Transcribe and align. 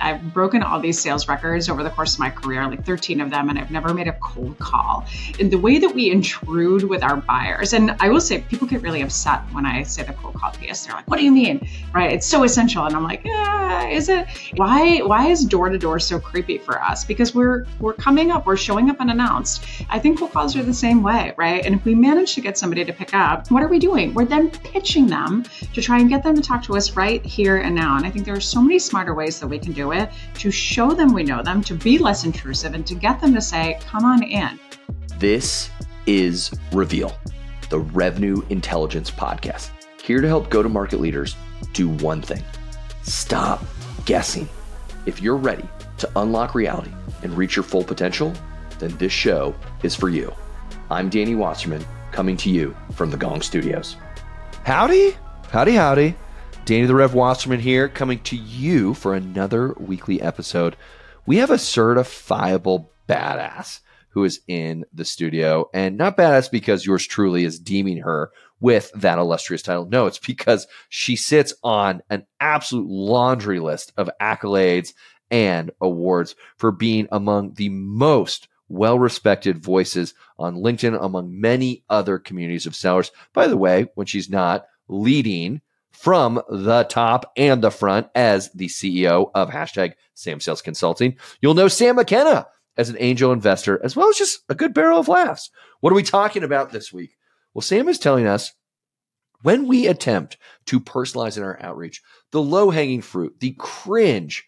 I've 0.00 0.32
broken 0.32 0.62
all 0.62 0.80
these 0.80 1.00
sales 1.00 1.28
records 1.28 1.68
over 1.68 1.82
the 1.82 1.90
course 1.90 2.14
of 2.14 2.20
my 2.20 2.30
career, 2.30 2.66
like 2.66 2.84
13 2.84 3.20
of 3.20 3.30
them, 3.30 3.48
and 3.48 3.58
I've 3.58 3.70
never 3.70 3.94
made 3.94 4.08
a 4.08 4.12
cold 4.14 4.58
call. 4.58 5.06
And 5.40 5.50
the 5.50 5.58
way 5.58 5.78
that 5.78 5.94
we 5.94 6.10
intrude 6.10 6.84
with 6.84 7.02
our 7.02 7.16
buyers, 7.16 7.72
and 7.72 7.96
I 8.00 8.08
will 8.08 8.20
say 8.20 8.40
people 8.42 8.66
get 8.66 8.82
really 8.82 9.02
upset 9.02 9.40
when 9.52 9.66
I 9.66 9.82
say 9.82 10.02
the 10.02 10.12
cold 10.14 10.34
call 10.34 10.52
piece. 10.52 10.84
They're 10.84 10.94
like, 10.94 11.08
"What 11.08 11.18
do 11.18 11.24
you 11.24 11.32
mean?" 11.32 11.68
Right? 11.94 12.12
It's 12.12 12.26
so 12.26 12.44
essential, 12.44 12.84
and 12.84 12.94
I'm 12.94 13.04
like, 13.04 13.22
"Yeah, 13.24 13.88
is 13.88 14.08
it? 14.08 14.26
Why? 14.56 14.98
Why 14.98 15.28
is 15.28 15.44
door 15.44 15.68
to 15.68 15.78
door 15.78 15.98
so 15.98 16.18
creepy 16.18 16.58
for 16.58 16.82
us? 16.82 17.04
Because 17.04 17.34
we're 17.34 17.66
we're 17.80 17.94
coming 17.94 18.30
up, 18.30 18.46
we're 18.46 18.56
showing 18.56 18.90
up 18.90 19.00
unannounced. 19.00 19.64
I 19.88 19.98
think 19.98 20.18
cold 20.18 20.32
calls 20.32 20.56
are 20.56 20.62
the 20.62 20.74
same 20.74 21.02
way, 21.02 21.32
right? 21.36 21.64
And 21.64 21.74
if 21.74 21.84
we 21.84 21.94
manage 21.94 22.34
to 22.34 22.40
get 22.40 22.58
somebody 22.58 22.84
to 22.84 22.92
pick 22.92 23.14
up, 23.14 23.50
what 23.50 23.62
are 23.62 23.68
we 23.68 23.78
doing? 23.78 24.14
We're 24.14 24.24
then 24.24 24.50
pitching 24.50 25.06
them 25.06 25.44
to 25.72 25.80
try 25.80 25.98
and 25.98 26.08
get 26.08 26.22
them 26.22 26.34
to 26.34 26.42
talk 26.42 26.62
to 26.64 26.76
us 26.76 26.96
right 26.96 27.24
here 27.24 27.58
and 27.58 27.74
now. 27.74 27.96
And 27.96 28.06
I 28.06 28.10
think 28.10 28.24
there 28.24 28.34
are 28.34 28.40
so 28.40 28.60
many 28.60 28.78
smarter 28.78 29.14
ways 29.14 29.40
that 29.40 29.46
we 29.46 29.58
can 29.58 29.72
do 29.72 29.85
it 29.92 30.10
to 30.34 30.50
show 30.50 30.92
them 30.92 31.12
we 31.12 31.22
know 31.22 31.42
them, 31.42 31.62
to 31.62 31.74
be 31.74 31.98
less 31.98 32.24
intrusive, 32.24 32.74
and 32.74 32.86
to 32.86 32.94
get 32.94 33.20
them 33.20 33.34
to 33.34 33.40
say, 33.40 33.78
come 33.86 34.04
on 34.04 34.22
in. 34.22 34.58
This 35.18 35.70
is 36.06 36.50
Reveal, 36.72 37.16
the 37.70 37.78
Revenue 37.78 38.42
Intelligence 38.50 39.10
Podcast, 39.10 39.70
here 40.02 40.20
to 40.20 40.28
help 40.28 40.50
go 40.50 40.62
to 40.62 40.68
market 40.68 41.00
leaders 41.00 41.36
do 41.72 41.88
one 41.88 42.22
thing 42.22 42.42
stop 43.02 43.62
guessing. 44.04 44.48
If 45.06 45.22
you're 45.22 45.36
ready 45.36 45.68
to 45.98 46.10
unlock 46.16 46.54
reality 46.54 46.90
and 47.22 47.36
reach 47.36 47.56
your 47.56 47.62
full 47.62 47.84
potential, 47.84 48.32
then 48.78 48.96
this 48.98 49.12
show 49.12 49.54
is 49.82 49.94
for 49.94 50.08
you. 50.08 50.34
I'm 50.90 51.08
Danny 51.08 51.34
Wasserman, 51.34 51.84
coming 52.12 52.36
to 52.38 52.50
you 52.50 52.76
from 52.94 53.10
the 53.10 53.16
Gong 53.16 53.42
Studios. 53.42 53.96
Howdy, 54.64 55.16
howdy, 55.50 55.74
howdy. 55.74 56.16
Danny 56.66 56.86
the 56.86 56.96
Rev 56.96 57.14
Wasserman 57.14 57.60
here, 57.60 57.88
coming 57.88 58.18
to 58.24 58.34
you 58.34 58.92
for 58.92 59.14
another 59.14 59.72
weekly 59.78 60.20
episode. 60.20 60.74
We 61.24 61.36
have 61.36 61.50
a 61.50 61.58
certifiable 61.58 62.88
badass 63.08 63.78
who 64.08 64.24
is 64.24 64.40
in 64.48 64.84
the 64.92 65.04
studio, 65.04 65.70
and 65.72 65.96
not 65.96 66.16
badass 66.16 66.50
because 66.50 66.84
yours 66.84 67.06
truly 67.06 67.44
is 67.44 67.60
deeming 67.60 67.98
her 67.98 68.32
with 68.58 68.90
that 68.96 69.18
illustrious 69.18 69.62
title. 69.62 69.86
No, 69.86 70.06
it's 70.06 70.18
because 70.18 70.66
she 70.88 71.14
sits 71.14 71.54
on 71.62 72.02
an 72.10 72.26
absolute 72.40 72.88
laundry 72.88 73.60
list 73.60 73.92
of 73.96 74.10
accolades 74.20 74.92
and 75.30 75.70
awards 75.80 76.34
for 76.56 76.72
being 76.72 77.06
among 77.12 77.54
the 77.54 77.68
most 77.68 78.48
well 78.68 78.98
respected 78.98 79.62
voices 79.62 80.14
on 80.36 80.56
LinkedIn 80.56 81.00
among 81.00 81.40
many 81.40 81.84
other 81.88 82.18
communities 82.18 82.66
of 82.66 82.74
sellers. 82.74 83.12
By 83.32 83.46
the 83.46 83.56
way, 83.56 83.86
when 83.94 84.08
she's 84.08 84.28
not 84.28 84.66
leading 84.88 85.60
from 85.96 86.40
the 86.48 86.84
top 86.84 87.32
and 87.36 87.62
the 87.62 87.70
front 87.70 88.08
as 88.14 88.52
the 88.52 88.68
CEO 88.68 89.30
of 89.34 89.50
hashtag 89.50 89.94
Sam 90.14 90.40
Sales 90.40 90.62
Consulting, 90.62 91.16
you'll 91.40 91.54
know 91.54 91.68
Sam 91.68 91.96
McKenna 91.96 92.46
as 92.76 92.90
an 92.90 92.96
angel 93.00 93.32
investor, 93.32 93.82
as 93.82 93.96
well 93.96 94.08
as 94.10 94.16
just 94.16 94.40
a 94.48 94.54
good 94.54 94.74
barrel 94.74 95.00
of 95.00 95.08
laughs. 95.08 95.50
What 95.80 95.92
are 95.92 95.96
we 95.96 96.02
talking 96.02 96.44
about 96.44 96.70
this 96.70 96.92
week? 96.92 97.16
Well, 97.54 97.62
Sam 97.62 97.88
is 97.88 97.98
telling 97.98 98.26
us 98.26 98.52
when 99.42 99.66
we 99.66 99.86
attempt 99.86 100.36
to 100.66 100.80
personalize 100.80 101.38
in 101.38 101.42
our 101.42 101.58
outreach, 101.62 102.02
the 102.30 102.42
low 102.42 102.70
hanging 102.70 103.00
fruit, 103.00 103.40
the 103.40 103.54
cringe 103.58 104.46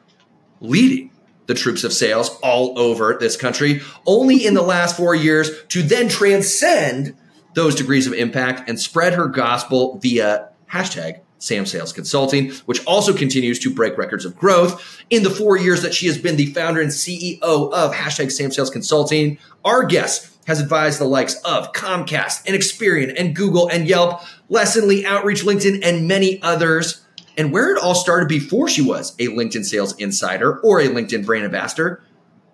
leading 0.61 1.08
the 1.49 1.55
troops 1.55 1.83
of 1.83 1.91
sales 1.91 2.29
all 2.43 2.77
over 2.77 3.17
this 3.19 3.35
country, 3.35 3.81
only 4.05 4.45
in 4.45 4.53
the 4.53 4.61
last 4.61 4.95
four 4.95 5.15
years 5.15 5.49
to 5.69 5.81
then 5.81 6.07
transcend 6.07 7.17
those 7.55 7.73
degrees 7.73 8.05
of 8.05 8.13
impact 8.13 8.69
and 8.69 8.79
spread 8.79 9.13
her 9.13 9.25
gospel 9.25 9.97
via 9.97 10.47
hashtag 10.71 11.21
Sam 11.39 11.65
Sales 11.65 11.91
Consulting, 11.91 12.51
which 12.67 12.85
also 12.85 13.15
continues 13.15 13.57
to 13.61 13.73
break 13.73 13.97
records 13.97 14.25
of 14.25 14.37
growth. 14.37 15.01
In 15.09 15.23
the 15.23 15.31
four 15.31 15.57
years 15.57 15.81
that 15.81 15.95
she 15.95 16.05
has 16.05 16.19
been 16.19 16.37
the 16.37 16.53
founder 16.53 16.81
and 16.81 16.91
CEO 16.91 17.39
of 17.41 17.93
hashtag 17.93 18.31
Sam 18.31 18.51
Sales 18.51 18.69
Consulting, 18.69 19.39
our 19.65 19.83
guest 19.85 20.31
has 20.45 20.61
advised 20.61 20.99
the 20.99 21.05
likes 21.05 21.33
of 21.45 21.73
Comcast 21.73 22.43
and 22.45 22.55
Experian 22.55 23.11
and 23.17 23.35
Google 23.35 23.67
and 23.67 23.87
Yelp, 23.87 24.21
Lessonly, 24.51 25.03
Outreach, 25.03 25.41
LinkedIn, 25.41 25.79
and 25.83 26.07
many 26.07 26.39
others 26.43 27.03
and 27.39 27.53
where 27.53 27.73
it 27.73 27.81
all 27.81 27.95
started 27.95 28.27
before 28.27 28.67
she 28.67 28.81
was 28.81 29.15
a 29.17 29.27
LinkedIn 29.27 29.63
sales 29.63 29.95
insider 29.95 30.59
or 30.59 30.81
a 30.81 30.87
LinkedIn 30.89 31.25
brand 31.25 31.45
ambassador. 31.45 32.03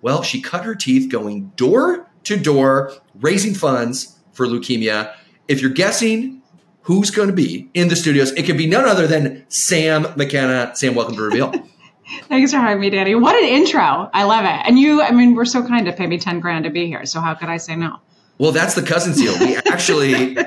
Well, 0.02 0.22
she 0.22 0.40
cut 0.40 0.64
her 0.64 0.76
teeth 0.76 1.12
going 1.12 1.48
door 1.56 2.08
to 2.26 2.38
door, 2.38 2.94
raising 3.16 3.56
funds 3.56 4.20
for 4.32 4.46
leukemia. 4.46 5.12
If 5.48 5.60
you're 5.60 5.72
guessing 5.72 6.44
who's 6.84 7.10
going 7.10 7.30
to 7.30 7.34
be 7.34 7.68
in 7.74 7.88
the 7.88 7.96
studios, 7.96 8.32
it 8.34 8.44
could 8.44 8.60
be 8.60 8.68
none 8.68 8.86
other 8.86 9.08
than 9.08 9.44
Sam 9.48 10.06
McKenna. 10.16 10.76
Sam, 10.76 10.94
welcome 10.94 11.16
to 11.16 11.24
Reveal. 11.24 11.52
Thanks 12.30 12.52
for 12.52 12.60
having 12.60 12.80
me, 12.80 12.92
Danny. 12.92 13.16
What 13.16 13.36
an 13.36 13.50
intro. 13.50 14.12
I 14.14 14.24
love 14.26 14.46
it. 14.46 14.68
And 14.68 14.78
you, 14.78 15.02
I 15.02 15.10
mean, 15.10 15.34
we're 15.34 15.46
so 15.46 15.66
kind 15.66 15.88
to 15.88 15.94
pay 15.94 16.06
me 16.06 16.20
10 16.20 16.40
grand 16.42 16.66
to 16.66 16.70
be 16.70 16.86
here. 16.86 17.08
So 17.08 17.20
how 17.22 17.34
could 17.34 17.50
I 17.50 17.58
say 17.58 17.76
no? 17.76 17.98
Well, 18.38 18.52
that's 18.52 18.76
the 18.76 18.84
cousin 18.84 19.14
deal. 19.14 19.34
We 19.40 19.56
actually 19.72 20.38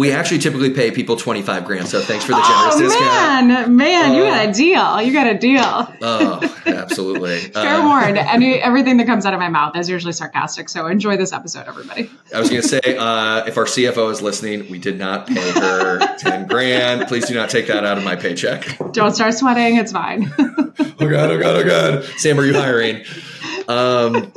we 0.00 0.12
actually 0.12 0.38
typically 0.38 0.70
pay 0.70 0.90
people 0.90 1.14
25 1.14 1.66
grand. 1.66 1.86
So 1.86 2.00
thanks 2.00 2.24
for 2.24 2.32
the 2.32 2.40
generous 2.40 2.74
oh, 2.74 2.80
discount. 2.80 3.46
Man, 3.46 3.76
man, 3.76 4.10
uh, 4.10 4.14
you 4.14 4.22
got 4.22 4.48
a 4.48 4.50
deal. 4.50 5.02
You 5.02 5.12
got 5.12 5.26
a 5.26 5.36
deal. 5.36 5.94
Oh, 6.00 6.62
absolutely. 6.64 7.38
Fair 7.52 7.82
uh, 7.82 7.86
warned. 7.86 8.16
Any, 8.18 8.54
everything 8.54 8.96
that 8.96 9.06
comes 9.06 9.26
out 9.26 9.34
of 9.34 9.40
my 9.40 9.50
mouth 9.50 9.76
is 9.76 9.90
usually 9.90 10.14
sarcastic. 10.14 10.70
So 10.70 10.86
enjoy 10.86 11.18
this 11.18 11.34
episode, 11.34 11.68
everybody. 11.68 12.10
I 12.34 12.40
was 12.40 12.48
going 12.48 12.62
to 12.62 12.68
say, 12.68 12.80
uh, 12.96 13.44
if 13.44 13.58
our 13.58 13.66
CFO 13.66 14.10
is 14.10 14.22
listening, 14.22 14.70
we 14.70 14.78
did 14.78 14.98
not 14.98 15.26
pay 15.26 15.50
her 15.60 16.16
10 16.18 16.46
grand. 16.46 17.06
Please 17.06 17.28
do 17.28 17.34
not 17.34 17.50
take 17.50 17.66
that 17.66 17.84
out 17.84 17.98
of 17.98 18.02
my 18.02 18.16
paycheck. 18.16 18.78
Don't 18.92 19.14
start 19.14 19.34
sweating. 19.34 19.76
It's 19.76 19.92
fine. 19.92 20.32
oh, 20.38 20.54
God. 20.56 21.30
Oh, 21.30 21.38
God. 21.38 21.56
Oh, 21.56 21.62
God. 21.62 22.04
Sam, 22.16 22.40
are 22.40 22.46
you 22.46 22.54
hiring? 22.54 23.04
Um, 23.68 24.32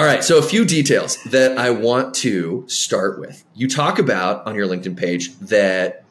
all 0.00 0.06
right, 0.06 0.24
so 0.24 0.38
a 0.38 0.42
few 0.42 0.64
details 0.64 1.22
that 1.24 1.58
I 1.58 1.68
want 1.68 2.14
to 2.14 2.64
start 2.68 3.20
with. 3.20 3.44
You 3.52 3.68
talk 3.68 3.98
about 3.98 4.46
on 4.46 4.54
your 4.54 4.66
LinkedIn 4.66 4.96
page 4.96 5.38
that 5.40 6.06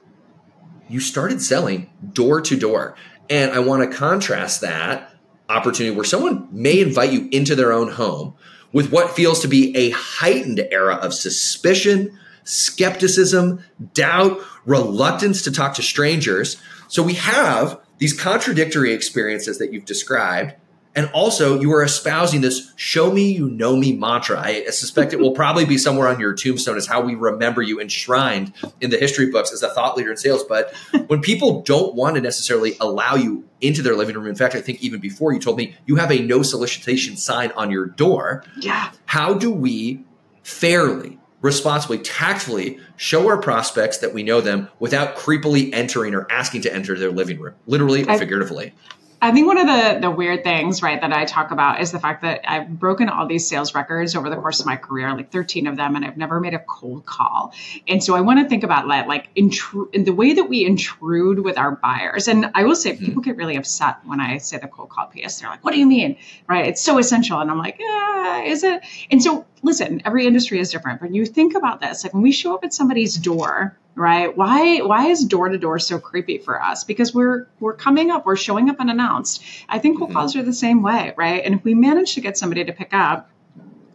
you 0.87 0.99
started 0.99 1.41
selling 1.41 1.89
door 2.13 2.39
to 2.39 2.55
door. 2.55 2.95
And 3.31 3.49
I 3.49 3.57
want 3.57 3.89
to 3.89 3.97
contrast 3.97 4.61
that 4.61 5.11
opportunity 5.49 5.95
where 5.95 6.05
someone 6.05 6.47
may 6.51 6.81
invite 6.81 7.11
you 7.11 7.29
into 7.31 7.55
their 7.55 7.73
own 7.73 7.89
home 7.89 8.35
with 8.71 8.91
what 8.91 9.15
feels 9.15 9.39
to 9.39 9.47
be 9.47 9.75
a 9.75 9.89
heightened 9.89 10.59
era 10.69 10.93
of 10.97 11.11
suspicion, 11.15 12.15
skepticism, 12.43 13.63
doubt, 13.95 14.39
reluctance 14.65 15.41
to 15.41 15.51
talk 15.51 15.73
to 15.73 15.81
strangers. 15.81 16.61
So 16.89 17.01
we 17.01 17.15
have 17.15 17.81
these 17.97 18.13
contradictory 18.13 18.93
experiences 18.93 19.57
that 19.57 19.73
you've 19.73 19.85
described 19.85 20.53
and 20.99 21.09
also, 21.13 21.57
you 21.61 21.71
are 21.71 21.81
espousing 21.81 22.41
this 22.41 22.73
show 22.75 23.09
me 23.09 23.31
you 23.31 23.49
know 23.49 23.77
me 23.77 23.93
mantra. 23.93 24.37
I 24.37 24.65
suspect 24.65 25.13
it 25.13 25.19
will 25.21 25.31
probably 25.31 25.63
be 25.63 25.77
somewhere 25.77 26.09
on 26.09 26.19
your 26.19 26.33
tombstone 26.33 26.75
as 26.75 26.87
how 26.87 26.99
we 26.99 27.15
remember 27.15 27.61
you 27.61 27.79
enshrined 27.79 28.51
in 28.81 28.89
the 28.89 28.97
history 28.97 29.31
books 29.31 29.53
as 29.53 29.63
a 29.63 29.73
thought 29.73 29.95
leader 29.95 30.11
in 30.11 30.17
sales. 30.17 30.43
But 30.43 30.73
when 31.07 31.21
people 31.21 31.61
don't 31.61 31.95
want 31.95 32.15
to 32.15 32.21
necessarily 32.21 32.75
allow 32.81 33.15
you 33.15 33.47
into 33.61 33.81
their 33.81 33.95
living 33.95 34.13
room, 34.17 34.27
in 34.27 34.35
fact, 34.35 34.55
I 34.55 34.61
think 34.61 34.83
even 34.83 34.99
before 34.99 35.31
you 35.31 35.39
told 35.39 35.55
me 35.55 35.73
you 35.85 35.95
have 35.95 36.11
a 36.11 36.19
no 36.19 36.43
solicitation 36.43 37.15
sign 37.15 37.53
on 37.55 37.71
your 37.71 37.85
door. 37.85 38.43
Yeah. 38.59 38.91
How 39.05 39.33
do 39.33 39.51
we 39.51 40.03
fairly, 40.43 41.17
responsibly, 41.39 41.99
tactfully 41.99 42.77
show 42.97 43.29
our 43.29 43.37
prospects 43.37 43.99
that 43.99 44.13
we 44.13 44.21
know 44.21 44.41
them 44.41 44.67
without 44.79 45.15
creepily 45.15 45.73
entering 45.73 46.13
or 46.13 46.29
asking 46.29 46.63
to 46.63 46.73
enter 46.73 46.99
their 46.99 47.11
living 47.11 47.39
room, 47.39 47.55
literally 47.67 48.03
or 48.03 48.17
figuratively? 48.17 48.73
I 49.21 49.31
think 49.31 49.47
one 49.47 49.57
of 49.57 49.67
the 49.67 49.99
the 50.01 50.11
weird 50.11 50.43
things, 50.43 50.81
right, 50.81 50.99
that 50.99 51.11
I 51.11 51.25
talk 51.25 51.51
about 51.51 51.81
is 51.81 51.91
the 51.91 51.99
fact 51.99 52.21
that 52.21 52.49
I've 52.49 52.69
broken 52.69 53.09
all 53.09 53.27
these 53.27 53.47
sales 53.47 53.75
records 53.75 54.15
over 54.15 54.29
the 54.29 54.37
course 54.37 54.61
of 54.61 54.65
my 54.65 54.77
career, 54.77 55.13
like 55.13 55.31
13 55.31 55.67
of 55.67 55.75
them, 55.75 55.95
and 55.95 56.05
I've 56.05 56.15
never 56.15 56.39
made 56.39 56.53
a 56.53 56.59
cold 56.59 57.05
call. 57.05 57.53
And 57.87 58.03
so 58.03 58.15
I 58.15 58.21
want 58.21 58.39
to 58.39 58.47
think 58.47 58.63
about 58.63 58.87
that, 58.87 59.07
like 59.07 59.33
intru- 59.35 59.93
in 59.93 60.05
the 60.05 60.13
way 60.13 60.33
that 60.33 60.45
we 60.45 60.65
intrude 60.65 61.39
with 61.39 61.57
our 61.57 61.71
buyers. 61.75 62.27
And 62.27 62.51
I 62.55 62.63
will 62.63 62.75
say, 62.75 62.93
mm-hmm. 62.93 63.05
people 63.05 63.21
get 63.21 63.35
really 63.35 63.57
upset 63.57 63.97
when 64.05 64.21
I 64.21 64.37
say 64.37 64.57
the 64.57 64.67
cold 64.67 64.89
call 64.89 65.07
piece. 65.07 65.39
They're 65.39 65.49
like, 65.49 65.65
"What 65.65 65.73
do 65.73 65.79
you 65.79 65.87
mean?" 65.87 66.17
Right? 66.47 66.67
It's 66.67 66.81
so 66.81 66.97
essential, 66.97 67.39
and 67.39 67.51
I'm 67.51 67.57
like, 67.57 67.77
"Yeah, 67.79 68.43
is 68.43 68.63
it?" 68.63 68.81
And 69.11 69.21
so 69.21 69.45
listen, 69.63 70.01
every 70.05 70.25
industry 70.25 70.59
is 70.59 70.71
different, 70.71 71.01
but 71.01 71.13
you 71.13 71.25
think 71.25 71.55
about 71.55 71.81
this, 71.81 72.03
like 72.03 72.13
when 72.13 72.23
we 72.23 72.31
show 72.31 72.55
up 72.55 72.63
at 72.63 72.73
somebody's 72.73 73.15
door 73.15 73.77
right? 73.99 74.35
Why 74.35 74.77
why 74.77 75.07
is 75.07 75.25
door 75.25 75.49
to 75.49 75.57
door 75.57 75.77
so 75.77 75.99
creepy 75.99 76.37
for 76.37 76.61
us? 76.61 76.85
Because 76.85 77.13
we're 77.13 77.47
we're 77.59 77.73
coming 77.73 78.09
up, 78.11 78.25
we're 78.25 78.37
showing 78.37 78.69
up 78.69 78.79
unannounced. 78.79 79.43
I 79.67 79.79
think 79.79 79.99
mm-hmm. 79.99 80.13
calls 80.13 80.35
are 80.35 80.43
the 80.43 80.53
same 80.53 80.81
way, 80.81 81.13
right? 81.17 81.43
And 81.43 81.53
if 81.55 81.63
we 81.63 81.73
manage 81.73 82.15
to 82.15 82.21
get 82.21 82.37
somebody 82.37 82.63
to 82.63 82.71
pick 82.71 82.93
up, 82.93 83.29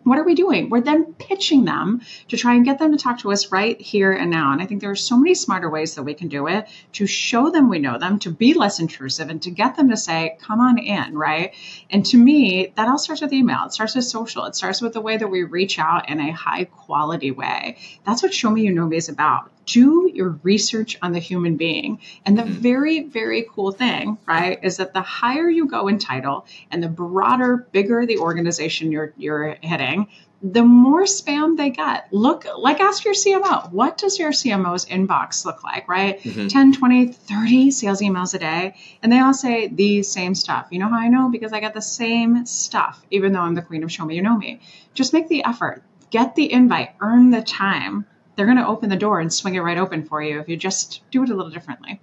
what 0.05 0.19
are 0.19 0.25
we 0.25 0.35
doing? 0.35 0.71
We're 0.71 0.81
then 0.81 1.15
pitching 1.15 1.65
them 1.65 2.03
to 2.29 2.37
try 2.37 2.55
and 2.55 2.65
get 2.65 2.79
them 2.79 2.93
to 2.93 2.99
talk 2.99 3.19
to 3.21 3.33
us 3.33 3.51
right 3.51 3.81
here 3.81 4.13
and 4.13 4.31
now. 4.31 4.53
And 4.53 4.63
I 4.63 4.67
think 4.67 4.81
there 4.81 4.91
are 4.91 4.97
so 4.97 5.17
many 5.17 5.35
smarter 5.35 5.69
ways 5.69 5.95
that 5.95 6.03
we 6.03 6.15
can 6.15 6.29
do 6.29 6.47
it 6.47 6.69
to 6.93 7.07
show 7.07 7.51
them 7.51 7.69
we 7.69 7.79
know 7.79 7.99
them, 7.99 8.19
to 8.21 8.31
be 8.31 8.55
less 8.55 8.81
intrusive, 8.81 9.31
and 9.31 9.43
to 9.43 9.51
get 9.51 9.77
them 9.77 9.91
to 9.91 9.97
say, 9.97 10.37
come 10.41 10.61
on 10.61 10.79
in, 10.79 11.17
right? 11.17 11.55
And 11.91 12.05
to 12.07 12.19
me, 12.19 12.73
that 12.77 12.89
all 12.89 12.99
starts 12.99 13.23
with 13.23 13.33
email. 13.33 13.65
It 13.65 13.73
starts 13.73 13.95
with 13.95 14.05
social. 14.05 14.45
It 14.45 14.55
starts 14.55 14.81
with 14.81 14.93
the 14.93 15.01
way 15.01 15.17
that 15.17 15.29
we 15.29 15.43
reach 15.43 15.79
out 15.79 16.09
in 16.09 16.21
a 16.21 16.33
high 16.33 16.65
quality 16.65 17.31
way. 17.31 17.79
That's 18.07 18.23
what 18.23 18.35
Show 18.35 18.51
Me 18.51 18.63
You 18.63 18.73
Know 18.73 18.87
Me 18.87 18.97
is 18.97 19.09
about 19.09 19.51
do 19.67 20.11
your 20.13 20.39
research 20.43 20.97
on 21.03 21.13
the 21.13 21.19
human 21.19 21.57
being. 21.57 22.01
And 22.25 22.39
the 22.39 22.43
mm-hmm. 22.43 22.53
very, 22.53 23.03
very 23.05 23.47
cool 23.51 23.73
thing, 23.73 24.19
right, 24.27 24.59
is 24.63 24.79
that 24.79 24.95
the 24.95 25.03
higher 25.03 25.49
you 25.49 25.67
go 25.67 25.89
in 25.89 25.99
title 25.99 26.47
and 26.71 26.83
the 26.83 26.89
broader, 26.89 27.67
bigger 27.73 28.07
the 28.07 28.19
organization 28.19 28.93
you're 28.93 29.13
you're 29.17 29.57
hitting, 29.61 30.09
the 30.43 30.63
more 30.63 31.05
spam 31.05 31.57
they 31.57 31.71
get. 31.71 32.13
Look, 32.13 32.45
like 32.59 32.79
ask 32.79 33.05
your 33.05 33.15
CMO, 33.15 33.73
what 33.73 33.97
does 33.97 34.19
your 34.19 34.31
CMO's 34.31 34.85
inbox 34.85 35.47
look 35.47 35.65
like, 35.65 35.89
right? 35.89 36.21
Mm-hmm. 36.21 36.49
10, 36.49 36.73
20, 36.75 37.07
30 37.13 37.71
sales 37.71 38.03
emails 38.03 38.35
a 38.35 38.39
day. 38.39 38.75
And 39.03 39.11
they 39.11 39.21
all 39.21 39.33
say 39.33 39.69
the 39.69 40.03
same 40.03 40.35
stuff. 40.35 40.69
You 40.71 40.81
know 40.81 40.89
how 40.89 40.99
I 40.99 41.09
know? 41.09 41.31
Because 41.31 41.55
I 41.55 41.61
get 41.61 41.73
the 41.73 41.81
same 41.81 42.45
stuff, 42.45 43.03
even 43.11 43.33
though 43.33 43.41
I'm 43.41 43.55
the 43.55 43.63
queen 43.63 43.83
of 43.85 43.91
show 43.91 44.05
me, 44.05 44.17
you 44.17 44.23
know 44.23 44.37
me. 44.37 44.61
Just 44.93 45.15
make 45.15 45.29
the 45.29 45.45
effort, 45.45 45.83
get 46.11 46.35
the 46.35 46.53
invite, 46.53 46.91
earn 47.01 47.31
the 47.31 47.43
time 47.43 48.05
they're 48.37 48.47
going 48.47 48.59
to 48.59 48.67
open 48.67 48.91
the 48.91 48.97
door 48.97 49.21
and 49.21 49.33
swing 49.33 49.55
it 49.55 49.61
right 49.61 49.79
open 49.79 50.05
for 50.05 50.23
you 50.23 50.41
if 50.41 50.49
you 50.49 50.57
just 50.57 51.03
do 51.11 51.23
it 51.23 51.31
a 51.31 51.35
little 51.35 51.51
differently. 51.51 52.01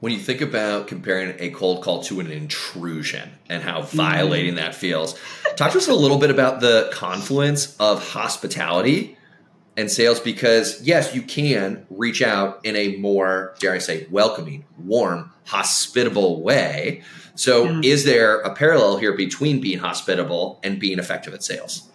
When 0.00 0.12
you 0.12 0.18
think 0.18 0.42
about 0.42 0.88
comparing 0.88 1.34
a 1.38 1.50
cold 1.50 1.82
call 1.82 2.02
to 2.04 2.20
an 2.20 2.30
intrusion 2.30 3.30
and 3.48 3.62
how 3.62 3.82
violating 3.82 4.54
mm. 4.54 4.56
that 4.56 4.74
feels, 4.74 5.18
talk 5.56 5.72
to 5.72 5.78
us 5.78 5.88
a 5.88 5.94
little 5.94 6.18
bit 6.18 6.30
about 6.30 6.60
the 6.60 6.90
confluence 6.92 7.74
of 7.78 8.06
hospitality 8.10 9.16
and 9.76 9.90
sales 9.90 10.20
because, 10.20 10.82
yes, 10.82 11.14
you 11.14 11.22
can 11.22 11.86
reach 11.90 12.22
out 12.22 12.60
in 12.64 12.76
a 12.76 12.96
more, 12.96 13.54
dare 13.58 13.72
I 13.72 13.78
say, 13.78 14.06
welcoming, 14.10 14.64
warm, 14.78 15.32
hospitable 15.46 16.42
way. 16.42 17.02
So, 17.34 17.64
yeah. 17.64 17.80
is 17.82 18.04
there 18.04 18.40
a 18.40 18.54
parallel 18.54 18.98
here 18.98 19.14
between 19.14 19.60
being 19.60 19.78
hospitable 19.78 20.58
and 20.62 20.80
being 20.80 20.98
effective 20.98 21.34
at 21.34 21.44
sales? 21.44 21.90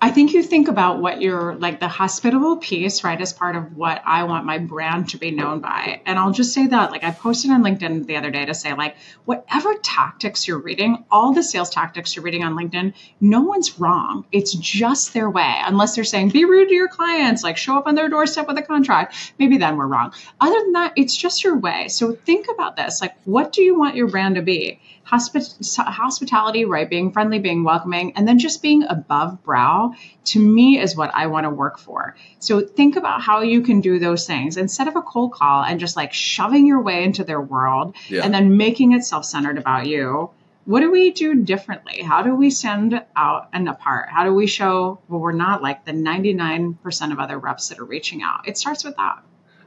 I 0.00 0.10
think 0.10 0.34
you 0.34 0.42
think 0.42 0.68
about 0.68 1.00
what 1.00 1.22
you're 1.22 1.54
like 1.54 1.80
the 1.80 1.88
hospitable 1.88 2.58
piece, 2.58 3.04
right, 3.04 3.18
as 3.18 3.32
part 3.32 3.56
of 3.56 3.74
what 3.74 4.02
I 4.04 4.24
want 4.24 4.44
my 4.44 4.58
brand 4.58 5.08
to 5.10 5.18
be 5.18 5.30
known 5.30 5.60
by. 5.60 6.02
And 6.04 6.18
I'll 6.18 6.32
just 6.32 6.52
say 6.52 6.66
that, 6.66 6.90
like, 6.90 7.04
I 7.04 7.10
posted 7.10 7.50
on 7.50 7.62
LinkedIn 7.62 8.06
the 8.06 8.16
other 8.16 8.30
day 8.30 8.44
to 8.44 8.52
say, 8.52 8.74
like, 8.74 8.96
whatever 9.24 9.72
tactics 9.74 10.46
you're 10.46 10.58
reading, 10.58 11.04
all 11.10 11.32
the 11.32 11.42
sales 11.42 11.70
tactics 11.70 12.14
you're 12.14 12.24
reading 12.24 12.44
on 12.44 12.54
LinkedIn, 12.54 12.92
no 13.20 13.42
one's 13.42 13.80
wrong. 13.80 14.26
It's 14.30 14.52
just 14.52 15.14
their 15.14 15.30
way, 15.30 15.54
unless 15.64 15.94
they're 15.94 16.04
saying, 16.04 16.30
be 16.30 16.44
rude 16.44 16.68
to 16.68 16.74
your 16.74 16.88
clients, 16.88 17.42
like, 17.42 17.56
show 17.56 17.78
up 17.78 17.86
on 17.86 17.94
their 17.94 18.10
doorstep 18.10 18.46
with 18.46 18.58
a 18.58 18.62
contract. 18.62 19.32
Maybe 19.38 19.56
then 19.56 19.78
we're 19.78 19.86
wrong. 19.86 20.12
Other 20.38 20.60
than 20.60 20.72
that, 20.72 20.92
it's 20.96 21.16
just 21.16 21.44
your 21.44 21.56
way. 21.56 21.88
So 21.88 22.12
think 22.12 22.48
about 22.52 22.76
this. 22.76 23.00
Like, 23.00 23.14
what 23.24 23.52
do 23.52 23.62
you 23.62 23.78
want 23.78 23.96
your 23.96 24.08
brand 24.08 24.34
to 24.34 24.42
be? 24.42 24.80
Hospi- 25.06 25.78
hospitality, 25.78 26.64
right? 26.64 26.88
Being 26.88 27.12
friendly, 27.12 27.38
being 27.38 27.62
welcoming, 27.62 28.16
and 28.16 28.26
then 28.26 28.38
just 28.38 28.62
being 28.62 28.84
above 28.84 29.42
brow 29.44 29.94
to 30.26 30.38
me 30.38 30.78
is 30.78 30.96
what 30.96 31.10
I 31.14 31.26
want 31.26 31.44
to 31.44 31.50
work 31.50 31.78
for. 31.78 32.16
So 32.38 32.60
think 32.60 32.96
about 32.96 33.20
how 33.20 33.42
you 33.42 33.60
can 33.60 33.80
do 33.80 33.98
those 33.98 34.26
things 34.26 34.56
instead 34.56 34.88
of 34.88 34.96
a 34.96 35.02
cold 35.02 35.32
call 35.32 35.62
and 35.62 35.78
just 35.78 35.96
like 35.96 36.12
shoving 36.12 36.66
your 36.66 36.80
way 36.80 37.04
into 37.04 37.24
their 37.24 37.40
world 37.40 37.94
yeah. 38.08 38.22
and 38.24 38.32
then 38.32 38.56
making 38.56 38.92
it 38.92 39.04
self 39.04 39.24
centered 39.24 39.58
about 39.58 39.86
you. 39.86 40.30
What 40.64 40.80
do 40.80 40.90
we 40.90 41.10
do 41.10 41.34
differently? 41.34 42.00
How 42.00 42.22
do 42.22 42.34
we 42.34 42.48
send 42.48 43.04
out 43.14 43.50
and 43.52 43.68
apart? 43.68 44.08
How 44.08 44.24
do 44.24 44.32
we 44.32 44.46
show, 44.46 45.00
well, 45.08 45.20
we're 45.20 45.32
not 45.32 45.62
like 45.62 45.84
the 45.84 45.92
99% 45.92 47.12
of 47.12 47.18
other 47.18 47.38
reps 47.38 47.68
that 47.68 47.78
are 47.78 47.84
reaching 47.84 48.22
out? 48.22 48.48
It 48.48 48.56
starts 48.56 48.82
with 48.82 48.96
that 48.96 49.22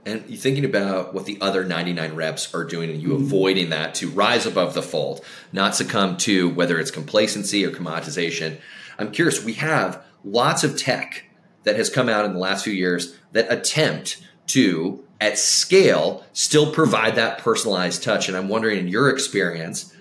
and 0.08 0.30
you 0.30 0.38
thinking 0.38 0.66
about 0.66 1.14
what 1.14 1.26
the 1.26 1.38
other 1.42 1.66
99 1.66 2.16
reps 2.16 2.54
are 2.56 2.64
doing 2.64 2.90
and 2.90 3.02
you 3.02 3.10
mm-hmm. 3.10 3.24
avoiding 3.24 3.70
that 3.70 3.94
to 3.96 4.10
rise 4.10 4.46
above 4.46 4.74
the 4.74 4.82
fold 4.82 5.24
not 5.52 5.76
succumb 5.76 6.18
to 6.18 6.50
whether 6.50 6.80
it's 6.80 6.92
complacency 6.92 7.66
or 7.66 7.72
commoditization 7.72 8.60
i'm 8.98 9.12
curious 9.12 9.44
we 9.44 9.54
have 9.54 10.04
lots 10.24 10.64
of 10.64 10.78
tech 10.78 11.26
that 11.64 11.76
has 11.76 11.90
come 11.90 12.10
out 12.10 12.26
in 12.26 12.34
the 12.34 12.40
last 12.40 12.64
few 12.64 12.74
years 12.74 13.18
that 13.34 13.52
attempt 13.52 14.24
to 14.48 15.04
at 15.20 15.38
scale 15.38 16.24
still 16.32 16.72
provide 16.72 17.16
that 17.16 17.38
personalized 17.40 18.02
touch 18.02 18.28
and 18.28 18.38
i'm 18.38 18.48
wondering 18.48 18.80
in 18.80 18.88
your 18.88 19.10
experience 19.10 19.94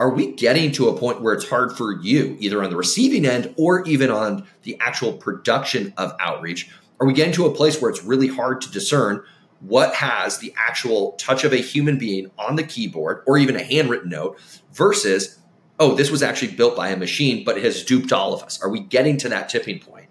are 0.00 0.10
we 0.10 0.32
getting 0.32 0.72
to 0.72 0.88
a 0.88 0.98
point 0.98 1.22
where 1.22 1.32
it's 1.32 1.48
hard 1.48 1.72
for 1.72 1.92
you 2.02 2.36
either 2.40 2.62
on 2.62 2.68
the 2.68 2.76
receiving 2.76 3.24
end 3.24 3.54
or 3.56 3.82
even 3.86 4.10
on 4.10 4.46
the 4.64 4.76
actual 4.80 5.12
production 5.12 5.94
of 5.96 6.12
outreach 6.20 6.68
are 7.00 7.06
we 7.06 7.12
getting 7.12 7.32
to 7.32 7.46
a 7.46 7.54
place 7.54 7.80
where 7.80 7.90
it's 7.90 8.02
really 8.02 8.28
hard 8.28 8.60
to 8.60 8.70
discern 8.70 9.22
what 9.66 9.94
has 9.94 10.38
the 10.38 10.52
actual 10.56 11.12
touch 11.12 11.44
of 11.44 11.52
a 11.52 11.56
human 11.56 11.98
being 11.98 12.30
on 12.38 12.56
the 12.56 12.62
keyboard 12.62 13.22
or 13.26 13.38
even 13.38 13.56
a 13.56 13.62
handwritten 13.62 14.10
note 14.10 14.38
versus, 14.72 15.38
oh, 15.78 15.94
this 15.94 16.10
was 16.10 16.22
actually 16.22 16.52
built 16.52 16.76
by 16.76 16.88
a 16.88 16.96
machine, 16.96 17.44
but 17.44 17.56
it 17.56 17.64
has 17.64 17.84
duped 17.84 18.12
all 18.12 18.34
of 18.34 18.42
us? 18.42 18.60
Are 18.62 18.68
we 18.68 18.80
getting 18.80 19.16
to 19.18 19.28
that 19.30 19.48
tipping 19.48 19.78
point? 19.78 20.03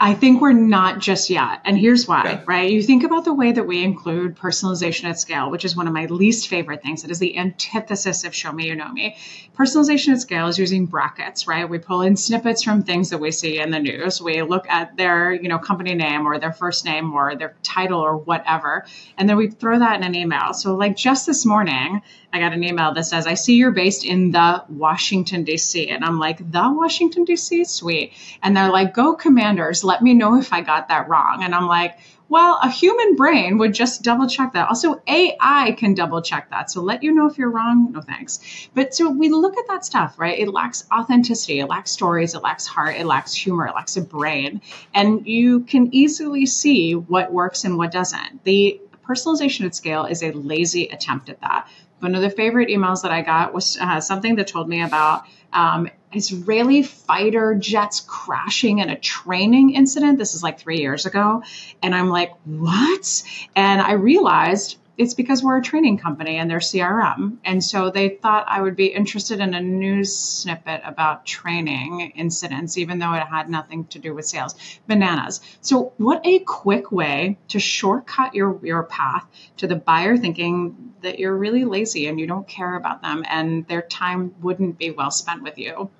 I 0.00 0.14
think 0.14 0.40
we're 0.40 0.52
not 0.52 0.98
just 0.98 1.30
yet. 1.30 1.60
And 1.64 1.78
here's 1.78 2.08
why, 2.08 2.42
right? 2.46 2.70
You 2.70 2.82
think 2.82 3.04
about 3.04 3.24
the 3.24 3.32
way 3.32 3.52
that 3.52 3.66
we 3.66 3.82
include 3.82 4.36
personalization 4.36 5.04
at 5.04 5.20
scale, 5.20 5.50
which 5.50 5.64
is 5.64 5.76
one 5.76 5.86
of 5.86 5.94
my 5.94 6.06
least 6.06 6.48
favorite 6.48 6.82
things. 6.82 7.04
It 7.04 7.10
is 7.12 7.20
the 7.20 7.38
antithesis 7.38 8.24
of 8.24 8.34
show 8.34 8.50
me, 8.50 8.66
you 8.66 8.74
know 8.74 8.92
me. 8.92 9.16
Personalization 9.56 10.12
at 10.12 10.20
scale 10.20 10.48
is 10.48 10.58
using 10.58 10.86
brackets, 10.86 11.46
right? 11.46 11.68
We 11.68 11.78
pull 11.78 12.02
in 12.02 12.16
snippets 12.16 12.64
from 12.64 12.82
things 12.82 13.10
that 13.10 13.18
we 13.18 13.30
see 13.30 13.60
in 13.60 13.70
the 13.70 13.78
news. 13.78 14.20
We 14.20 14.42
look 14.42 14.68
at 14.68 14.96
their, 14.96 15.32
you 15.32 15.48
know, 15.48 15.58
company 15.58 15.94
name 15.94 16.26
or 16.26 16.40
their 16.40 16.52
first 16.52 16.84
name 16.84 17.14
or 17.14 17.36
their 17.36 17.54
title 17.62 18.00
or 18.00 18.16
whatever. 18.16 18.84
And 19.16 19.28
then 19.28 19.36
we 19.36 19.48
throw 19.48 19.78
that 19.78 19.96
in 19.96 20.02
an 20.02 20.16
email. 20.16 20.54
So 20.54 20.74
like 20.74 20.96
just 20.96 21.24
this 21.24 21.46
morning, 21.46 22.02
I 22.34 22.40
got 22.40 22.52
an 22.52 22.64
email 22.64 22.92
that 22.92 23.04
says, 23.04 23.28
I 23.28 23.34
see 23.34 23.54
you're 23.54 23.70
based 23.70 24.04
in 24.04 24.32
the 24.32 24.64
Washington, 24.68 25.44
D.C. 25.44 25.88
And 25.88 26.04
I'm 26.04 26.18
like, 26.18 26.38
the 26.38 26.68
Washington, 26.68 27.24
D.C.? 27.24 27.64
Sweet. 27.64 28.12
And 28.42 28.56
they're 28.56 28.72
like, 28.72 28.92
go 28.92 29.14
commanders. 29.14 29.84
Let 29.84 30.02
me 30.02 30.14
know 30.14 30.36
if 30.36 30.52
I 30.52 30.60
got 30.60 30.88
that 30.88 31.08
wrong. 31.08 31.44
And 31.44 31.54
I'm 31.54 31.68
like, 31.68 31.96
well, 32.28 32.58
a 32.60 32.68
human 32.68 33.14
brain 33.14 33.58
would 33.58 33.72
just 33.72 34.02
double 34.02 34.26
check 34.26 34.54
that. 34.54 34.68
Also, 34.68 35.00
AI 35.06 35.76
can 35.78 35.94
double 35.94 36.22
check 36.22 36.50
that. 36.50 36.72
So 36.72 36.82
let 36.82 37.04
you 37.04 37.14
know 37.14 37.28
if 37.28 37.38
you're 37.38 37.52
wrong. 37.52 37.92
No 37.92 38.00
thanks. 38.00 38.68
But 38.74 38.96
so 38.96 39.10
we 39.10 39.28
look 39.28 39.56
at 39.56 39.68
that 39.68 39.84
stuff, 39.84 40.18
right? 40.18 40.36
It 40.36 40.48
lacks 40.48 40.88
authenticity, 40.92 41.60
it 41.60 41.66
lacks 41.66 41.92
stories, 41.92 42.34
it 42.34 42.42
lacks 42.42 42.66
heart, 42.66 42.96
it 42.96 43.06
lacks 43.06 43.32
humor, 43.32 43.68
it 43.68 43.76
lacks 43.76 43.96
a 43.96 44.02
brain. 44.02 44.60
And 44.92 45.24
you 45.24 45.60
can 45.60 45.94
easily 45.94 46.46
see 46.46 46.96
what 46.96 47.32
works 47.32 47.62
and 47.62 47.78
what 47.78 47.92
doesn't. 47.92 48.42
The 48.42 48.80
personalization 49.06 49.66
at 49.66 49.74
scale 49.74 50.06
is 50.06 50.22
a 50.22 50.32
lazy 50.32 50.88
attempt 50.88 51.28
at 51.28 51.40
that. 51.42 51.68
One 52.00 52.14
of 52.14 52.22
the 52.22 52.30
favorite 52.30 52.68
emails 52.68 53.02
that 53.02 53.12
I 53.12 53.22
got 53.22 53.54
was 53.54 53.78
uh, 53.80 54.00
something 54.00 54.36
that 54.36 54.46
told 54.46 54.68
me 54.68 54.82
about 54.82 55.24
um, 55.52 55.88
Israeli 56.12 56.82
fighter 56.82 57.54
jets 57.54 58.00
crashing 58.00 58.78
in 58.78 58.90
a 58.90 58.98
training 58.98 59.74
incident. 59.74 60.18
This 60.18 60.34
is 60.34 60.42
like 60.42 60.58
three 60.58 60.78
years 60.78 61.06
ago. 61.06 61.42
And 61.82 61.94
I'm 61.94 62.08
like, 62.08 62.32
what? 62.44 63.22
And 63.56 63.80
I 63.80 63.92
realized 63.92 64.76
it's 64.96 65.14
because 65.14 65.42
we're 65.42 65.58
a 65.58 65.62
training 65.62 65.98
company 65.98 66.36
and 66.36 66.50
they're 66.50 66.58
CRM. 66.58 67.38
And 67.44 67.62
so 67.62 67.90
they 67.90 68.10
thought 68.10 68.46
I 68.48 68.60
would 68.60 68.76
be 68.76 68.86
interested 68.86 69.40
in 69.40 69.54
a 69.54 69.60
news 69.60 70.16
snippet 70.16 70.82
about 70.84 71.26
training 71.26 72.12
incidents, 72.14 72.78
even 72.78 72.98
though 72.98 73.12
it 73.14 73.22
had 73.22 73.48
nothing 73.48 73.86
to 73.86 73.98
do 73.98 74.14
with 74.14 74.26
sales. 74.26 74.54
Bananas. 74.86 75.40
So, 75.60 75.92
what 75.96 76.24
a 76.24 76.38
quick 76.40 76.92
way 76.92 77.38
to 77.48 77.58
shortcut 77.58 78.34
your, 78.34 78.60
your 78.62 78.84
path 78.84 79.26
to 79.58 79.66
the 79.66 79.76
buyer 79.76 80.16
thinking 80.16 80.94
that 81.02 81.18
you're 81.18 81.36
really 81.36 81.64
lazy 81.64 82.06
and 82.06 82.18
you 82.18 82.26
don't 82.26 82.46
care 82.46 82.76
about 82.76 83.02
them 83.02 83.24
and 83.28 83.66
their 83.66 83.82
time 83.82 84.34
wouldn't 84.40 84.78
be 84.78 84.90
well 84.90 85.10
spent 85.10 85.42
with 85.42 85.58
you. 85.58 85.90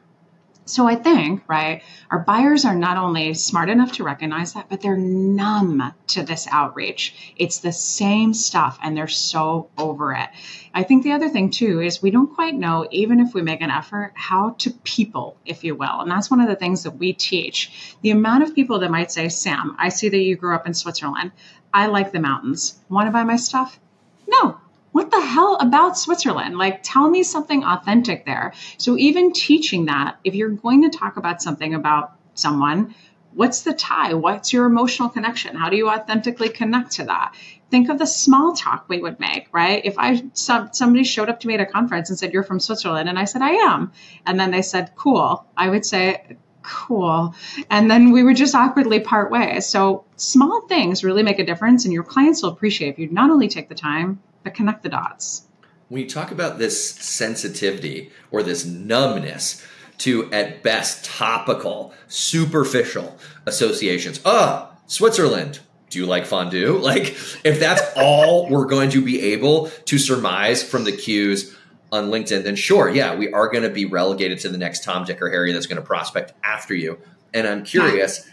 So 0.67 0.89
I 0.89 0.95
think, 0.95 1.43
right, 1.47 1.83
our 2.11 2.21
buyers 2.21 2.65
are 2.65 2.75
not 2.75 2.97
only 2.97 3.35
smart 3.35 3.69
enough 3.69 3.93
to 3.93 4.05
recognize 4.05 4.55
that, 4.55 4.71
but 4.71 4.81
they're 4.81 4.97
numb 4.97 5.93
to 6.09 6.23
this 6.23 6.49
outreach. 6.51 7.35
It's 7.37 7.59
the 7.59 7.73
same 7.73 8.33
stuff 8.33 8.79
and 8.83 8.97
they're 8.97 9.07
so 9.07 9.69
over 9.77 10.15
it. 10.15 10.29
I 10.73 10.83
think 10.83 11.03
the 11.03 11.13
other 11.13 11.29
thing 11.29 11.51
too 11.51 11.83
is 11.83 12.01
we 12.01 12.11
don't 12.11 12.35
quite 12.35 12.55
know, 12.55 12.89
even 12.91 13.21
if 13.21 13.35
we 13.35 13.43
make 13.43 13.61
an 13.61 13.71
effort, 13.71 14.13
how 14.15 14.51
to 14.61 14.71
people, 14.71 15.37
if 15.45 15.65
you 15.65 15.75
will. 15.75 16.01
And 16.01 16.11
that's 16.11 16.31
one 16.31 16.41
of 16.41 16.49
the 16.49 16.57
things 16.57 16.85
that 16.85 16.97
we 16.97 17.13
teach. 17.13 17.97
The 18.01 18.11
amount 18.11 18.45
of 18.45 18.55
people 18.55 18.79
that 18.79 18.91
might 18.91 19.13
say, 19.13 19.29
Sam, 19.29 19.77
I 19.79 19.91
see 19.91 20.09
that 20.09 20.17
you 20.17 20.35
grew 20.35 20.55
up 20.55 20.67
in 20.67 20.73
Switzerland. 20.73 21.33
I 21.75 21.89
like 21.89 22.11
the 22.13 22.21
mountains. 22.21 22.79
Want 22.89 23.07
to 23.07 23.13
buy 23.13 23.25
my 23.25 23.37
stuff? 23.37 23.79
No, 24.27 24.59
what 24.95 25.11
the 25.11 25.21
hell 25.21 25.57
about 25.61 25.99
Switzerland? 25.99 26.57
Like, 26.57 26.85
tell 26.85 27.11
me 27.11 27.25
something 27.25 27.65
authentic 27.65 28.25
there. 28.25 28.53
So, 28.79 28.97
even 28.97 29.33
teaching 29.33 29.87
that, 29.87 30.21
if 30.23 30.37
you're 30.37 30.51
going 30.51 30.89
to 30.89 30.97
talk 30.97 31.17
about 31.17 31.43
something 31.43 31.75
about 31.75 32.13
someone, 32.35 32.95
what's 33.33 33.63
the 33.63 33.73
tie? 33.73 34.15
What's 34.15 34.53
your 34.53 34.67
emotional 34.67 35.09
connection? 35.09 35.57
How 35.57 35.69
do 35.69 35.77
you 35.77 35.91
authentically 35.91 36.49
connect 36.49 36.93
to 36.93 37.07
that? 37.07 37.35
Think 37.73 37.89
of 37.89 37.99
the 37.99 38.07
small 38.07 38.55
talk 38.55 38.85
we 38.89 39.01
would 39.01 39.19
make, 39.19 39.49
right? 39.51 39.85
If 39.85 39.97
I 39.99 40.23
somebody 40.35 41.03
showed 41.03 41.29
up 41.29 41.41
to 41.41 41.49
me 41.49 41.55
at 41.55 41.61
a 41.61 41.67
conference 41.67 42.11
and 42.11 42.17
said, 42.17 42.33
You're 42.33 42.45
from 42.45 42.61
Switzerland, 42.61 43.09
and 43.09 43.19
I 43.19 43.25
said, 43.25 43.43
I 43.43 43.51
am. 43.51 43.91
And 44.25 44.39
then 44.39 44.53
they 44.53 44.63
said, 44.63 44.93
Cool. 44.95 45.45
I 45.57 45.71
would 45.71 45.85
say, 45.85 46.37
cool. 46.63 47.35
And 47.69 47.91
then 47.91 48.13
we 48.13 48.23
would 48.23 48.37
just 48.37 48.55
awkwardly 48.55 49.01
part 49.01 49.33
ways. 49.33 49.67
So 49.67 50.05
small 50.15 50.69
things 50.69 51.03
really 51.03 51.25
make 51.25 51.41
a 51.41 51.45
difference, 51.45 51.85
and 51.85 51.93
your 51.93 52.05
clients 52.05 52.45
will 52.45 52.51
appreciate 52.51 52.91
if 52.91 52.99
you 53.01 53.11
not 53.11 53.31
only 53.31 53.49
take 53.49 53.69
the 53.69 53.75
time, 53.75 54.21
but 54.45 54.55
connect 54.55 54.83
the 54.83 54.89
dots. 54.89 55.43
When 55.89 56.01
you 56.03 56.09
talk 56.09 56.31
about 56.31 56.59
this 56.59 56.91
sensitivity 56.91 58.13
or 58.31 58.43
this 58.43 58.65
numbness 58.65 59.67
to, 59.99 60.31
at 60.33 60.63
best, 60.63 61.05
topical, 61.05 61.93
superficial 62.09 63.19
associations, 63.47 64.21
ah, 64.25 64.71
oh, 64.71 64.77
Switzerland, 64.87 65.61
do 65.91 65.99
you 65.99 66.07
like 66.07 66.27
fondue? 66.27 66.79
Like, 66.83 67.17
if 67.45 67.59
that's 67.59 67.83
all 67.97 68.49
we're 68.49 68.67
going 68.67 68.91
to 68.91 69.03
be 69.03 69.33
able 69.33 69.69
to 69.87 69.99
surmise 69.99 70.63
from 70.63 70.85
the 70.85 70.93
cues 70.93 71.57
on 71.91 72.11
LinkedIn, 72.11 72.45
then 72.45 72.57
sure, 72.57 72.89
yeah, 72.89 73.15
we 73.15 73.33
are 73.33 73.49
going 73.49 73.63
to 73.63 73.71
be 73.71 73.85
relegated 73.85 74.41
to 74.41 74.49
the 74.49 74.59
next 74.59 74.85
Tom, 74.85 75.05
Dick, 75.05 75.23
or 75.23 75.31
Harry 75.31 75.53
that's 75.53 75.67
going 75.67 75.81
to 75.81 75.87
prospect 75.87 76.33
after 76.43 76.75
you. 76.75 76.99
And 77.33 77.47
I'm 77.47 77.65
curious 77.65 78.29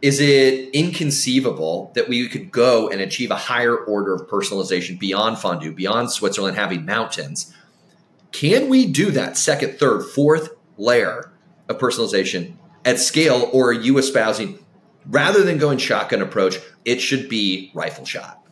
is 0.00 0.20
it 0.20 0.70
inconceivable 0.74 1.90
that 1.94 2.08
we 2.08 2.28
could 2.28 2.52
go 2.52 2.88
and 2.88 3.00
achieve 3.00 3.30
a 3.30 3.36
higher 3.36 3.76
order 3.76 4.14
of 4.14 4.28
personalization 4.28 4.98
beyond 4.98 5.38
fondue, 5.38 5.72
beyond 5.72 6.10
Switzerland 6.10 6.56
having 6.56 6.84
mountains? 6.84 7.52
Can 8.30 8.68
we 8.68 8.86
do 8.86 9.10
that 9.10 9.36
second, 9.36 9.78
third, 9.78 10.04
fourth 10.04 10.50
layer 10.76 11.32
of 11.68 11.78
personalization 11.78 12.54
at 12.84 13.00
scale, 13.00 13.50
or 13.52 13.70
are 13.70 13.72
you 13.72 13.98
espousing 13.98 14.64
rather 15.06 15.42
than 15.42 15.58
going 15.58 15.78
shotgun 15.78 16.22
approach, 16.22 16.58
it 16.84 17.00
should 17.00 17.28
be 17.28 17.70
rifle 17.74 18.04
shot? 18.04 18.42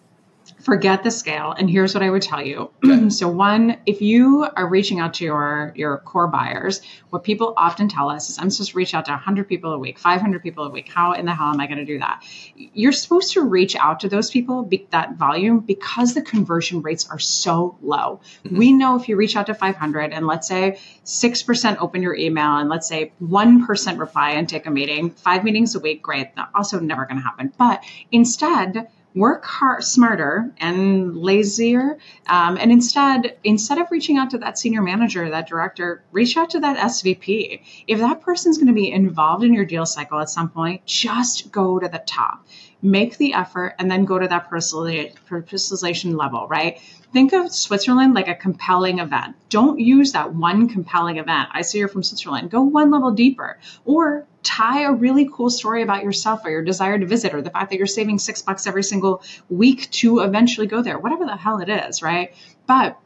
Forget 0.67 1.05
the 1.05 1.11
scale 1.13 1.55
and 1.57 1.71
here's 1.71 1.95
what 1.95 2.03
i 2.03 2.11
would 2.11 2.23
tell 2.23 2.45
you. 2.45 2.71
Okay. 2.85 3.09
so 3.19 3.29
one 3.29 3.79
if 3.87 4.03
you 4.03 4.49
are 4.57 4.69
reaching 4.69 4.99
out 4.99 5.15
to 5.15 5.25
your 5.25 5.73
your 5.77 5.99
core 5.99 6.27
buyers 6.27 6.83
what 7.11 7.23
people 7.23 7.55
often 7.57 7.89
tell 7.89 8.11
us 8.11 8.29
is 8.29 8.39
i'm 8.39 8.51
supposed 8.51 8.73
to 8.73 8.77
reach 8.77 8.93
out 8.93 9.05
to 9.05 9.13
100 9.13 9.47
people 9.49 9.73
a 9.73 9.79
week 9.79 9.99
500 9.99 10.43
people 10.43 10.65
a 10.65 10.71
week. 10.71 10.89
How 10.93 11.13
in 11.13 11.25
the 11.25 11.35
hell 11.35 11.49
am 11.53 11.61
i 11.61 11.67
going 11.67 11.79
to 11.79 11.85
do 11.85 12.01
that? 12.01 12.25
You're 12.57 12.93
supposed 12.93 13.33
to 13.35 13.43
reach 13.43 13.77
out 13.77 14.01
to 14.01 14.09
those 14.09 14.29
people 14.31 14.65
be, 14.65 14.89
that 14.91 15.15
volume 15.17 15.61
because 15.61 16.15
the 16.15 16.23
conversion 16.23 16.83
rates 16.83 17.09
are 17.09 17.19
so 17.21 17.79
low. 17.81 18.21
Mm-hmm. 18.45 18.57
we 18.57 18.73
know 18.73 18.97
if 18.97 19.09
you 19.09 19.17
reach 19.17 19.37
out 19.37 19.47
to 19.47 19.55
500 19.55 20.13
and 20.13 20.27
let's 20.27 20.49
say 20.49 20.79
6% 21.05 21.77
open 21.79 22.03
your 22.03 22.17
email 22.17 22.57
and 22.57 22.69
let's 22.69 22.89
say 22.89 23.13
1% 23.23 23.99
reply 23.99 24.31
and 24.33 24.49
take 24.49 24.67
a 24.67 24.71
meeting 24.71 25.11
five 25.11 25.45
meetings 25.45 25.75
a 25.75 25.81
week 25.81 26.03
great 26.03 26.35
That's 26.35 26.51
also 26.55 26.81
never 26.81 27.05
going 27.07 27.19
to 27.19 27.23
happen. 27.23 27.53
But 27.57 27.85
instead 28.11 28.89
work 29.17 29.45
hard, 29.47 29.83
smarter 29.83 30.53
and 30.59 31.17
lazier. 31.17 31.99
Um, 32.29 32.59
and 32.59 32.71
instead, 32.71 33.39
instead 33.43 33.79
of 33.79 33.91
reaching 33.91 34.19
out 34.19 34.31
to 34.31 34.39
that 34.39 34.59
senior 34.59 34.83
manager, 34.83 35.31
that 35.31 35.49
director, 35.49 36.05
reach 36.13 36.37
out 36.37 36.51
to 36.51 36.61
that 36.61 36.77
SVP. 36.77 37.63
If 37.89 37.99
that 38.01 38.21
person's 38.21 38.59
going 38.59 38.69
to 38.69 38.75
be 38.75 38.93
involved 38.93 39.43
in 39.43 39.55
your 39.55 39.65
deal 39.65 39.87
cycle 39.87 40.21
at 40.21 40.29
some 40.29 40.51
point, 40.51 40.85
just 40.85 41.51
go 41.51 41.79
to 41.79 41.89
the 41.89 42.03
top. 42.07 42.47
Make 42.83 43.17
the 43.17 43.33
effort 43.33 43.75
and 43.79 43.91
then 43.91 44.05
go 44.05 44.19
to 44.19 44.29
that 44.29 44.51
personalization 44.51 46.17
level, 46.17 46.47
right? 46.47 46.79
Think 47.13 47.33
of 47.33 47.51
Switzerland 47.51 48.13
like 48.13 48.29
a 48.29 48.35
compelling 48.35 48.99
event. 48.99 49.35
Don't 49.49 49.81
use 49.81 50.13
that 50.13 50.35
one 50.35 50.69
compelling 50.69 51.17
event. 51.17 51.49
I 51.53 51.63
see 51.63 51.79
you're 51.79 51.89
from 51.89 52.03
Switzerland. 52.03 52.51
Go 52.51 52.61
one 52.61 52.91
level 52.91 53.13
deeper. 53.13 53.59
Or 53.87 54.27
tie 54.47 54.83
a 54.83 54.93
really 54.93 55.29
cool 55.31 55.51
story 55.51 55.83
about 55.83 56.05
yourself 56.05 56.41
or 56.45 56.51
your 56.51 56.63
desire 56.63 56.99
to 56.99 57.05
visit 57.05 57.35
or 57.35 57.43
the 57.43 57.51
fact 57.51 57.71
that 57.71 57.77
you're 57.77 57.87
saving 57.87 58.19
six 58.19 58.41
bucks 58.41 58.67
every 58.67 58.85
single 58.85 59.23
week 59.51 59.91
to 59.91 60.21
eventually 60.21 60.69
go 60.69 60.81
there, 60.83 60.99
whatever 60.99 61.27
the 61.27 61.37
hell 61.37 61.59
it 61.59 61.69
is, 61.69 62.01
right? 62.01 62.35
But 62.67 62.99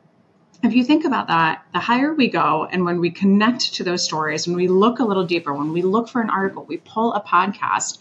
if 0.62 0.74
you 0.74 0.84
think 0.84 1.06
about 1.06 1.28
that, 1.28 1.64
the 1.72 1.78
higher 1.78 2.12
we 2.12 2.28
go, 2.28 2.68
and 2.70 2.84
when 2.84 3.00
we 3.00 3.10
connect 3.10 3.74
to 3.74 3.84
those 3.84 4.04
stories, 4.04 4.46
when 4.46 4.56
we 4.56 4.68
look 4.68 4.98
a 4.98 5.04
little 5.04 5.24
deeper, 5.24 5.54
when 5.54 5.72
we 5.72 5.80
look 5.80 6.10
for 6.10 6.20
an 6.20 6.28
article, 6.28 6.64
we 6.64 6.76
pull 6.76 7.14
a 7.14 7.22
podcast, 7.22 7.98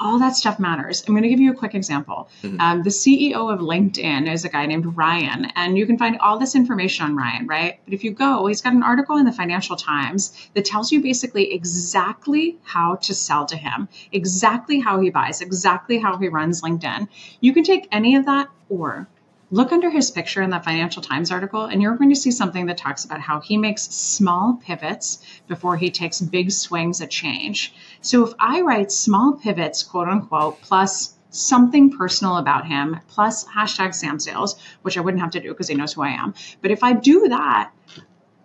all 0.00 0.18
that 0.18 0.36
stuff 0.36 0.58
matters. 0.58 1.04
I'm 1.06 1.14
going 1.14 1.22
to 1.22 1.28
give 1.28 1.40
you 1.40 1.50
a 1.50 1.54
quick 1.54 1.74
example. 1.74 2.28
Mm-hmm. 2.42 2.60
Um, 2.60 2.82
the 2.82 2.90
CEO 2.90 3.52
of 3.52 3.60
LinkedIn 3.60 4.32
is 4.32 4.44
a 4.44 4.48
guy 4.48 4.66
named 4.66 4.96
Ryan, 4.96 5.46
and 5.56 5.76
you 5.76 5.86
can 5.86 5.98
find 5.98 6.18
all 6.18 6.38
this 6.38 6.54
information 6.54 7.06
on 7.06 7.16
Ryan, 7.16 7.46
right? 7.46 7.80
But 7.84 7.94
if 7.94 8.04
you 8.04 8.12
go, 8.12 8.46
he's 8.46 8.62
got 8.62 8.74
an 8.74 8.82
article 8.82 9.16
in 9.16 9.24
the 9.24 9.32
Financial 9.32 9.76
Times 9.76 10.32
that 10.54 10.64
tells 10.64 10.92
you 10.92 11.00
basically 11.00 11.52
exactly 11.52 12.58
how 12.62 12.96
to 12.96 13.14
sell 13.14 13.46
to 13.46 13.56
him, 13.56 13.88
exactly 14.12 14.80
how 14.80 15.00
he 15.00 15.10
buys, 15.10 15.40
exactly 15.40 15.98
how 15.98 16.16
he 16.16 16.28
runs 16.28 16.62
LinkedIn. 16.62 17.08
You 17.40 17.52
can 17.52 17.64
take 17.64 17.88
any 17.90 18.16
of 18.16 18.26
that 18.26 18.48
or 18.68 19.08
Look 19.50 19.72
under 19.72 19.88
his 19.88 20.10
picture 20.10 20.42
in 20.42 20.50
that 20.50 20.64
Financial 20.64 21.00
Times 21.00 21.30
article, 21.30 21.64
and 21.64 21.80
you're 21.80 21.96
going 21.96 22.10
to 22.10 22.16
see 22.16 22.30
something 22.30 22.66
that 22.66 22.76
talks 22.76 23.06
about 23.06 23.22
how 23.22 23.40
he 23.40 23.56
makes 23.56 23.82
small 23.84 24.60
pivots 24.62 25.20
before 25.46 25.78
he 25.78 25.90
takes 25.90 26.20
big 26.20 26.50
swings 26.50 27.00
at 27.00 27.10
change. 27.10 27.72
So 28.02 28.26
if 28.26 28.34
I 28.38 28.60
write 28.60 28.92
small 28.92 29.32
pivots, 29.32 29.82
quote 29.82 30.08
unquote, 30.08 30.60
plus 30.60 31.14
something 31.30 31.96
personal 31.96 32.36
about 32.36 32.66
him, 32.66 33.00
plus 33.08 33.46
hashtag 33.46 33.94
Sam 33.94 34.18
Sales, 34.18 34.60
which 34.82 34.98
I 34.98 35.00
wouldn't 35.00 35.22
have 35.22 35.32
to 35.32 35.40
do 35.40 35.48
because 35.48 35.68
he 35.68 35.74
knows 35.74 35.94
who 35.94 36.02
I 36.02 36.10
am. 36.10 36.34
But 36.60 36.70
if 36.70 36.82
I 36.82 36.92
do 36.92 37.28
that, 37.28 37.72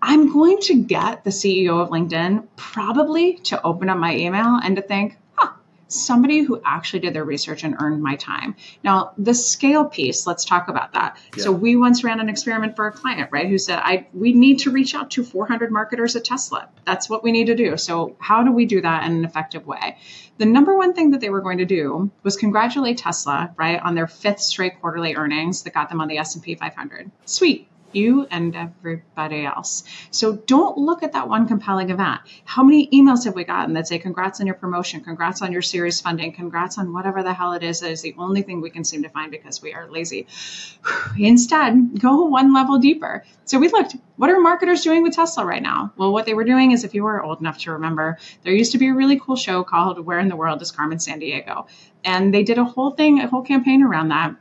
I'm 0.02 0.32
going 0.32 0.60
to 0.64 0.76
get 0.76 1.26
the 1.26 1.32
CEO 1.32 1.82
of 1.82 1.90
LinkedIn 1.90 2.48
probably 2.56 3.36
to 3.46 3.62
open 3.62 3.90
up 3.90 3.98
my 3.98 4.16
email 4.16 4.58
and 4.64 4.78
to 4.78 4.82
think, 4.82 5.18
somebody 5.94 6.42
who 6.42 6.62
actually 6.66 7.00
did 7.00 7.14
their 7.14 7.24
research 7.24 7.64
and 7.64 7.76
earned 7.80 8.02
my 8.02 8.16
time. 8.16 8.56
Now, 8.84 9.14
the 9.18 9.34
scale 9.34 9.86
piece, 9.86 10.28
let's 10.28 10.46
talk 10.46 10.68
about 10.68 10.94
that. 10.94 11.18
Yeah. 11.36 11.44
So 11.44 11.52
we 11.52 11.76
once 11.76 12.04
ran 12.04 12.20
an 12.20 12.30
experiment 12.30 12.76
for 12.76 12.88
a 12.88 12.92
client, 12.92 13.30
right, 13.32 13.48
who 13.48 13.58
said, 13.58 13.80
I 13.80 14.08
we 14.14 14.34
need 14.34 14.60
to 14.60 14.72
reach 14.72 14.96
out 14.96 15.12
to 15.12 15.24
400 15.24 15.72
marketers 15.72 16.16
at 16.16 16.24
Tesla. 16.24 16.70
That's 16.86 17.10
what 17.10 17.24
we 17.24 17.32
need 17.32 17.48
to 17.48 17.56
do. 17.56 17.78
So 17.78 18.16
how 18.20 18.44
do 18.44 18.52
we 18.52 18.66
do 18.66 18.82
that 18.82 19.06
in 19.06 19.14
an 19.14 19.26
effective 19.26 19.66
way? 19.66 19.98
The 20.38 20.46
number 20.46 20.76
one 20.76 20.94
thing 20.94 21.12
that 21.12 21.22
they 21.22 21.30
were 21.30 21.42
going 21.42 21.60
to 21.60 21.66
do 21.66 22.12
was 22.24 22.38
congratulate 22.38 22.98
Tesla, 22.98 23.54
right, 23.56 23.80
on 23.80 23.96
their 23.96 24.08
fifth 24.08 24.40
straight 24.40 24.82
quarterly 24.82 25.16
earnings 25.16 25.64
that 25.64 25.74
got 25.74 25.90
them 25.90 26.02
on 26.02 26.08
the 26.08 26.18
S&P 26.18 26.56
500. 26.56 27.12
Sweet 27.26 27.68
you 27.96 28.28
and 28.30 28.56
everybody 28.56 29.46
else. 29.46 29.84
So 30.12 30.36
don't 30.36 30.78
look 30.78 31.04
at 31.04 31.14
that 31.14 31.30
one 31.30 31.48
compelling 31.48 31.90
event. 31.90 32.22
How 32.46 32.64
many 32.64 32.88
emails 32.88 33.26
have 33.26 33.36
we 33.36 33.44
gotten 33.44 33.74
that 33.74 33.88
say, 33.88 34.00
congrats 34.00 34.40
on 34.40 34.48
your 34.48 34.56
promotion, 34.56 35.02
congrats 35.02 35.42
on 35.42 35.52
your 35.52 35.62
series 35.62 36.02
funding, 36.02 36.34
congrats 36.34 36.78
on 36.78 36.94
whatever 36.94 37.24
the 37.24 37.34
hell 37.34 37.54
it 37.54 37.64
is 37.64 37.80
that 37.82 37.92
is 37.92 38.02
the 38.02 38.16
only 38.18 38.42
thing 38.42 38.62
we 38.62 38.70
can 38.70 38.84
seem 38.84 39.04
to 39.04 39.10
find 39.10 39.32
because 39.32 39.62
we 39.62 39.74
are 39.74 39.90
lazy. 39.90 40.28
Instead, 41.18 42.00
go 42.00 42.24
one 42.26 42.54
level 42.54 42.80
deeper. 42.80 43.24
So 43.46 43.60
we 43.60 43.68
looked, 43.70 43.96
what 44.16 44.30
are 44.30 44.40
marketers 44.40 44.82
doing 44.82 45.04
with 45.04 45.16
Tesla 45.16 45.46
right 45.46 45.62
now? 45.62 45.94
Well, 45.98 46.14
what 46.14 46.26
they 46.26 46.34
were 46.34 46.46
doing 46.46 46.72
is 46.72 46.84
if 46.84 46.94
you 46.94 47.04
were 47.04 47.22
old 47.22 47.40
enough 47.40 47.58
to 47.60 47.72
remember, 47.72 48.18
there 48.44 48.54
used 48.54 48.72
to 48.72 48.78
be 48.78 48.90
a 48.90 48.94
really 48.94 49.20
cool 49.20 49.36
show 49.36 49.64
called 49.64 50.06
Where 50.06 50.20
in 50.20 50.30
the 50.30 50.36
World 50.36 50.62
is 50.62 50.72
Carmen 50.72 50.98
Sandiego? 50.98 51.68
And 52.06 52.34
they 52.34 52.44
did 52.44 52.58
a 52.58 52.64
whole 52.64 52.92
thing, 52.92 53.20
a 53.20 53.28
whole 53.28 53.42
campaign 53.42 53.84
around 53.84 54.10
that 54.10 54.36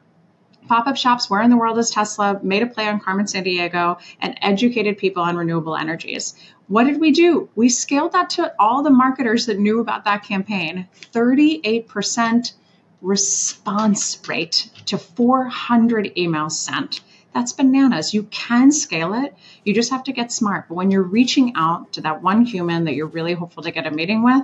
pop 0.69 0.87
up 0.87 0.97
shops, 0.97 1.29
Where 1.29 1.43
in 1.43 1.51
the 1.51 1.57
World 1.57 1.79
is 1.79 1.91
Tesla, 1.91 2.41
made 2.43 2.63
a 2.63 2.67
play 2.67 2.89
on 2.89 3.01
Carmen 3.01 3.27
Sandiego, 3.27 4.01
and 4.21 4.39
educated 4.43 4.99
people 4.99 5.23
on 5.23 5.37
renewable 5.37 5.77
energies. 5.77 6.35
What 6.69 6.85
did 6.85 7.01
we 7.01 7.13
do? 7.13 7.49
We 7.55 7.69
scaled 7.69 8.13
that 8.13 8.31
to 8.31 8.55
all 8.59 8.83
the 8.83 8.91
marketers 8.91 9.47
that 9.47 9.59
knew 9.59 9.81
about 9.81 10.05
that 10.05 10.25
campaign. 10.25 10.89
38% 11.13 12.53
response 13.01 14.29
rate 14.29 14.71
to 14.87 14.97
400 14.97 16.15
emails 16.17 16.53
sent. 16.53 17.01
That's 17.35 17.53
bananas. 17.53 18.15
You 18.15 18.25
can 18.25 18.73
scale 18.73 19.15
it. 19.15 19.35
You 19.65 19.75
just 19.75 19.91
have 19.91 20.05
to 20.05 20.13
get 20.13 20.33
smart. 20.33 20.69
But 20.69 20.75
when 20.75 20.91
you're 20.91 21.03
reaching 21.03 21.55
out 21.57 21.93
to 21.95 22.03
that 22.03 22.23
one 22.23 22.45
human 22.45 22.85
that 22.85 22.95
you're 22.95 23.07
really 23.07 23.33
hopeful 23.35 23.63
to 23.63 23.71
get 23.71 23.87
a 23.87 23.91
meeting 23.91 24.23
with, 24.23 24.43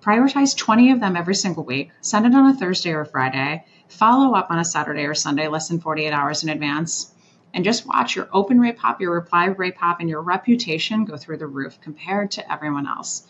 prioritize 0.00 0.56
20 0.56 0.92
of 0.92 1.00
them 1.00 1.16
every 1.16 1.34
single 1.34 1.64
week. 1.64 1.90
Send 2.00 2.26
it 2.26 2.34
on 2.34 2.46
a 2.50 2.54
Thursday 2.54 2.92
or 2.92 3.04
Friday. 3.04 3.64
Follow 3.88 4.34
up 4.34 4.50
on 4.50 4.58
a 4.58 4.64
Saturday 4.64 5.04
or 5.04 5.14
Sunday, 5.14 5.48
less 5.48 5.68
than 5.68 5.80
48 5.80 6.12
hours 6.12 6.42
in 6.42 6.50
advance. 6.50 7.12
And 7.54 7.64
just 7.64 7.86
watch 7.86 8.14
your 8.14 8.28
open 8.32 8.60
rate 8.60 8.76
pop, 8.76 9.00
your 9.00 9.12
reply 9.12 9.46
rate 9.46 9.76
pop, 9.76 10.00
and 10.00 10.08
your 10.08 10.20
reputation 10.20 11.04
go 11.04 11.16
through 11.16 11.38
the 11.38 11.46
roof 11.46 11.80
compared 11.80 12.30
to 12.32 12.52
everyone 12.52 12.86
else. 12.86 13.26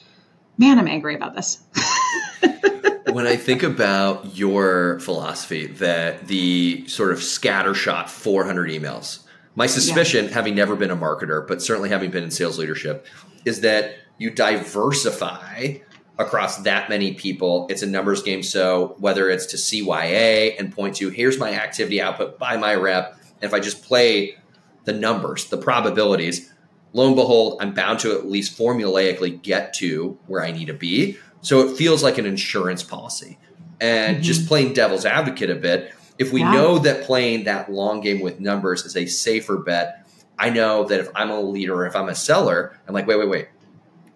Man, 0.57 0.79
I'm 0.79 0.89
angry 0.89 1.15
about 1.15 1.37
this. 1.37 1.63
when 3.13 3.27
I 3.27 3.37
think 3.37 3.63
about 3.63 4.37
your 4.37 4.99
philosophy 5.01 5.67
that 5.67 6.27
the 6.27 6.87
sort 6.89 7.13
of 7.13 7.19
scattershot 7.19 8.09
400 8.09 8.71
emails, 8.71 9.21
my 9.55 9.67
suspicion, 9.67 10.27
yeah. 10.27 10.33
having 10.33 10.57
never 10.57 10.75
been 10.75 10.91
a 10.91 10.97
marketer, 10.97 11.47
but 11.47 11.63
certainly 11.63 11.89
having 11.89 12.11
been 12.11 12.25
in 12.25 12.31
sales 12.31 12.59
leadership, 12.59 13.07
is 13.45 13.61
that 13.61 13.95
you 14.19 14.31
diversify 14.31 15.79
across 16.19 16.59
that 16.59 16.89
many 16.89 17.15
people. 17.15 17.67
It's 17.71 17.83
a 17.83 17.87
numbers 17.87 18.23
game. 18.23 18.43
So 18.43 18.97
whether 18.99 19.31
it's 19.31 19.47
to 19.47 19.57
CYA 19.57 20.59
and 20.59 20.75
point 20.75 20.97
to 20.97 21.11
here's 21.11 21.39
my 21.39 21.53
activity 21.53 22.01
output 22.01 22.39
by 22.39 22.57
my 22.57 22.75
rep, 22.75 23.13
and 23.41 23.45
if 23.45 23.55
I 23.55 23.61
just 23.61 23.85
play 23.85 24.37
the 24.85 24.93
numbers, 24.93 25.47
the 25.47 25.59
probabilities, 25.59 26.53
lo 26.93 27.07
and 27.07 27.17
behold, 27.17 27.59
I'm 27.61 27.73
bound 27.73 28.01
to 28.01 28.13
at 28.13 28.29
least 28.29 28.59
formulaically 28.59 29.41
get 29.43 29.75
to 29.75 30.19
where 30.27 30.43
I 30.43 30.51
need 30.51 30.67
to 30.67 30.75
be. 30.75 31.19
So 31.41 31.61
it 31.61 31.77
feels 31.77 32.03
like 32.03 32.19
an 32.19 32.27
insurance 32.27 32.83
policy. 32.83 33.39
And 33.81 34.17
mm-hmm. 34.17 34.23
just 34.23 34.49
playing 34.49 34.73
devil's 34.73 35.07
advocate 35.07 35.51
a 35.51 35.55
bit, 35.55 35.95
if 36.19 36.33
we 36.33 36.41
yeah. 36.41 36.51
know 36.51 36.79
that 36.81 37.05
playing 37.05 37.45
that 37.45 37.71
long 37.71 38.01
game 38.01 38.21
with 38.21 38.41
numbers 38.41 38.85
is 38.85 38.97
a 38.97 39.07
safer 39.07 39.59
bet, 39.59 40.05
I 40.37 40.51
know 40.51 40.85
that 40.85 40.99
if 40.99 41.09
I'm 41.15 41.31
a 41.31 41.41
leader 41.41 41.75
or 41.75 41.87
if 41.87 41.95
I'm 41.95 42.09
a 42.09 42.15
seller, 42.15 42.77
I'm 42.89 42.95
like, 42.95 43.07
wait, 43.07 43.19
wait, 43.19 43.29
wait. 43.29 43.49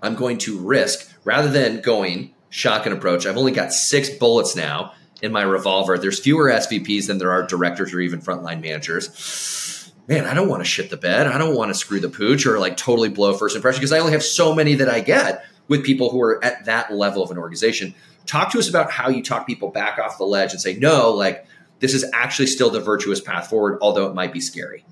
I'm 0.02 0.14
going 0.14 0.38
to 0.38 0.59
risk 0.59 1.11
rather 1.25 1.49
than 1.49 1.80
going 1.80 2.35
shotgun 2.50 2.92
approach. 2.92 3.25
I've 3.25 3.37
only 3.37 3.52
got 3.52 3.73
six 3.73 4.11
bullets 4.11 4.54
now 4.54 4.92
in 5.23 5.32
my 5.32 5.42
revolver. 5.42 5.97
There's 5.97 6.18
fewer 6.18 6.50
SVPs 6.50 7.06
than 7.06 7.18
there 7.18 7.30
are 7.30 7.47
directors 7.47 7.94
or 7.94 8.00
even 8.00 8.21
frontline 8.21 8.61
managers. 8.61 9.92
Man, 10.09 10.26
I 10.26 10.35
don't 10.35 10.49
want 10.49 10.61
to 10.61 10.68
shit 10.68 10.90
the 10.90 10.97
bed. 10.97 11.28
I 11.28 11.38
don't 11.38 11.54
want 11.54 11.71
to 11.71 11.75
screw 11.75 12.00
the 12.00 12.09
pooch 12.09 12.44
or 12.44 12.59
like 12.59 12.76
totally 12.76 13.09
blow 13.09 13.32
first 13.35 13.54
impression 13.54 13.80
because 13.80 13.92
I 13.92 14.00
only 14.00 14.12
have 14.12 14.23
so 14.23 14.54
many 14.54 14.75
that 14.75 14.88
I 14.88 15.00
get 15.00 15.47
with 15.68 15.85
people 15.85 16.11
who 16.11 16.21
are 16.21 16.44
at 16.44 16.64
that 16.64 16.92
level 16.92 17.23
of 17.23 17.30
an 17.30 17.38
organization. 17.38 17.94
Talk 18.26 18.50
to 18.52 18.59
us 18.59 18.68
about 18.68 18.90
how 18.90 19.09
you 19.09 19.23
talk 19.23 19.47
people 19.47 19.71
back 19.71 19.99
off 19.99 20.18
the 20.18 20.25
ledge 20.25 20.52
and 20.52 20.61
say, 20.61 20.75
no, 20.75 21.11
like 21.11 21.47
this 21.78 21.94
is 21.94 22.04
actually 22.12 22.47
still 22.47 22.71
the 22.71 22.80
virtuous 22.80 23.21
path 23.21 23.49
forward, 23.49 23.78
although 23.80 24.06
it 24.06 24.14
might 24.14 24.32
be 24.32 24.40
scary. 24.40 24.85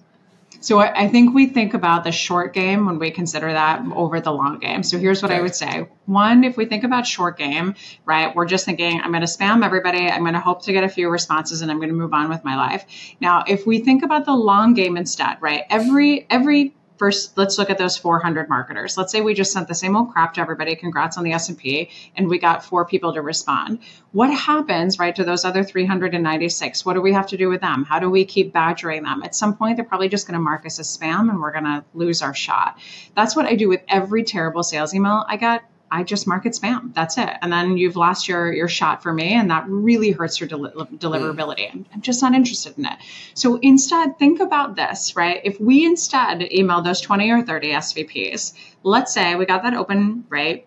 So 0.61 0.79
I 0.79 1.09
think 1.09 1.35
we 1.35 1.47
think 1.47 1.73
about 1.73 2.05
the 2.05 2.13
short 2.13 2.53
game 2.53 2.85
when 2.85 2.99
we 2.99 3.11
consider 3.11 3.53
that 3.53 3.83
over 3.95 4.21
the 4.21 4.31
long 4.31 4.59
game. 4.59 4.83
So 4.83 4.99
here's 4.99 5.23
what. 5.23 5.31
I 5.31 5.41
would 5.41 5.55
say. 5.55 5.87
One, 6.07 6.45
if 6.45 6.57
we 6.57 6.65
think 6.65 6.85
about 6.85 7.07
short 7.07 7.39
game, 7.39 7.75
right, 8.05 8.35
we're 8.35 8.47
just 8.47 8.65
thinking, 8.65 9.01
I'm 9.01 9.11
going 9.11 9.23
to 9.23 9.27
spam 9.27 9.65
everybody. 9.65 10.09
I'm 10.09 10.23
going 10.23 10.35
to 10.35 10.41
hope 10.41 10.63
to 10.65 10.73
get 10.73 10.85
a 10.85 10.89
few 10.89 11.09
responses 11.09 11.63
and 11.63 11.71
I'm 11.71 11.79
going 11.79 11.89
to 11.89 11.95
move 11.95 12.13
on 12.13 12.29
with 12.29 12.45
my 12.45 12.57
life. 12.57 12.85
Now, 13.21 13.45
if 13.47 13.67
we 13.67 13.79
think 13.81 14.03
about 14.03 14.25
the 14.27 14.35
long 14.35 14.75
game 14.75 14.97
instead, 14.97 15.39
right, 15.41 15.63
every, 15.71 16.27
every 16.29 16.75
first 17.01 17.39
let's 17.39 17.57
look 17.57 17.71
at 17.71 17.79
those 17.79 17.97
400 17.97 18.51
marketers. 18.51 18.99
Let's 18.99 19.11
say 19.11 19.23
we 19.23 19.33
just 19.33 19.53
sent 19.53 19.69
the 19.69 19.75
same 19.75 19.97
old 19.97 20.13
crap 20.13 20.35
to 20.35 20.43
everybody. 20.43 20.77
Congrats 20.77 21.17
on 21.17 21.25
the 21.25 21.33
s&p 21.33 21.89
and 22.15 22.29
we 22.29 22.39
got 22.39 22.63
four 22.63 22.85
people 22.85 23.15
to 23.15 23.23
respond. 23.23 23.79
What 24.13 24.31
happens 24.31 24.99
right 24.99 25.17
to 25.17 25.25
those 25.25 25.47
other 25.47 25.65
396 25.65 26.85
what 26.85 26.93
do 26.93 27.01
we 27.01 27.15
have 27.15 27.29
to 27.29 27.39
do 27.39 27.49
with 27.49 27.63
them? 27.63 27.85
How 27.85 28.01
do 28.01 28.11
we 28.11 28.27
keep 28.27 28.53
badgering 28.53 29.03
them? 29.03 29.23
At 29.23 29.35
some 29.35 29.57
point 29.57 29.77
they're 29.77 29.87
probably 29.87 30.11
just 30.11 30.27
going 30.27 30.35
to 30.35 30.45
mark 30.45 30.67
us 30.67 30.79
as 30.79 30.95
spam 30.95 31.31
and 31.31 31.41
we're 31.41 31.53
going 31.53 31.65
to 31.65 31.83
lose 31.95 32.21
our 32.21 32.35
shot. 32.35 32.79
That's 33.17 33.35
what 33.35 33.47
i 33.47 33.55
do 33.55 33.71
with 33.71 33.81
every 33.89 34.23
terrible 34.23 34.63
sales 34.63 34.95
email 34.95 35.25
i 35.27 35.37
get 35.37 35.65
I 35.93 36.05
just 36.05 36.27
market 36.27 36.53
spam. 36.53 36.95
That's 36.95 37.19
it. 37.19 37.29
And 37.43 37.53
then 37.53 37.77
you've 37.77 37.97
lost 37.97 38.29
your 38.29 38.53
your 38.53 38.69
shot 38.69 39.03
for 39.03 39.13
me, 39.13 39.35
and 39.35 39.51
that 39.51 39.65
really 39.69 40.13
hurts 40.13 40.41
your 40.41 40.49
del- 40.49 40.71
deliverability. 40.71 41.71
I'm, 41.73 41.85
I'm 41.93 42.01
just 42.01 42.23
not 42.23 42.35
interested 42.35 42.79
in 42.79 42.87
it. 42.87 42.99
So 43.35 43.57
instead, 43.57 44.19
think 44.19 44.41
about 44.41 44.77
this, 44.77 45.17
right? 45.17 45.41
If 45.45 45.61
we 45.61 45.85
instead 45.85 46.43
email 46.53 46.81
those 46.83 47.01
20 47.01 47.31
or 47.31 47.43
30 47.43 47.73
SVPs, 47.73 48.55
let's 48.85 49.13
say 49.13 49.35
we 49.35 49.47
got 49.47 49.65
that 49.65 49.75
open, 49.75 50.25
right? 50.29 50.67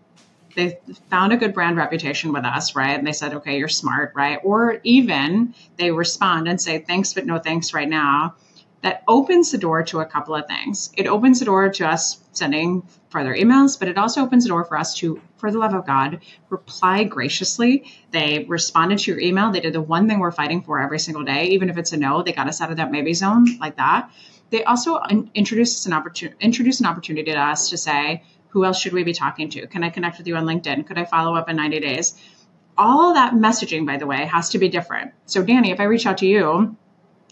They 0.55 0.77
found 1.09 1.33
a 1.33 1.37
good 1.37 1.53
brand 1.53 1.77
reputation 1.77 2.31
with 2.31 2.45
us, 2.45 2.75
right? 2.75 2.97
And 2.97 3.07
they 3.07 3.13
said, 3.13 3.33
okay, 3.33 3.57
you're 3.57 3.67
smart, 3.67 4.11
right? 4.15 4.39
Or 4.43 4.79
even 4.83 5.55
they 5.77 5.89
respond 5.89 6.47
and 6.47 6.61
say, 6.61 6.79
thanks, 6.79 7.13
but 7.13 7.25
no 7.25 7.39
thanks 7.39 7.73
right 7.73 7.89
now 7.89 8.35
that 8.83 9.01
opens 9.07 9.49
the 9.49 9.57
door 9.57 9.81
to 9.81 10.01
a 10.01 10.05
couple 10.05 10.35
of 10.35 10.45
things. 10.45 10.91
It 10.95 11.07
opens 11.07 11.39
the 11.39 11.45
door 11.45 11.69
to 11.69 11.87
us 11.87 12.21
sending 12.33 12.83
further 13.09 13.33
emails, 13.33 13.79
but 13.79 13.87
it 13.87 13.97
also 13.97 14.21
opens 14.21 14.43
the 14.43 14.49
door 14.49 14.65
for 14.65 14.77
us 14.77 14.93
to, 14.95 15.21
for 15.37 15.49
the 15.49 15.57
love 15.57 15.73
of 15.73 15.87
God, 15.87 16.19
reply 16.49 17.05
graciously. 17.05 17.85
They 18.11 18.45
responded 18.47 18.99
to 18.99 19.11
your 19.11 19.21
email. 19.21 19.51
They 19.51 19.61
did 19.61 19.73
the 19.73 19.81
one 19.81 20.09
thing 20.09 20.19
we're 20.19 20.31
fighting 20.31 20.63
for 20.63 20.81
every 20.81 20.99
single 20.99 21.23
day, 21.23 21.45
even 21.47 21.69
if 21.69 21.77
it's 21.77 21.93
a 21.93 21.97
no. 21.97 22.23
They 22.23 22.33
got 22.33 22.49
us 22.49 22.59
out 22.59 22.71
of 22.71 22.77
that 22.77 22.91
maybe 22.91 23.13
zone 23.13 23.57
like 23.59 23.77
that. 23.77 24.11
They 24.49 24.65
also 24.65 25.01
introduced 25.33 25.87
an 25.87 25.93
opportunity, 25.93 26.37
introduced 26.41 26.81
an 26.81 26.85
opportunity 26.85 27.31
to 27.31 27.39
us 27.39 27.69
to 27.69 27.77
say, 27.77 28.23
who 28.49 28.65
else 28.65 28.79
should 28.79 28.93
we 28.93 29.03
be 29.03 29.13
talking 29.13 29.49
to? 29.51 29.65
Can 29.65 29.83
I 29.83 29.89
connect 29.91 30.17
with 30.17 30.27
you 30.27 30.35
on 30.35 30.45
LinkedIn? 30.45 30.85
Could 30.85 30.97
I 30.97 31.05
follow 31.05 31.35
up 31.35 31.49
in 31.49 31.55
90 31.55 31.79
days? 31.79 32.15
All 32.77 33.13
that 33.13 33.33
messaging, 33.33 33.87
by 33.87 33.97
the 33.97 34.05
way, 34.05 34.25
has 34.25 34.49
to 34.49 34.57
be 34.57 34.67
different. 34.67 35.13
So, 35.25 35.41
Danny, 35.41 35.71
if 35.71 35.79
I 35.79 35.83
reach 35.83 36.05
out 36.05 36.17
to 36.17 36.27
you 36.27 36.75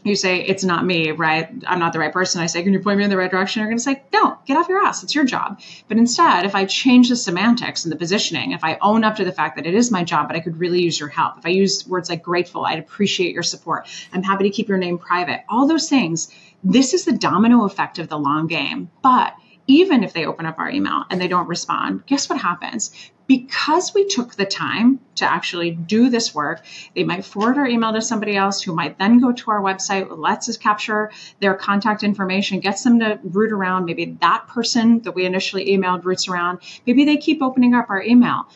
you 0.03 0.15
say 0.15 0.41
it's 0.41 0.63
not 0.63 0.85
me, 0.85 1.11
right? 1.11 1.49
I'm 1.67 1.79
not 1.79 1.93
the 1.93 1.99
right 1.99 2.11
person. 2.11 2.41
I 2.41 2.47
say, 2.47 2.63
can 2.63 2.73
you 2.73 2.79
point 2.79 2.97
me 2.97 3.03
in 3.03 3.09
the 3.09 3.17
right 3.17 3.29
direction? 3.29 3.59
You're 3.59 3.69
going 3.69 3.77
to 3.77 3.83
say, 3.83 4.01
no, 4.11 4.37
get 4.45 4.57
off 4.57 4.67
your 4.67 4.83
ass. 4.83 5.03
It's 5.03 5.13
your 5.13 5.25
job. 5.25 5.61
But 5.87 5.97
instead, 5.97 6.45
if 6.45 6.55
I 6.55 6.65
change 6.65 7.09
the 7.09 7.15
semantics 7.15 7.85
and 7.85 7.91
the 7.91 7.97
positioning, 7.97 8.51
if 8.51 8.63
I 8.63 8.77
own 8.81 9.03
up 9.03 9.15
to 9.17 9.25
the 9.25 9.31
fact 9.31 9.57
that 9.57 9.67
it 9.67 9.75
is 9.75 9.91
my 9.91 10.03
job, 10.03 10.27
but 10.27 10.35
I 10.35 10.39
could 10.39 10.57
really 10.57 10.81
use 10.81 10.99
your 10.99 11.09
help, 11.09 11.37
if 11.37 11.45
I 11.45 11.49
use 11.49 11.87
words 11.87 12.09
like 12.09 12.23
grateful, 12.23 12.65
I'd 12.65 12.79
appreciate 12.79 13.33
your 13.33 13.43
support. 13.43 13.87
I'm 14.11 14.23
happy 14.23 14.45
to 14.45 14.49
keep 14.49 14.67
your 14.67 14.79
name 14.79 14.97
private. 14.97 15.43
All 15.49 15.67
those 15.67 15.87
things. 15.87 16.29
This 16.63 16.93
is 16.93 17.05
the 17.05 17.13
domino 17.13 17.65
effect 17.65 17.99
of 17.99 18.07
the 18.07 18.17
long 18.17 18.47
game. 18.47 18.89
But 19.03 19.35
even 19.67 20.03
if 20.03 20.13
they 20.13 20.25
open 20.25 20.45
up 20.45 20.59
our 20.59 20.69
email 20.69 21.05
and 21.09 21.21
they 21.21 21.27
don't 21.27 21.47
respond, 21.47 22.05
guess 22.05 22.27
what 22.29 22.39
happens? 22.39 22.91
Because 23.31 23.93
we 23.93 24.07
took 24.07 24.35
the 24.35 24.43
time 24.43 24.99
to 25.15 25.23
actually 25.23 25.71
do 25.71 26.09
this 26.09 26.35
work, 26.35 26.65
they 26.93 27.05
might 27.05 27.23
forward 27.23 27.57
our 27.57 27.65
email 27.65 27.93
to 27.93 28.01
somebody 28.01 28.35
else 28.35 28.61
who 28.61 28.75
might 28.75 28.99
then 28.99 29.21
go 29.21 29.31
to 29.31 29.51
our 29.51 29.61
website, 29.61 30.17
lets 30.17 30.49
us 30.49 30.57
capture 30.57 31.11
their 31.39 31.53
contact 31.53 32.03
information, 32.03 32.59
gets 32.59 32.83
them 32.83 32.99
to 32.99 33.21
root 33.23 33.53
around. 33.53 33.85
Maybe 33.85 34.17
that 34.19 34.47
person 34.47 34.99
that 35.03 35.13
we 35.13 35.25
initially 35.25 35.67
emailed 35.67 36.03
roots 36.03 36.27
around. 36.27 36.59
Maybe 36.85 37.05
they 37.05 37.15
keep 37.15 37.41
opening 37.41 37.73
up 37.73 37.89
our 37.89 38.03
email. 38.03 38.49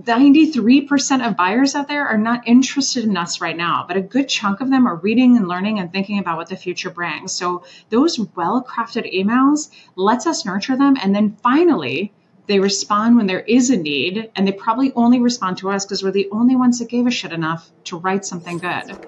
93% 0.00 1.28
of 1.28 1.36
buyers 1.36 1.74
out 1.74 1.86
there 1.86 2.08
are 2.08 2.16
not 2.16 2.48
interested 2.48 3.04
in 3.04 3.18
us 3.18 3.42
right 3.42 3.56
now, 3.56 3.84
but 3.86 3.98
a 3.98 4.00
good 4.00 4.30
chunk 4.30 4.62
of 4.62 4.70
them 4.70 4.86
are 4.86 4.96
reading 4.96 5.36
and 5.36 5.46
learning 5.46 5.78
and 5.78 5.92
thinking 5.92 6.18
about 6.18 6.38
what 6.38 6.48
the 6.48 6.56
future 6.56 6.88
brings. 6.88 7.32
So 7.32 7.64
those 7.90 8.18
well-crafted 8.18 9.14
emails 9.14 9.68
lets 9.94 10.26
us 10.26 10.46
nurture 10.46 10.78
them 10.78 10.96
and 11.02 11.14
then 11.14 11.36
finally 11.42 12.14
they 12.50 12.58
respond 12.58 13.16
when 13.16 13.28
there 13.28 13.40
is 13.40 13.70
a 13.70 13.76
need 13.76 14.28
and 14.34 14.46
they 14.46 14.50
probably 14.50 14.92
only 14.96 15.20
respond 15.20 15.56
to 15.58 15.70
us 15.70 15.84
because 15.84 16.02
we're 16.02 16.10
the 16.10 16.28
only 16.32 16.56
ones 16.56 16.80
that 16.80 16.88
gave 16.88 17.06
a 17.06 17.10
shit 17.10 17.32
enough 17.32 17.70
to 17.84 17.96
write 17.96 18.24
something 18.24 18.58
good. 18.58 18.98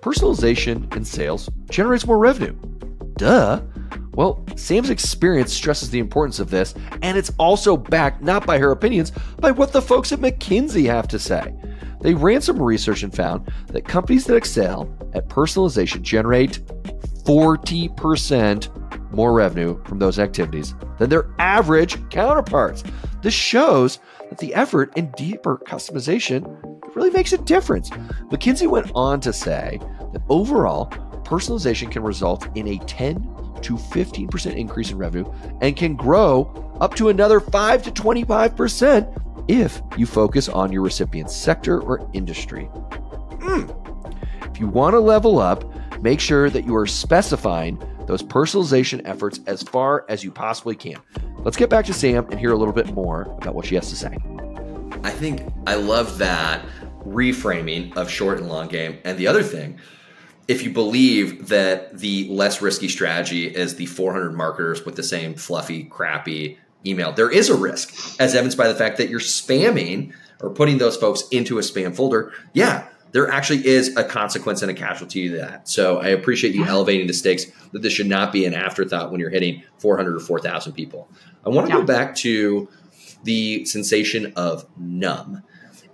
Personalization 0.00 0.94
in 0.96 1.04
sales 1.04 1.50
generates 1.68 2.06
more 2.06 2.16
revenue. 2.16 2.54
Duh. 3.18 3.60
Well, 4.14 4.42
Sam's 4.56 4.88
experience 4.88 5.52
stresses 5.52 5.90
the 5.90 5.98
importance 5.98 6.38
of 6.38 6.48
this, 6.48 6.74
and 7.02 7.18
it's 7.18 7.32
also 7.38 7.76
backed 7.76 8.22
not 8.22 8.46
by 8.46 8.56
her 8.58 8.70
opinions, 8.70 9.12
by 9.38 9.50
what 9.50 9.74
the 9.74 9.82
folks 9.82 10.10
at 10.10 10.20
McKinsey 10.20 10.86
have 10.86 11.08
to 11.08 11.18
say. 11.18 11.54
They 12.00 12.14
ran 12.14 12.40
some 12.40 12.62
research 12.62 13.02
and 13.02 13.14
found 13.14 13.52
that 13.66 13.84
companies 13.84 14.24
that 14.24 14.36
excel 14.36 14.88
at 15.12 15.28
personalization 15.28 16.00
generate 16.00 16.60
40% 17.24 18.85
more 19.10 19.32
revenue 19.32 19.82
from 19.84 19.98
those 19.98 20.18
activities 20.18 20.74
than 20.98 21.10
their 21.10 21.28
average 21.38 22.08
counterparts. 22.10 22.82
This 23.22 23.34
shows 23.34 23.98
that 24.28 24.38
the 24.38 24.54
effort 24.54 24.96
in 24.96 25.10
deeper 25.16 25.58
customization 25.58 26.44
really 26.94 27.10
makes 27.10 27.32
a 27.32 27.38
difference. 27.38 27.90
McKinsey 28.30 28.68
went 28.68 28.90
on 28.94 29.20
to 29.20 29.32
say 29.32 29.78
that 30.12 30.22
overall, 30.28 30.86
personalization 31.24 31.90
can 31.90 32.02
result 32.02 32.48
in 32.56 32.68
a 32.68 32.78
10 32.78 33.14
to 33.62 33.76
15% 33.76 34.56
increase 34.56 34.90
in 34.90 34.98
revenue 34.98 35.30
and 35.60 35.76
can 35.76 35.96
grow 35.96 36.44
up 36.80 36.94
to 36.94 37.08
another 37.08 37.40
5 37.40 37.82
to 37.82 37.90
25% 37.90 39.22
if 39.48 39.80
you 39.96 40.06
focus 40.06 40.48
on 40.48 40.72
your 40.72 40.82
recipient's 40.82 41.34
sector 41.34 41.80
or 41.80 42.08
industry. 42.12 42.68
Mm. 43.38 44.50
If 44.50 44.60
you 44.60 44.68
want 44.68 44.94
to 44.94 45.00
level 45.00 45.38
up, 45.38 45.64
make 46.02 46.20
sure 46.20 46.50
that 46.50 46.64
you 46.64 46.76
are 46.76 46.86
specifying 46.86 47.82
those 48.06 48.22
personalization 48.22 49.02
efforts 49.04 49.40
as 49.46 49.62
far 49.62 50.04
as 50.08 50.24
you 50.24 50.30
possibly 50.30 50.76
can. 50.76 50.96
Let's 51.38 51.56
get 51.56 51.70
back 51.70 51.84
to 51.86 51.92
Sam 51.92 52.26
and 52.30 52.40
hear 52.40 52.52
a 52.52 52.56
little 52.56 52.74
bit 52.74 52.92
more 52.92 53.22
about 53.40 53.54
what 53.54 53.66
she 53.66 53.74
has 53.74 53.88
to 53.90 53.96
say. 53.96 54.16
I 55.02 55.10
think 55.10 55.42
I 55.66 55.74
love 55.74 56.18
that 56.18 56.64
reframing 57.04 57.96
of 57.96 58.10
short 58.10 58.38
and 58.38 58.48
long 58.48 58.68
game. 58.68 58.98
And 59.04 59.18
the 59.18 59.26
other 59.26 59.42
thing, 59.42 59.78
if 60.48 60.62
you 60.62 60.70
believe 60.70 61.48
that 61.48 61.98
the 61.98 62.28
less 62.28 62.62
risky 62.62 62.88
strategy 62.88 63.46
is 63.46 63.76
the 63.76 63.86
400 63.86 64.32
marketers 64.34 64.84
with 64.84 64.96
the 64.96 65.02
same 65.02 65.34
fluffy, 65.34 65.84
crappy 65.84 66.58
email, 66.84 67.12
there 67.12 67.30
is 67.30 67.48
a 67.48 67.56
risk, 67.56 68.20
as 68.20 68.34
evidenced 68.34 68.56
by 68.56 68.68
the 68.68 68.74
fact 68.74 68.96
that 68.98 69.08
you're 69.08 69.20
spamming 69.20 70.12
or 70.40 70.50
putting 70.50 70.78
those 70.78 70.96
folks 70.96 71.24
into 71.30 71.58
a 71.58 71.62
spam 71.62 71.94
folder. 71.94 72.32
Yeah, 72.52 72.86
there 73.16 73.30
actually 73.30 73.66
is 73.66 73.96
a 73.96 74.04
consequence 74.04 74.60
and 74.60 74.70
a 74.70 74.74
casualty 74.74 75.30
to 75.30 75.38
that. 75.38 75.66
So 75.66 76.00
I 76.00 76.08
appreciate 76.08 76.54
you 76.54 76.66
elevating 76.66 77.06
the 77.06 77.14
stakes 77.14 77.46
that 77.72 77.80
this 77.80 77.94
should 77.94 78.08
not 78.08 78.30
be 78.30 78.44
an 78.44 78.52
afterthought 78.52 79.10
when 79.10 79.20
you're 79.22 79.30
hitting 79.30 79.62
400 79.78 80.16
or 80.16 80.20
4,000 80.20 80.74
people. 80.74 81.08
I 81.42 81.48
want 81.48 81.66
to 81.66 81.72
yeah. 81.72 81.80
go 81.80 81.86
back 81.86 82.14
to 82.16 82.68
the 83.24 83.64
sensation 83.64 84.34
of 84.36 84.66
numb. 84.76 85.42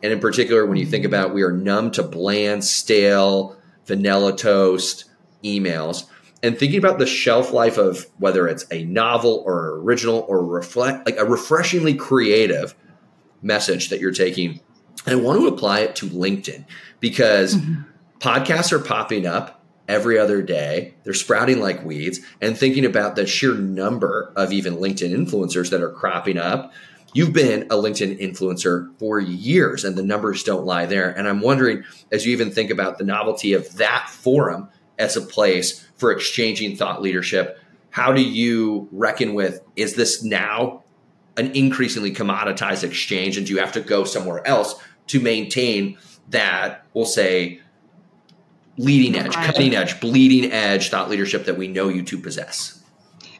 And 0.03 0.13
in 0.13 0.19
particular, 0.19 0.67
when 0.67 0.79
you 0.79 0.85
think 0.85 1.05
about 1.05 1.33
we 1.33 1.43
are 1.43 1.53
numb 1.53 1.93
to 1.93 2.03
bland, 2.03 2.65
stale, 2.65 3.57
vanilla 3.87 4.37
toast 4.37 5.05
emails, 5.45 6.07
and 6.43 6.59
thinking 6.59 6.81
about 6.81 6.99
the 6.99 7.07
shelf 7.07 7.53
life 7.53 7.79
of 7.79 8.05
whether 8.19 8.49
it's 8.49 8.67
a 8.73 8.83
novel 8.87 9.45
or 9.47 9.77
original 9.77 10.27
or 10.29 10.45
reflect 10.45 11.07
like 11.07 11.19
a 11.19 11.25
refreshingly 11.25 11.95
creative 11.95 12.75
message 13.43 13.91
that 13.91 14.01
you're 14.01 14.11
taking. 14.11 14.59
And 15.07 15.19
I 15.19 15.23
want 15.23 15.41
to 15.41 15.49
apply 15.49 15.81
it 15.81 15.97
to 15.97 16.07
LinkedIn 16.07 16.65
because 17.01 17.57
mm-hmm. 17.57 17.83
podcasts 18.19 18.73
are 18.73 18.79
popping 18.79 19.27
up 19.27 19.65
every 19.89 20.19
other 20.19 20.43
day. 20.43 20.95
They're 21.03 21.13
sprouting 21.13 21.61
like 21.61 21.85
weeds. 21.85 22.21
And 22.41 22.57
thinking 22.57 22.85
about 22.85 23.17
the 23.17 23.27
sheer 23.27 23.55
number 23.55 24.33
of 24.37 24.53
even 24.53 24.77
LinkedIn 24.77 25.13
influencers 25.13 25.71
that 25.71 25.83
are 25.83 25.91
cropping 25.91 26.39
up 26.39 26.73
You've 27.15 27.33
been 27.33 27.65
a 27.65 27.77
LinkedIn 27.77 28.21
influencer 28.21 28.91
for 28.99 29.21
years 29.21 29.85
and 29.85 29.97
the 29.97 30.03
numbers 30.03 30.45
don't 30.45 30.65
lie 30.65 30.87
there. 30.87 31.11
And 31.11 31.29
I'm 31.29 31.41
wondering, 31.41 31.85
as 32.11 32.25
you 32.25 32.33
even 32.33 32.51
think 32.51 32.71
about 32.71 32.97
the 32.97 33.05
novelty 33.05 33.53
of 33.53 33.77
that 33.77 34.09
forum 34.09 34.71
as 34.99 35.17
a 35.17 35.21
place 35.21 35.87
for 35.97 36.11
exchanging 36.11 36.77
thought 36.77 37.03
leadership, 37.03 37.59
how 37.91 38.13
do 38.13 38.23
you 38.23 38.89
reckon 38.93 39.35
with 39.35 39.61
is 39.77 39.95
this 39.95 40.25
now 40.25 40.85
an 41.37 41.51
increasingly 41.53 42.13
commoditized 42.13 42.83
exchange? 42.83 43.37
And 43.37 43.47
do 43.47 43.53
you 43.53 43.61
have 43.61 43.73
to 43.73 43.83
go 43.83 44.05
somewhere 44.05 44.47
else 44.47 44.75
to 45.13 45.21
maintain 45.21 45.99
that, 46.31 46.87
we'll 46.95 47.05
say, 47.05 47.61
leading 48.79 49.15
edge, 49.15 49.35
cutting 49.35 49.75
edge, 49.75 50.01
bleeding 50.01 50.51
edge 50.51 50.89
thought 50.89 51.11
leadership 51.11 51.45
that 51.45 51.59
we 51.59 51.69
know 51.69 51.89
you 51.89 52.03
to 52.03 52.17
possess? 52.17 52.82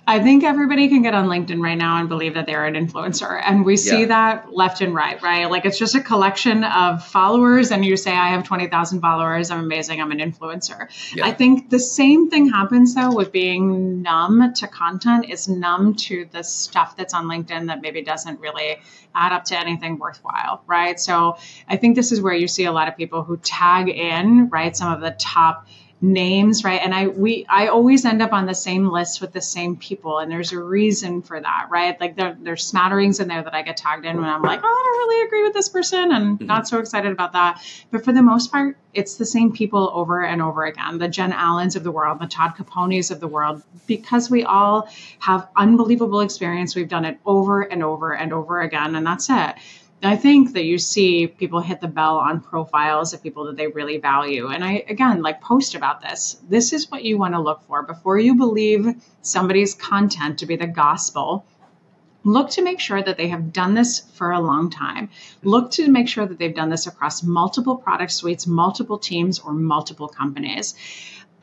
I 0.07 0.21
think 0.21 0.43
everybody 0.43 0.89
can 0.89 1.03
get 1.03 1.15
on 1.15 1.27
LinkedIn 1.27 1.63
right 1.63 1.79
now 1.79 1.99
and 1.99 2.09
believe 2.09 2.35
that 2.35 2.47
they're 2.47 2.67
an 2.67 2.75
influencer. 2.75 3.41
And 3.45 3.65
we 3.65 3.77
see 3.77 4.01
yeah. 4.01 4.07
that 4.07 4.53
left 4.53 4.81
and 4.81 4.95
right, 4.95 5.23
right? 5.23 5.49
Like 5.49 5.65
it's 5.65 5.79
just 5.79 5.95
a 5.95 6.01
collection 6.01 6.65
of 6.65 7.05
followers, 7.07 7.71
and 7.71 7.85
you 7.85 7.97
say, 7.97 8.11
I 8.11 8.31
have 8.31 8.45
20,000 8.45 9.01
followers. 9.01 9.51
I'm 9.51 9.61
amazing. 9.61 10.01
I'm 10.01 10.11
an 10.11 10.19
influencer. 10.19 10.89
Yeah. 11.15 11.27
I 11.27 11.33
think 11.33 11.71
the 11.71 11.79
same 11.79 12.31
thing 12.31 12.51
happens 12.51 12.95
though 12.95 13.15
with 13.15 13.31
being 13.31 14.03
numb 14.03 14.53
to 14.55 14.67
content, 14.67 15.31
is 15.31 15.47
numb 15.47 15.95
to 15.95 16.29
the 16.33 16.43
stuff 16.43 16.97
that's 16.97 17.15
on 17.15 17.27
LinkedIn 17.27 17.69
that 17.69 17.81
maybe 17.81 18.03
doesn't 18.03 18.41
really 18.41 18.79
add 19.15 19.33
up 19.33 19.45
to 19.45 19.59
anything 19.59 19.99
worthwhile, 19.99 20.63
right? 20.67 20.99
So 20.99 21.37
I 21.69 21.77
think 21.77 21.95
this 21.95 22.11
is 22.11 22.21
where 22.21 22.35
you 22.35 22.49
see 22.49 22.65
a 22.65 22.73
lot 22.73 22.89
of 22.89 22.97
people 22.97 23.23
who 23.23 23.37
tag 23.37 23.89
in, 23.89 24.49
right? 24.49 24.77
Some 24.77 24.93
of 24.93 25.01
the 25.01 25.13
top 25.13 25.67
names 26.03 26.65
right? 26.65 26.81
And 26.83 26.93
i 26.95 27.07
we 27.07 27.47
i 27.49 27.69
always 27.69 28.05
end 28.05 28.21
up 28.21 28.33
on 28.33 28.47
the 28.47 28.55
same 28.55 28.91
list 28.91 29.21
with 29.21 29.33
the 29.33 29.41
same 29.41 29.77
people 29.77 30.19
and 30.19 30.31
there's 30.31 30.53
a 30.53 30.59
reason 30.59 31.23
for 31.23 31.41
that 31.41 31.69
right? 31.71 31.99
Like 32.01 32.17
there, 32.17 32.37
there's 32.41 32.67
smatterings 32.67 33.21
in 33.21 33.29
there 33.29 33.43
that 33.43 33.55
i 33.55 33.63
get 33.63 33.77
tagged 33.77 34.05
in 34.05 34.17
when 34.17 34.29
i'm 34.29 34.43
like 34.43 34.61
oh 34.63 34.67
i 34.67 34.83
don't 34.85 35.09
really 35.09 35.27
agree 35.27 35.43
with 35.45 35.55
this 35.55 35.69
person 35.69 36.13
and 36.13 36.39
mm-hmm. 36.39 36.47
not 36.47 36.67
so 36.67 36.79
excited 36.79 37.13
about 37.13 37.33
that. 37.33 37.65
But 37.91 38.05
for 38.05 38.13
the 38.13 38.23
most 38.23 38.51
part 38.51 38.77
it's 38.95 39.17
the 39.17 39.25
same 39.25 39.53
people 39.53 39.91
over 39.95 40.23
and 40.23 40.43
over 40.43 40.67
again. 40.67 40.99
The 40.99 41.09
jen 41.09 41.33
allens 41.33 41.77
of 41.77 41.85
the 41.85 41.93
world 41.93 42.21
the 42.21 42.27
todd 42.27 42.55
caponis 42.57 43.11
of 43.11 43.21
the 43.21 43.29
world 43.29 43.63
because 43.87 44.29
we 44.29 44.45
all 44.45 44.89
have 45.21 45.49
unbelievable 45.57 46.21
experience 46.21 46.75
we've 46.75 46.89
done 46.89 47.05
it 47.05 47.19
over 47.25 47.63
and 47.63 47.83
over 47.83 48.13
and 48.13 48.33
over 48.33 48.61
again 48.61 48.95
and 48.97 49.07
that's 49.07 49.29
it 49.31 49.55
I 50.05 50.17
think 50.17 50.55
that 50.55 50.65
you 50.65 50.79
see 50.79 51.29
people 51.29 51.61
hit 51.61 51.81
the 51.81 51.87
bell 51.87 52.19
on 52.19 52.41
profiles 52.41 53.13
of 53.13 53.23
people 53.23 53.45
that 53.45 53.57
they 53.57 53.69
really 53.69 53.99
value. 53.99 54.49
And 54.49 54.65
I, 54.65 54.85
again, 54.89 55.23
like 55.23 55.41
post 55.41 55.77
about 55.77 56.01
this. 56.01 56.39
This 56.49 56.73
is 56.73 56.91
what 56.91 57.05
you 57.05 57.19
want 57.19 57.35
to 57.35 57.41
look 57.41 57.63
for 57.63 57.85
before 57.85 58.19
you 58.19 58.35
believe 58.35 58.97
somebody's 59.23 59.75
content 59.75 60.39
to 60.39 60.47
be 60.47 60.57
the 60.57 60.67
gospel. 60.67 61.47
Look 62.25 62.51
to 62.51 62.63
make 62.63 62.81
sure 62.81 63.01
that 63.01 63.17
they 63.17 63.29
have 63.29 63.53
done 63.53 63.75
this 63.75 64.01
for 64.01 64.33
a 64.33 64.41
long 64.41 64.71
time. 64.71 65.11
Look 65.45 65.71
to 65.73 65.89
make 65.89 66.09
sure 66.09 66.27
that 66.27 66.37
they've 66.39 66.55
done 66.55 66.71
this 66.71 66.89
across 66.89 67.23
multiple 67.23 67.77
product 67.77 68.11
suites, 68.11 68.47
multiple 68.47 68.99
teams, 68.99 69.39
or 69.39 69.53
multiple 69.53 70.09
companies. 70.09 70.75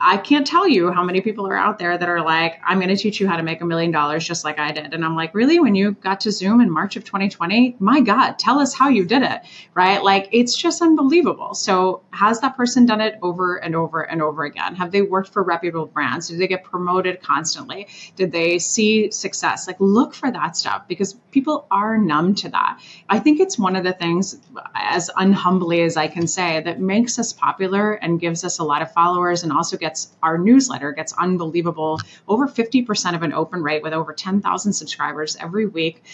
I 0.02 0.16
can't 0.16 0.46
tell 0.46 0.66
you 0.66 0.90
how 0.90 1.04
many 1.04 1.20
people 1.20 1.46
are 1.46 1.56
out 1.56 1.78
there 1.78 1.98
that 1.98 2.08
are 2.08 2.22
like, 2.22 2.58
I'm 2.64 2.78
going 2.78 2.88
to 2.88 2.96
teach 2.96 3.20
you 3.20 3.28
how 3.28 3.36
to 3.36 3.42
make 3.42 3.60
a 3.60 3.66
million 3.66 3.90
dollars 3.90 4.26
just 4.26 4.44
like 4.44 4.58
I 4.58 4.72
did. 4.72 4.94
And 4.94 5.04
I'm 5.04 5.14
like, 5.14 5.34
really? 5.34 5.60
When 5.60 5.74
you 5.74 5.92
got 5.92 6.20
to 6.20 6.32
Zoom 6.32 6.62
in 6.62 6.70
March 6.70 6.96
of 6.96 7.04
2020? 7.04 7.76
My 7.78 8.00
God, 8.00 8.38
tell 8.38 8.58
us 8.58 8.72
how 8.72 8.88
you 8.88 9.04
did 9.04 9.22
it, 9.22 9.42
right? 9.74 10.02
Like, 10.02 10.30
it's 10.32 10.56
just 10.56 10.80
unbelievable. 10.80 11.52
So, 11.52 12.02
has 12.12 12.40
that 12.40 12.56
person 12.56 12.86
done 12.86 13.02
it 13.02 13.18
over 13.20 13.56
and 13.56 13.76
over 13.76 14.00
and 14.00 14.22
over 14.22 14.44
again? 14.44 14.74
Have 14.76 14.90
they 14.90 15.02
worked 15.02 15.34
for 15.34 15.42
reputable 15.42 15.86
brands? 15.86 16.28
Did 16.28 16.38
they 16.38 16.48
get 16.48 16.64
promoted 16.64 17.20
constantly? 17.22 17.88
Did 18.16 18.32
they 18.32 18.58
see 18.58 19.10
success? 19.10 19.66
Like, 19.66 19.76
look 19.80 20.14
for 20.14 20.30
that 20.30 20.56
stuff 20.56 20.88
because 20.88 21.14
people 21.30 21.66
are 21.70 21.98
numb 21.98 22.34
to 22.36 22.48
that. 22.48 22.80
I 23.10 23.18
think 23.18 23.38
it's 23.38 23.58
one 23.58 23.76
of 23.76 23.84
the 23.84 23.92
things, 23.92 24.40
as 24.74 25.10
unhumbly 25.14 25.82
as 25.82 25.98
I 25.98 26.08
can 26.08 26.26
say, 26.26 26.62
that 26.62 26.80
makes 26.80 27.18
us 27.18 27.34
popular 27.34 27.92
and 27.92 28.18
gives 28.18 28.44
us 28.44 28.58
a 28.58 28.64
lot 28.64 28.80
of 28.80 28.90
followers 28.92 29.42
and 29.42 29.52
also 29.52 29.76
gets 29.76 29.89
gets 29.90 30.08
our 30.22 30.38
newsletter 30.38 30.92
gets 30.92 31.12
unbelievable 31.12 31.98
over 32.28 32.46
50% 32.46 33.14
of 33.14 33.22
an 33.22 33.32
open 33.32 33.62
rate 33.62 33.82
with 33.82 33.92
over 33.92 34.12
10,000 34.12 34.72
subscribers 34.72 35.36
every 35.40 35.66
week 35.66 36.04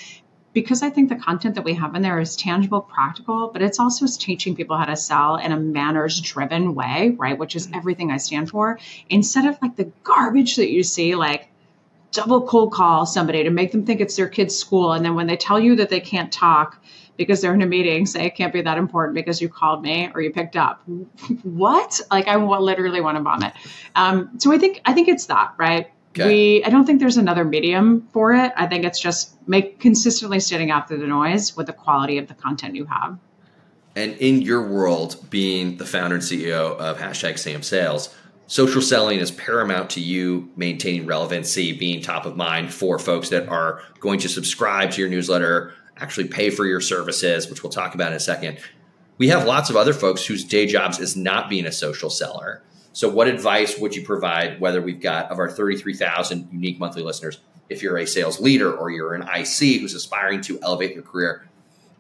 because 0.55 0.83
I 0.83 0.89
think 0.89 1.11
the 1.11 1.17
content 1.17 1.57
that 1.57 1.65
we 1.65 1.75
have 1.75 1.95
in 1.95 2.01
there 2.01 2.19
is 2.19 2.35
tangible, 2.35 2.81
practical, 2.81 3.51
but 3.53 3.61
it's 3.61 3.79
also 3.79 4.07
teaching 4.07 4.57
people 4.57 4.79
how 4.79 4.87
to 4.87 4.97
sell 4.97 5.37
in 5.37 5.53
a 5.53 5.61
manners 5.61 6.19
driven 6.19 6.75
way, 6.75 7.15
right? 7.19 7.39
Which 7.39 7.55
is 7.55 7.67
mm-hmm. 7.67 7.77
everything 7.77 8.11
I 8.11 8.17
stand 8.17 8.49
for. 8.49 8.79
Instead 9.11 9.45
of 9.45 9.59
like 9.61 9.77
the 9.77 9.93
garbage 10.03 10.57
that 10.57 10.71
you 10.71 10.83
see, 10.83 11.15
like 11.15 11.51
double 12.13 12.47
cold 12.47 12.73
call 12.73 13.05
somebody 13.05 13.45
to 13.45 13.51
make 13.51 13.73
them 13.73 13.85
think 13.85 14.01
it's 14.01 14.17
their 14.17 14.29
kid's 14.29 14.57
school. 14.57 14.93
And 14.93 15.05
then 15.05 15.15
when 15.15 15.27
they 15.27 15.37
tell 15.37 15.61
you 15.61 15.77
that 15.77 15.91
they 15.91 16.01
can't 16.01 16.33
talk, 16.33 16.83
because 17.17 17.41
they're 17.41 17.55
in 17.55 17.63
a 17.63 17.67
meeting 17.67 18.07
say 18.07 18.27
it 18.27 18.35
can't 18.35 18.53
be 18.53 18.63
that 18.63 18.79
important 18.79 19.15
because 19.15 19.41
you 19.41 19.49
called 19.49 19.83
me 19.83 20.11
or 20.15 20.21
you 20.21 20.31
picked 20.31 20.57
up. 20.57 20.83
What? 21.43 22.01
Like 22.11 22.29
i 22.29 22.37
literally 22.37 23.01
want 23.01 23.17
to 23.17 23.23
vomit. 23.23 23.53
Um, 23.95 24.39
so 24.39 24.53
i 24.53 24.59
think 24.59 24.81
i 24.85 24.93
think 24.93 25.09
it's 25.09 25.27
that 25.27 25.53
right? 25.59 25.91
Okay. 26.19 26.27
we 26.27 26.65
i 26.65 26.71
don't 26.71 26.87
think 26.87 27.01
there's 27.01 27.17
another 27.17 27.45
medium 27.45 28.09
for 28.13 28.33
it. 28.33 28.53
I 28.57 28.67
think 28.67 28.85
it's 28.85 29.01
just 29.01 29.37
make 29.49 29.81
consistently 29.81 30.41
standing 30.41 30.71
out 30.71 30.89
through 30.89 30.99
the 30.99 31.07
noise 31.07 31.57
with 31.57 31.67
the 31.67 31.73
quality 31.73 32.19
of 32.19 32.29
the 32.29 32.35
content 32.35 32.75
you 32.75 32.87
have. 32.87 33.19
And 33.95 34.15
in 34.19 34.43
your 34.43 34.69
world 34.69 35.25
being 35.31 35.79
the 35.79 35.87
founder 35.87 36.17
and 36.17 36.25
ceo 36.25 36.77
of 36.77 36.99
hashtag 36.99 37.39
sam 37.39 37.63
sales 37.63 38.15
social 38.47 38.81
selling 38.81 39.19
is 39.19 39.31
paramount 39.31 39.91
to 39.91 40.01
you 40.01 40.51
maintaining 40.57 41.07
relevancy 41.07 41.73
being 41.73 42.01
top 42.01 42.27
of 42.27 42.37
mind 42.37 42.73
for 42.73 42.99
folks 42.99 43.29
that 43.31 43.49
are 43.49 43.81
going 44.01 44.21
to 44.21 44.29
subscribe 44.29 44.91
to 44.93 45.01
your 45.01 45.11
newsletter 45.11 45.73
actually 45.97 46.29
pay 46.29 46.51
for 46.51 46.67
your 46.67 46.81
services, 46.81 47.49
which 47.49 47.63
we'll 47.63 47.73
talk 47.73 47.95
about 47.95 48.13
in 48.13 48.17
a 48.17 48.21
second. 48.21 48.59
We 49.19 49.29
have 49.29 49.47
lots 49.47 49.71
of 49.71 49.77
other 49.77 49.95
folks 49.95 50.25
whose 50.25 50.45
day 50.45 50.67
jobs 50.67 50.99
is 50.99 51.17
not 51.17 51.49
being 51.49 51.67
a 51.67 51.73
social 51.73 52.11
seller. 52.11 52.63
So, 52.93 53.09
what 53.09 53.29
advice 53.29 53.79
would 53.79 53.95
you 53.95 54.03
provide, 54.03 54.61
whether 54.61 54.81
we've 54.81 55.01
got 55.01 55.31
of 55.31 55.39
our 55.39 55.51
33,000 55.51 56.49
unique 56.53 56.79
monthly 56.79 57.03
listeners, 57.03 57.41
if 57.69 57.83
you're 57.83 57.99
a 57.99 58.07
sales 58.07 58.41
leader 58.41 58.73
or 58.73 58.91
you're 58.91 59.15
an 59.15 59.23
IC 59.23 59.81
who's 59.81 59.95
aspiring 59.95 60.41
to 60.43 60.59
elevate 60.63 60.95
your 60.95 61.03
career? 61.03 61.49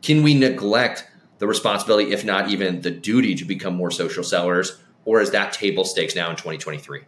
Can 0.03 0.23
we 0.23 0.35
neglect 0.35 1.07
the 1.39 1.47
responsibility, 1.47 2.13
if 2.13 2.25
not 2.25 2.49
even 2.49 2.81
the 2.81 2.91
duty, 2.91 3.35
to 3.35 3.45
become 3.45 3.75
more 3.75 3.91
social 3.91 4.25
sellers? 4.25 4.79
Or 5.05 5.21
is 5.21 5.31
that 5.31 5.53
table 5.53 5.85
stakes 5.85 6.15
now 6.15 6.31
in 6.31 6.37
2023? 6.37 7.03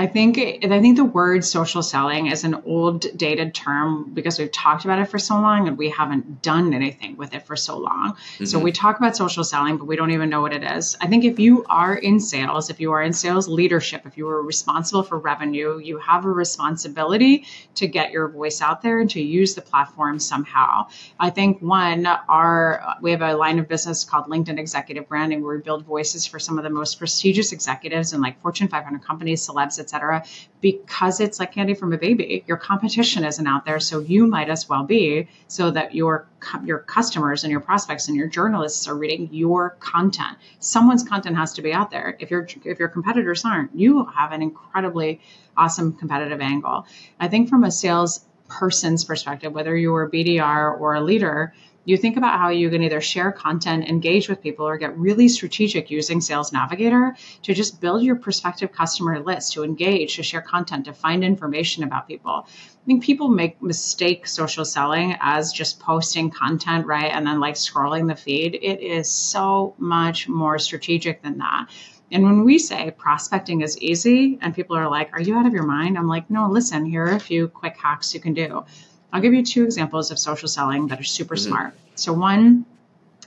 I 0.00 0.06
think 0.06 0.38
I 0.38 0.80
think 0.80 0.96
the 0.96 1.04
word 1.04 1.44
social 1.44 1.82
selling 1.82 2.28
is 2.28 2.42
an 2.44 2.54
old 2.64 3.04
dated 3.18 3.54
term 3.54 4.10
because 4.14 4.38
we've 4.38 4.50
talked 4.50 4.86
about 4.86 4.98
it 4.98 5.10
for 5.10 5.18
so 5.18 5.34
long 5.34 5.68
and 5.68 5.76
we 5.76 5.90
haven't 5.90 6.40
done 6.40 6.72
anything 6.72 7.18
with 7.18 7.34
it 7.34 7.42
for 7.46 7.54
so 7.54 7.76
long. 7.76 8.14
Mm-hmm. 8.14 8.46
So 8.46 8.58
we 8.58 8.72
talk 8.72 8.98
about 8.98 9.14
social 9.14 9.44
selling, 9.44 9.76
but 9.76 9.84
we 9.84 9.96
don't 9.96 10.10
even 10.10 10.30
know 10.30 10.40
what 10.40 10.54
it 10.54 10.64
is. 10.64 10.96
I 11.02 11.06
think 11.06 11.24
if 11.24 11.38
you 11.38 11.66
are 11.66 11.94
in 11.94 12.18
sales, 12.18 12.70
if 12.70 12.80
you 12.80 12.92
are 12.92 13.02
in 13.02 13.12
sales 13.12 13.46
leadership, 13.46 14.06
if 14.06 14.16
you 14.16 14.26
are 14.28 14.42
responsible 14.42 15.02
for 15.02 15.18
revenue, 15.18 15.78
you 15.78 15.98
have 15.98 16.24
a 16.24 16.30
responsibility 16.30 17.44
to 17.74 17.86
get 17.86 18.10
your 18.10 18.28
voice 18.28 18.62
out 18.62 18.80
there 18.80 19.00
and 19.00 19.10
to 19.10 19.20
use 19.20 19.54
the 19.54 19.60
platform 19.60 20.18
somehow. 20.18 20.88
I 21.18 21.28
think 21.28 21.60
one, 21.60 22.06
our 22.06 22.96
we 23.02 23.10
have 23.10 23.20
a 23.20 23.34
line 23.34 23.58
of 23.58 23.68
business 23.68 24.04
called 24.04 24.28
LinkedIn 24.28 24.58
Executive 24.58 25.06
Branding 25.06 25.44
where 25.44 25.56
we 25.56 25.62
build 25.62 25.84
voices 25.84 26.24
for 26.24 26.38
some 26.38 26.56
of 26.56 26.64
the 26.64 26.70
most 26.70 26.98
prestigious 26.98 27.52
executives 27.52 28.14
in 28.14 28.22
like 28.22 28.40
Fortune 28.40 28.68
500 28.68 29.04
companies, 29.04 29.46
celebs, 29.46 29.78
etc 29.78 29.89
cetera, 29.90 30.24
because 30.60 31.20
it's 31.20 31.38
like 31.40 31.52
candy 31.52 31.74
from 31.74 31.92
a 31.92 31.98
baby. 31.98 32.44
Your 32.46 32.56
competition 32.56 33.24
isn't 33.24 33.46
out 33.46 33.64
there, 33.64 33.80
so 33.80 33.98
you 33.98 34.26
might 34.26 34.48
as 34.48 34.68
well 34.68 34.84
be, 34.84 35.28
so 35.48 35.70
that 35.70 35.94
your 35.94 36.26
your 36.64 36.78
customers 36.78 37.44
and 37.44 37.50
your 37.50 37.60
prospects 37.60 38.08
and 38.08 38.16
your 38.16 38.28
journalists 38.28 38.88
are 38.88 38.96
reading 38.96 39.28
your 39.32 39.76
content. 39.80 40.38
Someone's 40.58 41.02
content 41.02 41.36
has 41.36 41.52
to 41.54 41.62
be 41.62 41.72
out 41.72 41.90
there. 41.90 42.16
If 42.20 42.30
your 42.30 42.46
if 42.64 42.78
your 42.78 42.88
competitors 42.88 43.44
aren't, 43.44 43.74
you 43.74 44.06
have 44.06 44.32
an 44.32 44.42
incredibly 44.42 45.20
awesome 45.56 45.92
competitive 45.92 46.40
angle. 46.40 46.86
I 47.18 47.28
think 47.28 47.48
from 47.48 47.64
a 47.64 47.70
sales 47.70 48.24
person's 48.48 49.04
perspective, 49.04 49.52
whether 49.52 49.76
you're 49.76 50.02
a 50.02 50.10
BDR 50.10 50.78
or 50.80 50.94
a 50.94 51.00
leader, 51.00 51.54
you 51.84 51.96
think 51.96 52.16
about 52.16 52.38
how 52.38 52.50
you 52.50 52.68
can 52.70 52.82
either 52.82 53.00
share 53.00 53.32
content, 53.32 53.88
engage 53.88 54.28
with 54.28 54.42
people, 54.42 54.66
or 54.66 54.76
get 54.76 54.98
really 54.98 55.28
strategic 55.28 55.90
using 55.90 56.20
Sales 56.20 56.52
Navigator 56.52 57.16
to 57.42 57.54
just 57.54 57.80
build 57.80 58.02
your 58.02 58.16
prospective 58.16 58.72
customer 58.72 59.20
list, 59.20 59.54
to 59.54 59.64
engage, 59.64 60.16
to 60.16 60.22
share 60.22 60.42
content, 60.42 60.84
to 60.84 60.92
find 60.92 61.24
information 61.24 61.82
about 61.82 62.06
people. 62.06 62.46
I 62.46 62.86
think 62.86 63.02
people 63.02 63.28
make 63.28 63.62
mistake 63.62 64.26
social 64.26 64.64
selling 64.64 65.16
as 65.20 65.52
just 65.52 65.80
posting 65.80 66.30
content, 66.30 66.86
right? 66.86 67.10
And 67.12 67.26
then 67.26 67.40
like 67.40 67.54
scrolling 67.54 68.08
the 68.08 68.16
feed. 68.16 68.54
It 68.54 68.80
is 68.80 69.10
so 69.10 69.74
much 69.78 70.28
more 70.28 70.58
strategic 70.58 71.22
than 71.22 71.38
that. 71.38 71.68
And 72.12 72.24
when 72.24 72.44
we 72.44 72.58
say 72.58 72.90
prospecting 72.90 73.60
is 73.60 73.78
easy 73.78 74.38
and 74.42 74.54
people 74.54 74.76
are 74.76 74.90
like, 74.90 75.12
Are 75.12 75.20
you 75.20 75.36
out 75.36 75.46
of 75.46 75.52
your 75.52 75.64
mind? 75.64 75.96
I'm 75.96 76.08
like, 76.08 76.28
No, 76.28 76.48
listen, 76.48 76.84
here 76.84 77.04
are 77.04 77.14
a 77.14 77.20
few 77.20 77.48
quick 77.48 77.76
hacks 77.76 78.14
you 78.14 78.20
can 78.20 78.34
do. 78.34 78.64
I'll 79.12 79.20
give 79.20 79.34
you 79.34 79.44
two 79.44 79.64
examples 79.64 80.10
of 80.10 80.18
social 80.18 80.48
selling 80.48 80.88
that 80.88 81.00
are 81.00 81.04
super 81.04 81.34
mm-hmm. 81.34 81.48
smart. 81.48 81.74
So 81.94 82.12
one 82.12 82.66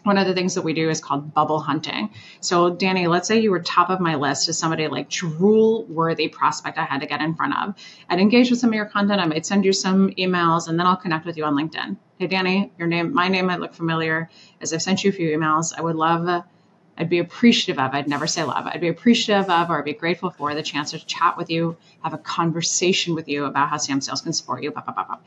one 0.03 0.17
of 0.17 0.27
the 0.27 0.33
things 0.33 0.55
that 0.55 0.63
we 0.63 0.73
do 0.73 0.89
is 0.89 0.99
called 0.99 1.33
bubble 1.33 1.59
hunting. 1.59 2.09
So, 2.41 2.69
Danny, 2.69 3.07
let's 3.07 3.27
say 3.27 3.39
you 3.39 3.51
were 3.51 3.59
top 3.59 3.89
of 3.89 3.99
my 3.99 4.15
list 4.15 4.49
as 4.49 4.57
somebody 4.57 4.87
like 4.87 5.09
drool 5.09 5.85
worthy 5.85 6.27
prospect 6.27 6.77
I 6.77 6.83
had 6.83 6.99
to 7.01 7.07
get 7.07 7.21
in 7.21 7.35
front 7.35 7.55
of. 7.55 7.75
I'd 8.09 8.19
engage 8.19 8.49
with 8.49 8.59
some 8.59 8.69
of 8.69 8.75
your 8.75 8.85
content. 8.85 9.21
I 9.21 9.25
might 9.25 9.45
send 9.45 9.65
you 9.65 9.73
some 9.73 10.09
emails 10.11 10.67
and 10.67 10.77
then 10.79 10.87
I'll 10.87 10.97
connect 10.97 11.25
with 11.25 11.37
you 11.37 11.45
on 11.45 11.55
LinkedIn. 11.55 11.97
Hey, 12.19 12.27
Danny, 12.27 12.71
your 12.77 12.87
name, 12.87 13.13
my 13.13 13.27
name 13.27 13.47
might 13.47 13.59
look 13.59 13.73
familiar 13.73 14.29
as 14.61 14.73
I've 14.73 14.81
sent 14.81 15.03
you 15.03 15.09
a 15.09 15.13
few 15.13 15.29
emails. 15.29 15.73
I 15.75 15.81
would 15.81 15.95
love, 15.95 16.43
I'd 16.97 17.09
be 17.09 17.19
appreciative 17.19 17.81
of, 17.81 17.93
I'd 17.93 18.07
never 18.07 18.27
say 18.27 18.43
love, 18.43 18.67
I'd 18.67 18.81
be 18.81 18.89
appreciative 18.89 19.49
of 19.49 19.69
or 19.69 19.79
I'd 19.79 19.85
be 19.85 19.93
grateful 19.93 20.29
for 20.29 20.53
the 20.53 20.63
chance 20.63 20.91
to 20.91 21.03
chat 21.05 21.37
with 21.37 21.49
you, 21.49 21.77
have 22.03 22.13
a 22.13 22.17
conversation 22.17 23.15
with 23.15 23.29
you 23.29 23.45
about 23.45 23.69
how 23.69 23.77
Sam 23.77 24.01
Sales 24.01 24.21
can 24.21 24.33
support 24.33 24.63
you. 24.63 24.71
Blah, 24.71 24.83
blah, 24.83 24.93
blah, 24.93 25.17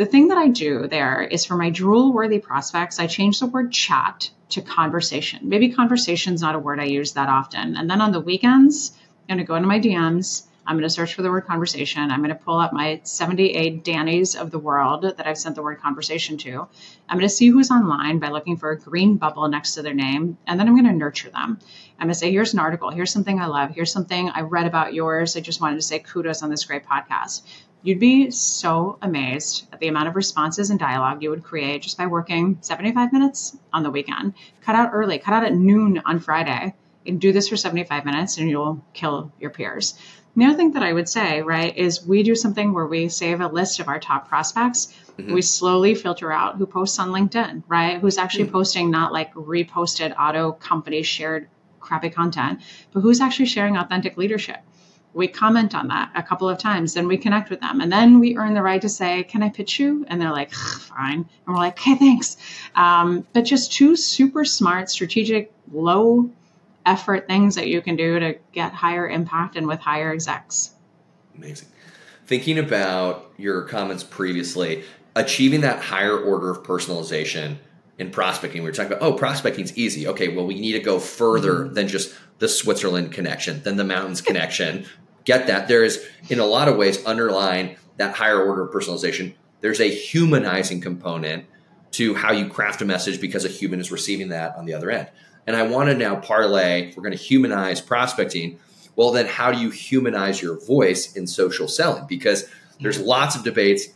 the 0.00 0.06
thing 0.06 0.28
that 0.28 0.38
I 0.38 0.48
do 0.48 0.88
there 0.88 1.20
is 1.20 1.44
for 1.44 1.56
my 1.56 1.68
drool 1.68 2.14
worthy 2.14 2.38
prospects, 2.38 2.98
I 2.98 3.06
change 3.06 3.38
the 3.38 3.44
word 3.44 3.70
chat 3.70 4.30
to 4.48 4.62
conversation. 4.62 5.40
Maybe 5.42 5.74
conversation 5.74 6.32
is 6.32 6.40
not 6.40 6.54
a 6.54 6.58
word 6.58 6.80
I 6.80 6.84
use 6.84 7.12
that 7.12 7.28
often. 7.28 7.76
And 7.76 7.90
then 7.90 8.00
on 8.00 8.10
the 8.10 8.18
weekends, 8.18 8.92
I'm 8.96 9.36
going 9.36 9.44
to 9.44 9.46
go 9.46 9.56
into 9.56 9.68
my 9.68 9.78
DMs. 9.78 10.44
I'm 10.66 10.76
going 10.76 10.88
to 10.88 10.94
search 10.94 11.14
for 11.14 11.20
the 11.20 11.28
word 11.28 11.46
conversation. 11.46 12.10
I'm 12.10 12.20
going 12.20 12.30
to 12.30 12.44
pull 12.44 12.58
up 12.58 12.72
my 12.72 13.02
78 13.04 13.84
Dannies 13.84 14.40
of 14.40 14.50
the 14.50 14.58
world 14.58 15.02
that 15.02 15.26
I've 15.26 15.36
sent 15.36 15.54
the 15.54 15.62
word 15.62 15.80
conversation 15.80 16.38
to. 16.38 16.66
I'm 17.06 17.18
going 17.18 17.28
to 17.28 17.34
see 17.34 17.48
who's 17.48 17.70
online 17.70 18.20
by 18.20 18.30
looking 18.30 18.56
for 18.56 18.70
a 18.70 18.78
green 18.78 19.18
bubble 19.18 19.48
next 19.48 19.74
to 19.74 19.82
their 19.82 19.92
name. 19.92 20.38
And 20.46 20.58
then 20.58 20.66
I'm 20.66 20.76
going 20.76 20.90
to 20.90 20.96
nurture 20.96 21.28
them. 21.28 21.58
I'm 21.98 22.06
going 22.06 22.14
to 22.14 22.18
say, 22.18 22.32
here's 22.32 22.54
an 22.54 22.60
article. 22.60 22.88
Here's 22.88 23.12
something 23.12 23.38
I 23.38 23.46
love. 23.46 23.72
Here's 23.74 23.92
something 23.92 24.30
I 24.30 24.40
read 24.40 24.66
about 24.66 24.94
yours. 24.94 25.36
I 25.36 25.40
just 25.40 25.60
wanted 25.60 25.76
to 25.76 25.82
say 25.82 25.98
kudos 25.98 26.42
on 26.42 26.48
this 26.48 26.64
great 26.64 26.86
podcast. 26.86 27.42
You'd 27.82 27.98
be 27.98 28.30
so 28.30 28.98
amazed 29.00 29.66
at 29.72 29.80
the 29.80 29.88
amount 29.88 30.08
of 30.08 30.16
responses 30.16 30.68
and 30.68 30.78
dialogue 30.78 31.22
you 31.22 31.30
would 31.30 31.42
create 31.42 31.82
just 31.82 31.96
by 31.96 32.06
working 32.06 32.58
75 32.60 33.12
minutes 33.12 33.56
on 33.72 33.82
the 33.82 33.90
weekend. 33.90 34.34
Cut 34.60 34.74
out 34.74 34.90
early, 34.92 35.18
cut 35.18 35.32
out 35.32 35.44
at 35.44 35.54
noon 35.54 36.02
on 36.04 36.20
Friday, 36.20 36.74
and 37.06 37.20
do 37.20 37.32
this 37.32 37.48
for 37.48 37.56
75 37.56 38.04
minutes, 38.04 38.36
and 38.36 38.50
you'll 38.50 38.84
kill 38.92 39.32
your 39.40 39.48
peers. 39.50 39.94
The 40.36 40.44
other 40.44 40.56
thing 40.56 40.72
that 40.72 40.82
I 40.82 40.92
would 40.92 41.08
say, 41.08 41.40
right, 41.42 41.76
is 41.76 42.06
we 42.06 42.22
do 42.22 42.34
something 42.34 42.72
where 42.72 42.86
we 42.86 43.08
save 43.08 43.40
a 43.40 43.48
list 43.48 43.80
of 43.80 43.88
our 43.88 43.98
top 43.98 44.28
prospects. 44.28 44.94
Mm-hmm. 45.18 45.32
We 45.32 45.42
slowly 45.42 45.94
filter 45.94 46.30
out 46.30 46.56
who 46.56 46.66
posts 46.66 46.98
on 46.98 47.08
LinkedIn, 47.10 47.64
right? 47.66 47.98
Who's 47.98 48.18
actually 48.18 48.44
mm-hmm. 48.44 48.52
posting 48.52 48.90
not 48.90 49.12
like 49.12 49.34
reposted 49.34 50.14
auto 50.18 50.52
company 50.52 51.02
shared 51.02 51.48
crappy 51.80 52.10
content, 52.10 52.60
but 52.92 53.00
who's 53.00 53.20
actually 53.20 53.46
sharing 53.46 53.76
authentic 53.76 54.16
leadership 54.16 54.58
we 55.12 55.26
comment 55.26 55.74
on 55.74 55.88
that 55.88 56.10
a 56.14 56.22
couple 56.22 56.48
of 56.48 56.58
times 56.58 56.94
then 56.94 57.08
we 57.08 57.16
connect 57.16 57.50
with 57.50 57.60
them. 57.60 57.80
And 57.80 57.90
then 57.90 58.20
we 58.20 58.36
earn 58.36 58.54
the 58.54 58.62
right 58.62 58.80
to 58.82 58.88
say 58.88 59.24
can 59.24 59.42
i 59.42 59.48
pitch 59.48 59.78
you? 59.78 60.04
And 60.08 60.20
they're 60.20 60.30
like 60.30 60.52
fine. 60.52 61.18
And 61.18 61.28
we're 61.46 61.56
like 61.56 61.78
okay 61.78 61.96
thanks. 61.96 62.36
Um, 62.74 63.26
but 63.32 63.42
just 63.42 63.72
two 63.72 63.96
super 63.96 64.44
smart 64.44 64.90
strategic 64.90 65.52
low 65.72 66.30
effort 66.86 67.26
things 67.26 67.56
that 67.56 67.68
you 67.68 67.82
can 67.82 67.96
do 67.96 68.18
to 68.18 68.38
get 68.52 68.72
higher 68.72 69.08
impact 69.08 69.56
and 69.56 69.66
with 69.66 69.80
higher 69.80 70.12
execs. 70.12 70.70
Amazing. 71.36 71.68
Thinking 72.26 72.58
about 72.58 73.32
your 73.36 73.62
comments 73.62 74.04
previously 74.04 74.84
achieving 75.16 75.62
that 75.62 75.82
higher 75.82 76.16
order 76.16 76.50
of 76.50 76.62
personalization 76.62 77.56
in 77.98 78.10
prospecting 78.10 78.62
we 78.62 78.68
were 78.68 78.74
talking 78.74 78.92
about 78.92 79.02
oh 79.02 79.12
prospecting's 79.12 79.76
easy. 79.76 80.06
Okay 80.06 80.28
well 80.28 80.46
we 80.46 80.58
need 80.58 80.72
to 80.72 80.80
go 80.80 80.98
further 80.98 81.64
mm-hmm. 81.64 81.74
than 81.74 81.88
just 81.88 82.14
the 82.40 82.48
Switzerland 82.48 83.12
connection, 83.12 83.62
then 83.62 83.76
the 83.76 83.84
mountains 83.84 84.20
connection. 84.30 84.86
Get 85.24 85.46
that. 85.46 85.68
There 85.68 85.84
is, 85.84 86.04
in 86.28 86.38
a 86.38 86.46
lot 86.46 86.68
of 86.68 86.76
ways, 86.76 87.04
underlying 87.04 87.76
that 87.96 88.16
higher 88.16 88.42
order 88.42 88.62
of 88.62 88.72
personalization, 88.72 89.34
there's 89.60 89.80
a 89.80 89.90
humanizing 89.90 90.80
component 90.80 91.44
to 91.92 92.14
how 92.14 92.32
you 92.32 92.48
craft 92.48 92.82
a 92.82 92.84
message 92.84 93.20
because 93.20 93.44
a 93.44 93.48
human 93.48 93.80
is 93.80 93.90
receiving 93.90 94.28
that 94.28 94.56
on 94.56 94.64
the 94.64 94.74
other 94.74 94.90
end. 94.90 95.08
And 95.46 95.56
I 95.56 95.62
want 95.62 95.88
to 95.90 95.96
now 95.96 96.16
parlay, 96.16 96.88
if 96.88 96.96
we're 96.96 97.02
going 97.02 97.16
to 97.16 97.22
humanize 97.22 97.80
prospecting, 97.80 98.58
well, 98.96 99.12
then 99.12 99.26
how 99.26 99.52
do 99.52 99.58
you 99.60 99.70
humanize 99.70 100.40
your 100.40 100.58
voice 100.64 101.16
in 101.16 101.26
social 101.26 101.68
selling? 101.68 102.06
Because 102.06 102.48
there's 102.80 102.98
mm-hmm. 102.98 103.08
lots 103.08 103.36
of 103.36 103.44
debates. 103.44 103.88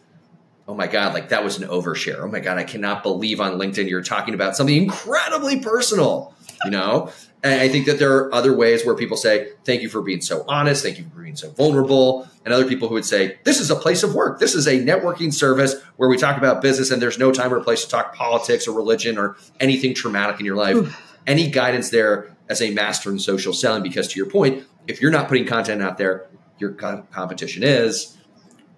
Oh 0.66 0.74
my 0.74 0.86
God, 0.86 1.14
like 1.14 1.28
that 1.28 1.44
was 1.44 1.58
an 1.58 1.68
overshare. 1.68 2.20
Oh 2.20 2.28
my 2.28 2.40
God, 2.40 2.58
I 2.58 2.64
cannot 2.64 3.02
believe 3.02 3.40
on 3.40 3.58
LinkedIn 3.58 3.88
you're 3.88 4.02
talking 4.02 4.34
about 4.34 4.56
something 4.56 4.76
incredibly 4.76 5.60
personal, 5.60 6.34
you 6.64 6.70
know? 6.70 7.10
And 7.42 7.60
I 7.60 7.68
think 7.68 7.86
that 7.86 7.98
there 7.98 8.16
are 8.16 8.34
other 8.34 8.56
ways 8.56 8.86
where 8.86 8.94
people 8.94 9.16
say, 9.18 9.50
thank 9.64 9.82
you 9.82 9.88
for 9.90 10.00
being 10.00 10.22
so 10.22 10.44
honest. 10.48 10.82
Thank 10.82 10.98
you 10.98 11.04
for 11.04 11.20
being 11.20 11.36
so 11.36 11.50
vulnerable. 11.50 12.26
And 12.44 12.54
other 12.54 12.66
people 12.66 12.88
who 12.88 12.94
would 12.94 13.04
say, 13.04 13.38
this 13.44 13.60
is 13.60 13.70
a 13.70 13.76
place 13.76 14.02
of 14.02 14.14
work. 14.14 14.38
This 14.38 14.54
is 14.54 14.66
a 14.66 14.78
networking 14.78 15.32
service 15.32 15.74
where 15.96 16.08
we 16.08 16.16
talk 16.16 16.38
about 16.38 16.62
business 16.62 16.90
and 16.90 17.02
there's 17.02 17.18
no 17.18 17.32
time 17.32 17.52
or 17.52 17.60
place 17.62 17.84
to 17.84 17.90
talk 17.90 18.14
politics 18.14 18.66
or 18.66 18.74
religion 18.74 19.18
or 19.18 19.36
anything 19.60 19.94
traumatic 19.94 20.40
in 20.40 20.46
your 20.46 20.56
life. 20.56 20.98
Any 21.26 21.50
guidance 21.50 21.90
there 21.90 22.34
as 22.48 22.62
a 22.62 22.70
master 22.70 23.10
in 23.10 23.18
social 23.18 23.52
selling? 23.52 23.82
Because 23.82 24.08
to 24.08 24.18
your 24.18 24.30
point, 24.30 24.64
if 24.86 25.00
you're 25.00 25.10
not 25.10 25.28
putting 25.28 25.46
content 25.46 25.82
out 25.82 25.98
there, 25.98 26.26
your 26.58 26.72
competition 26.72 27.62
is. 27.62 28.16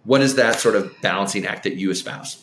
What 0.05 0.23
is 0.23 0.37
that 0.37 0.61
sort 0.61 0.77
of 0.77 0.93
balancing 1.03 1.47
act 1.47 1.65
that 1.65 1.75
you 1.75 1.91
espouse? 1.91 2.43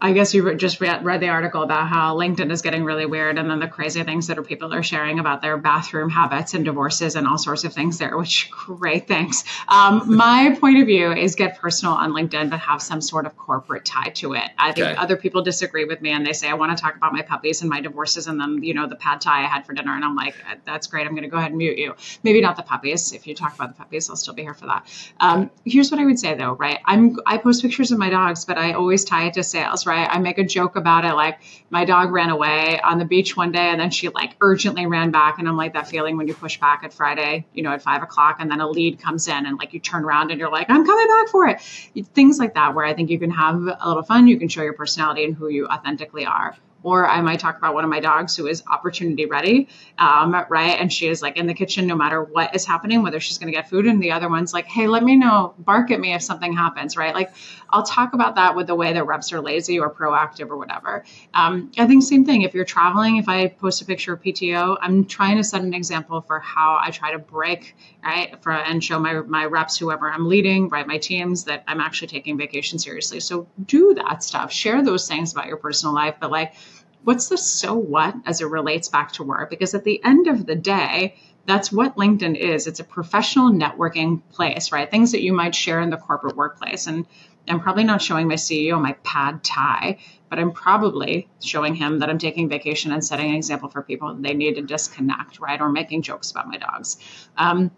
I 0.00 0.12
guess 0.12 0.34
you 0.34 0.54
just 0.56 0.80
read, 0.80 1.04
read, 1.04 1.20
the 1.20 1.28
article 1.28 1.62
about 1.62 1.88
how 1.88 2.16
LinkedIn 2.16 2.50
is 2.50 2.60
getting 2.60 2.84
really 2.84 3.06
weird, 3.06 3.38
and 3.38 3.48
then 3.48 3.58
the 3.58 3.68
crazy 3.68 4.02
things 4.02 4.26
that 4.26 4.36
are 4.36 4.42
people 4.42 4.74
are 4.74 4.82
sharing 4.82 5.18
about 5.18 5.40
their 5.40 5.56
bathroom 5.56 6.10
habits 6.10 6.52
and 6.52 6.64
divorces 6.64 7.16
and 7.16 7.26
all 7.26 7.38
sorts 7.38 7.64
of 7.64 7.72
things 7.72 7.98
there. 7.98 8.16
Which 8.16 8.50
great, 8.66 9.08
thanks. 9.08 9.44
Um, 9.68 10.14
my 10.14 10.56
point 10.60 10.78
of 10.78 10.86
view 10.86 11.12
is 11.12 11.34
get 11.36 11.58
personal 11.58 11.94
on 11.94 12.12
LinkedIn, 12.12 12.50
but 12.50 12.58
have 12.60 12.82
some 12.82 13.00
sort 13.00 13.24
of 13.24 13.36
corporate 13.36 13.84
tie 13.84 14.10
to 14.10 14.34
it. 14.34 14.50
I 14.58 14.72
think 14.72 14.88
okay. 14.88 14.96
other 14.96 15.16
people 15.16 15.42
disagree 15.42 15.84
with 15.84 16.02
me, 16.02 16.10
and 16.10 16.26
they 16.26 16.34
say 16.34 16.48
I 16.48 16.54
want 16.54 16.76
to 16.76 16.82
talk 16.82 16.96
about 16.96 17.12
my 17.12 17.22
puppies 17.22 17.62
and 17.62 17.70
my 17.70 17.80
divorces, 17.80 18.26
and 18.26 18.38
then 18.38 18.62
you 18.62 18.74
know 18.74 18.86
the 18.86 18.96
pad 18.96 19.22
thai 19.22 19.44
I 19.44 19.46
had 19.46 19.64
for 19.64 19.72
dinner, 19.72 19.94
and 19.94 20.04
I'm 20.04 20.16
like, 20.16 20.34
that's 20.66 20.86
great. 20.86 21.06
I'm 21.06 21.14
going 21.14 21.22
to 21.22 21.30
go 21.30 21.38
ahead 21.38 21.52
and 21.52 21.58
mute 21.58 21.78
you. 21.78 21.94
Maybe 22.22 22.40
not 22.40 22.56
the 22.56 22.62
puppies. 22.62 23.12
If 23.12 23.26
you 23.26 23.34
talk 23.34 23.54
about 23.54 23.68
the 23.68 23.74
puppies, 23.82 24.10
I'll 24.10 24.16
still 24.16 24.34
be 24.34 24.42
here 24.42 24.54
for 24.54 24.66
that. 24.66 24.86
Um, 25.18 25.50
here's 25.64 25.90
what 25.90 26.00
I 26.00 26.04
would 26.04 26.18
say 26.18 26.34
though, 26.34 26.52
right? 26.52 26.80
I'm 26.84 27.16
I 27.24 27.38
post 27.38 27.62
pictures 27.62 27.90
of 27.90 27.98
my 27.98 28.10
dogs, 28.10 28.44
but 28.44 28.58
I 28.58 28.72
always 28.72 29.04
tie 29.04 29.28
it 29.28 29.34
to 29.34 29.42
sales, 29.42 29.83
right? 29.86 30.08
I 30.10 30.18
make 30.18 30.38
a 30.38 30.44
joke 30.44 30.76
about 30.76 31.04
it. 31.04 31.14
Like 31.14 31.40
my 31.70 31.84
dog 31.84 32.10
ran 32.12 32.30
away 32.30 32.80
on 32.80 32.98
the 32.98 33.04
beach 33.04 33.36
one 33.36 33.52
day 33.52 33.68
and 33.70 33.80
then 33.80 33.90
she 33.90 34.08
like 34.08 34.36
urgently 34.40 34.86
ran 34.86 35.10
back. 35.10 35.38
And 35.38 35.48
I'm 35.48 35.56
like 35.56 35.74
that 35.74 35.88
feeling 35.88 36.16
when 36.16 36.28
you 36.28 36.34
push 36.34 36.58
back 36.58 36.82
at 36.84 36.92
Friday, 36.92 37.46
you 37.52 37.62
know, 37.62 37.72
at 37.72 37.82
five 37.82 38.02
o'clock 38.02 38.36
and 38.40 38.50
then 38.50 38.60
a 38.60 38.68
lead 38.68 39.00
comes 39.00 39.28
in 39.28 39.46
and 39.46 39.58
like 39.58 39.72
you 39.72 39.80
turn 39.80 40.04
around 40.04 40.30
and 40.30 40.40
you're 40.40 40.50
like, 40.50 40.70
I'm 40.70 40.84
coming 40.84 41.06
back 41.06 41.28
for 41.28 41.48
it. 41.48 41.60
Things 42.14 42.38
like 42.38 42.54
that, 42.54 42.74
where 42.74 42.84
I 42.84 42.94
think 42.94 43.10
you 43.10 43.18
can 43.18 43.30
have 43.30 43.56
a 43.56 43.88
little 43.88 44.02
fun. 44.02 44.28
You 44.28 44.38
can 44.38 44.48
show 44.48 44.62
your 44.62 44.74
personality 44.74 45.24
and 45.24 45.34
who 45.34 45.48
you 45.48 45.66
authentically 45.66 46.26
are. 46.26 46.56
Or 46.84 47.08
I 47.08 47.20
might 47.22 47.40
talk 47.40 47.58
about 47.58 47.74
one 47.74 47.82
of 47.82 47.90
my 47.90 47.98
dogs 47.98 48.36
who 48.36 48.46
is 48.46 48.62
opportunity 48.70 49.26
ready, 49.26 49.68
um, 49.98 50.36
right? 50.48 50.78
And 50.78 50.92
she 50.92 51.08
is 51.08 51.22
like 51.22 51.36
in 51.36 51.46
the 51.46 51.54
kitchen 51.54 51.86
no 51.86 51.96
matter 51.96 52.22
what 52.22 52.54
is 52.54 52.64
happening, 52.64 53.02
whether 53.02 53.18
she's 53.18 53.38
going 53.38 53.52
to 53.52 53.56
get 53.56 53.68
food. 53.68 53.86
And 53.86 54.02
the 54.02 54.12
other 54.12 54.28
one's 54.28 54.52
like, 54.52 54.66
hey, 54.66 54.86
let 54.86 55.02
me 55.02 55.16
know, 55.16 55.54
bark 55.58 55.90
at 55.90 55.98
me 55.98 56.14
if 56.14 56.22
something 56.22 56.52
happens, 56.52 56.96
right? 56.96 57.14
Like 57.14 57.32
I'll 57.70 57.82
talk 57.82 58.12
about 58.12 58.36
that 58.36 58.54
with 58.54 58.68
the 58.68 58.74
way 58.74 58.92
that 58.92 59.04
reps 59.04 59.32
are 59.32 59.40
lazy 59.40 59.80
or 59.80 59.90
proactive 59.92 60.50
or 60.50 60.56
whatever. 60.56 61.04
Um, 61.34 61.72
I 61.76 61.86
think 61.86 62.02
same 62.04 62.24
thing. 62.24 62.42
If 62.42 62.54
you're 62.54 62.64
traveling, 62.64 63.16
if 63.16 63.28
I 63.28 63.48
post 63.48 63.82
a 63.82 63.84
picture 63.84 64.12
of 64.12 64.22
PTO, 64.22 64.76
I'm 64.80 65.06
trying 65.06 65.38
to 65.38 65.44
set 65.44 65.62
an 65.62 65.74
example 65.74 66.20
for 66.20 66.38
how 66.38 66.78
I 66.80 66.90
try 66.90 67.12
to 67.12 67.18
break, 67.18 67.74
right? 68.04 68.40
For 68.42 68.52
and 68.52 68.82
show 68.82 68.98
my 69.00 69.14
my 69.22 69.46
reps, 69.46 69.76
whoever 69.78 70.08
I'm 70.10 70.28
leading, 70.28 70.68
right, 70.68 70.86
my 70.86 70.98
teams 70.98 71.44
that 71.44 71.64
I'm 71.66 71.80
actually 71.80 72.08
taking 72.08 72.36
vacation 72.36 72.78
seriously. 72.78 73.20
So 73.20 73.48
do 73.64 73.94
that 73.94 74.22
stuff. 74.22 74.52
Share 74.52 74.84
those 74.84 75.08
things 75.08 75.32
about 75.32 75.46
your 75.46 75.56
personal 75.56 75.94
life, 75.94 76.16
but 76.20 76.30
like 76.30 76.54
what's 77.04 77.28
the 77.28 77.38
so 77.38 77.74
what 77.74 78.14
as 78.26 78.40
it 78.40 78.46
relates 78.46 78.88
back 78.88 79.12
to 79.12 79.22
work? 79.22 79.50
Because 79.50 79.74
at 79.74 79.84
the 79.84 80.02
end 80.02 80.26
of 80.26 80.46
the 80.46 80.54
day, 80.54 81.16
that's 81.46 81.70
what 81.70 81.96
LinkedIn 81.96 82.36
is. 82.36 82.66
It's 82.66 82.80
a 82.80 82.84
professional 82.84 83.52
networking 83.52 84.22
place, 84.30 84.72
right? 84.72 84.90
Things 84.90 85.12
that 85.12 85.22
you 85.22 85.32
might 85.32 85.54
share 85.54 85.80
in 85.80 85.90
the 85.90 85.96
corporate 85.96 86.36
workplace. 86.36 86.86
And 86.86 87.06
I'm 87.46 87.60
probably 87.60 87.84
not 87.84 88.00
showing 88.00 88.28
my 88.28 88.36
CEO 88.36 88.80
my 88.80 88.94
pad 89.04 89.44
thai, 89.44 89.98
but 90.30 90.38
I'm 90.38 90.52
probably 90.52 91.28
showing 91.42 91.74
him 91.74 91.98
that 91.98 92.08
I'm 92.08 92.18
taking 92.18 92.48
vacation 92.48 92.92
and 92.92 93.04
setting 93.04 93.28
an 93.28 93.36
example 93.36 93.68
for 93.68 93.82
people 93.82 94.14
that 94.14 94.22
they 94.22 94.32
need 94.32 94.54
to 94.54 94.62
disconnect, 94.62 95.38
right? 95.38 95.60
Or 95.60 95.68
making 95.68 96.02
jokes 96.02 96.30
about 96.30 96.48
my 96.48 96.56
dogs. 96.56 96.96
Um, 97.36 97.70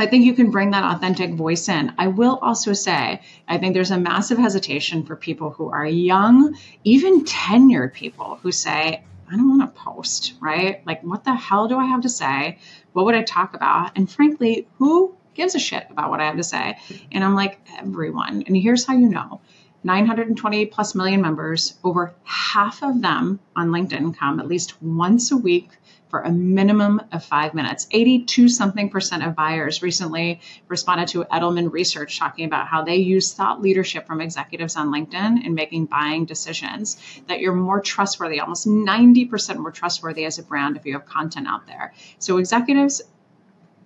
I 0.00 0.06
think 0.06 0.24
you 0.24 0.34
can 0.34 0.50
bring 0.52 0.70
that 0.70 0.84
authentic 0.84 1.34
voice 1.34 1.68
in. 1.68 1.92
I 1.98 2.06
will 2.06 2.38
also 2.40 2.72
say, 2.72 3.20
I 3.48 3.58
think 3.58 3.74
there's 3.74 3.90
a 3.90 3.98
massive 3.98 4.38
hesitation 4.38 5.04
for 5.04 5.16
people 5.16 5.50
who 5.50 5.70
are 5.70 5.84
young, 5.84 6.56
even 6.84 7.24
tenured 7.24 7.94
people 7.94 8.38
who 8.42 8.52
say, 8.52 9.02
I 9.30 9.36
don't 9.36 9.58
want 9.58 9.74
to 9.74 9.80
post, 9.80 10.34
right? 10.40 10.86
Like, 10.86 11.02
what 11.02 11.24
the 11.24 11.34
hell 11.34 11.66
do 11.66 11.76
I 11.76 11.86
have 11.86 12.02
to 12.02 12.08
say? 12.08 12.58
What 12.92 13.06
would 13.06 13.16
I 13.16 13.22
talk 13.22 13.54
about? 13.54 13.92
And 13.96 14.10
frankly, 14.10 14.68
who 14.78 15.16
gives 15.34 15.56
a 15.56 15.58
shit 15.58 15.86
about 15.90 16.10
what 16.10 16.20
I 16.20 16.26
have 16.26 16.36
to 16.36 16.44
say? 16.44 16.78
And 17.10 17.24
I'm 17.24 17.34
like, 17.34 17.60
everyone. 17.76 18.44
And 18.46 18.56
here's 18.56 18.84
how 18.84 18.94
you 18.94 19.08
know 19.08 19.40
920 19.82 20.66
plus 20.66 20.94
million 20.94 21.20
members, 21.20 21.74
over 21.82 22.14
half 22.24 22.82
of 22.82 23.02
them 23.02 23.40
on 23.54 23.68
LinkedIn 23.68 24.16
come 24.16 24.40
at 24.40 24.46
least 24.46 24.80
once 24.82 25.32
a 25.32 25.36
week 25.36 25.70
for 26.08 26.20
a 26.20 26.30
minimum 26.30 27.02
of 27.12 27.24
five 27.24 27.54
minutes. 27.54 27.86
82 27.90 28.48
something 28.48 28.90
percent 28.90 29.22
of 29.24 29.34
buyers 29.34 29.82
recently 29.82 30.40
responded 30.68 31.08
to 31.08 31.24
Edelman 31.24 31.70
research 31.72 32.18
talking 32.18 32.44
about 32.44 32.66
how 32.66 32.82
they 32.82 32.96
use 32.96 33.32
thought 33.32 33.60
leadership 33.60 34.06
from 34.06 34.20
executives 34.20 34.76
on 34.76 34.92
LinkedIn 34.92 35.44
in 35.44 35.54
making 35.54 35.86
buying 35.86 36.24
decisions, 36.24 36.96
that 37.26 37.40
you're 37.40 37.54
more 37.54 37.80
trustworthy, 37.80 38.40
almost 38.40 38.66
90% 38.66 39.56
more 39.56 39.72
trustworthy 39.72 40.24
as 40.24 40.38
a 40.38 40.42
brand 40.42 40.76
if 40.76 40.86
you 40.86 40.94
have 40.94 41.06
content 41.06 41.46
out 41.46 41.66
there. 41.66 41.94
So 42.18 42.38
executives 42.38 43.02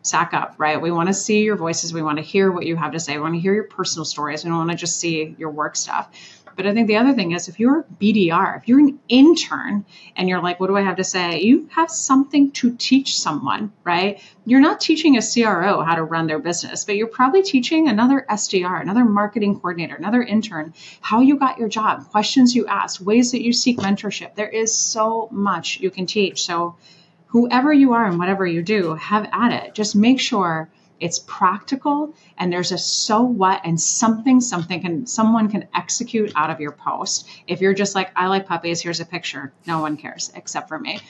sack 0.02 0.35
up, 0.35 0.56
right? 0.58 0.80
We 0.80 0.90
want 0.90 1.08
to 1.08 1.14
see 1.14 1.44
your 1.44 1.56
voices. 1.56 1.92
We 1.92 2.02
want 2.02 2.18
to 2.18 2.24
hear 2.24 2.50
what 2.50 2.66
you 2.66 2.76
have 2.76 2.92
to 2.92 3.00
say. 3.00 3.16
We 3.16 3.22
want 3.22 3.35
to 3.35 3.40
hear 3.40 3.54
your 3.54 3.64
personal 3.64 4.04
stories. 4.04 4.44
We 4.44 4.50
don't 4.50 4.58
want 4.58 4.70
to 4.70 4.76
just 4.76 4.98
see 4.98 5.35
your 5.38 5.50
work 5.50 5.76
stuff. 5.76 6.11
But 6.56 6.66
I 6.66 6.74
think 6.74 6.86
the 6.86 6.96
other 6.96 7.12
thing 7.12 7.32
is 7.32 7.48
if 7.48 7.58
you're 7.58 7.84
BDR, 8.00 8.58
if 8.58 8.68
you're 8.68 8.80
an 8.80 8.98
intern 9.08 9.84
and 10.16 10.28
you're 10.28 10.42
like, 10.42 10.60
what 10.60 10.68
do 10.68 10.76
I 10.76 10.82
have 10.82 10.96
to 10.96 11.04
say? 11.04 11.40
You 11.40 11.68
have 11.72 11.90
something 11.90 12.50
to 12.52 12.74
teach 12.76 13.18
someone, 13.18 13.72
right? 13.84 14.22
You're 14.44 14.60
not 14.60 14.80
teaching 14.80 15.16
a 15.16 15.22
CRO 15.22 15.82
how 15.82 15.94
to 15.94 16.02
run 16.02 16.26
their 16.26 16.38
business, 16.38 16.84
but 16.84 16.96
you're 16.96 17.06
probably 17.06 17.42
teaching 17.42 17.88
another 17.88 18.24
SDR, 18.28 18.80
another 18.80 19.04
marketing 19.04 19.54
coordinator, 19.54 19.94
another 19.94 20.22
intern, 20.22 20.74
how 21.00 21.20
you 21.20 21.38
got 21.38 21.58
your 21.58 21.68
job, 21.68 22.10
questions 22.10 22.54
you 22.54 22.66
asked, 22.66 23.00
ways 23.00 23.32
that 23.32 23.42
you 23.42 23.52
seek 23.52 23.78
mentorship. 23.78 24.34
There 24.34 24.48
is 24.48 24.76
so 24.76 25.28
much 25.30 25.80
you 25.80 25.90
can 25.90 26.06
teach. 26.06 26.42
So 26.42 26.76
whoever 27.26 27.72
you 27.72 27.94
are 27.94 28.06
and 28.06 28.18
whatever 28.18 28.46
you 28.46 28.62
do, 28.62 28.94
have 28.94 29.28
at 29.32 29.52
it. 29.52 29.74
Just 29.74 29.96
make 29.96 30.20
sure 30.20 30.70
it's 31.02 31.18
practical 31.26 32.14
and 32.38 32.52
there's 32.52 32.70
a 32.70 32.78
so 32.78 33.22
what 33.22 33.60
and 33.64 33.78
something 33.78 34.40
something 34.40 34.80
can 34.80 35.04
someone 35.04 35.50
can 35.50 35.68
execute 35.74 36.32
out 36.36 36.48
of 36.48 36.60
your 36.60 36.72
post 36.72 37.28
if 37.48 37.60
you're 37.60 37.74
just 37.74 37.94
like 37.94 38.10
i 38.16 38.28
like 38.28 38.46
puppies 38.46 38.80
here's 38.80 39.00
a 39.00 39.04
picture 39.04 39.52
no 39.66 39.80
one 39.80 39.96
cares 39.96 40.30
except 40.36 40.68
for 40.68 40.78
me 40.78 41.00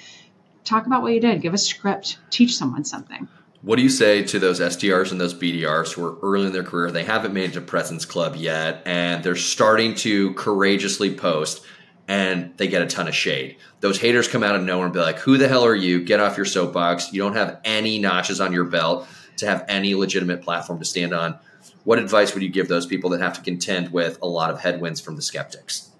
talk 0.64 0.86
about 0.86 1.02
what 1.02 1.12
you 1.12 1.20
did 1.20 1.42
give 1.42 1.52
a 1.52 1.58
script 1.58 2.18
teach 2.30 2.56
someone 2.56 2.84
something 2.84 3.28
what 3.60 3.76
do 3.76 3.82
you 3.82 3.90
say 3.90 4.24
to 4.24 4.40
those 4.40 4.58
SDRs 4.58 5.12
and 5.12 5.20
those 5.20 5.34
BDRs 5.34 5.92
who 5.92 6.04
are 6.04 6.18
early 6.20 6.46
in 6.46 6.52
their 6.52 6.64
career? 6.64 6.90
They 6.90 7.04
haven't 7.04 7.32
made 7.32 7.50
it 7.50 7.52
to 7.52 7.60
President's 7.60 8.04
Club 8.04 8.34
yet, 8.34 8.82
and 8.84 9.22
they're 9.22 9.36
starting 9.36 9.94
to 9.98 10.34
courageously 10.34 11.14
post, 11.14 11.64
and 12.08 12.52
they 12.56 12.66
get 12.66 12.82
a 12.82 12.88
ton 12.88 13.06
of 13.06 13.14
shade. 13.14 13.58
Those 13.78 14.00
haters 14.00 14.26
come 14.26 14.42
out 14.42 14.56
of 14.56 14.64
nowhere 14.64 14.86
and 14.86 14.92
be 14.92 14.98
like, 14.98 15.20
"Who 15.20 15.38
the 15.38 15.46
hell 15.46 15.64
are 15.64 15.76
you? 15.76 16.02
Get 16.02 16.18
off 16.18 16.36
your 16.36 16.44
soapbox! 16.44 17.12
You 17.12 17.22
don't 17.22 17.36
have 17.36 17.60
any 17.64 18.00
notches 18.00 18.40
on 18.40 18.52
your 18.52 18.64
belt." 18.64 19.06
To 19.38 19.46
have 19.46 19.64
any 19.68 19.94
legitimate 19.94 20.42
platform 20.42 20.78
to 20.78 20.84
stand 20.84 21.12
on. 21.12 21.38
What 21.84 21.98
advice 21.98 22.34
would 22.34 22.42
you 22.42 22.48
give 22.48 22.68
those 22.68 22.86
people 22.86 23.10
that 23.10 23.20
have 23.20 23.34
to 23.34 23.40
contend 23.42 23.92
with 23.92 24.18
a 24.22 24.26
lot 24.26 24.50
of 24.50 24.60
headwinds 24.60 25.00
from 25.00 25.16
the 25.16 25.22
skeptics? 25.22 25.90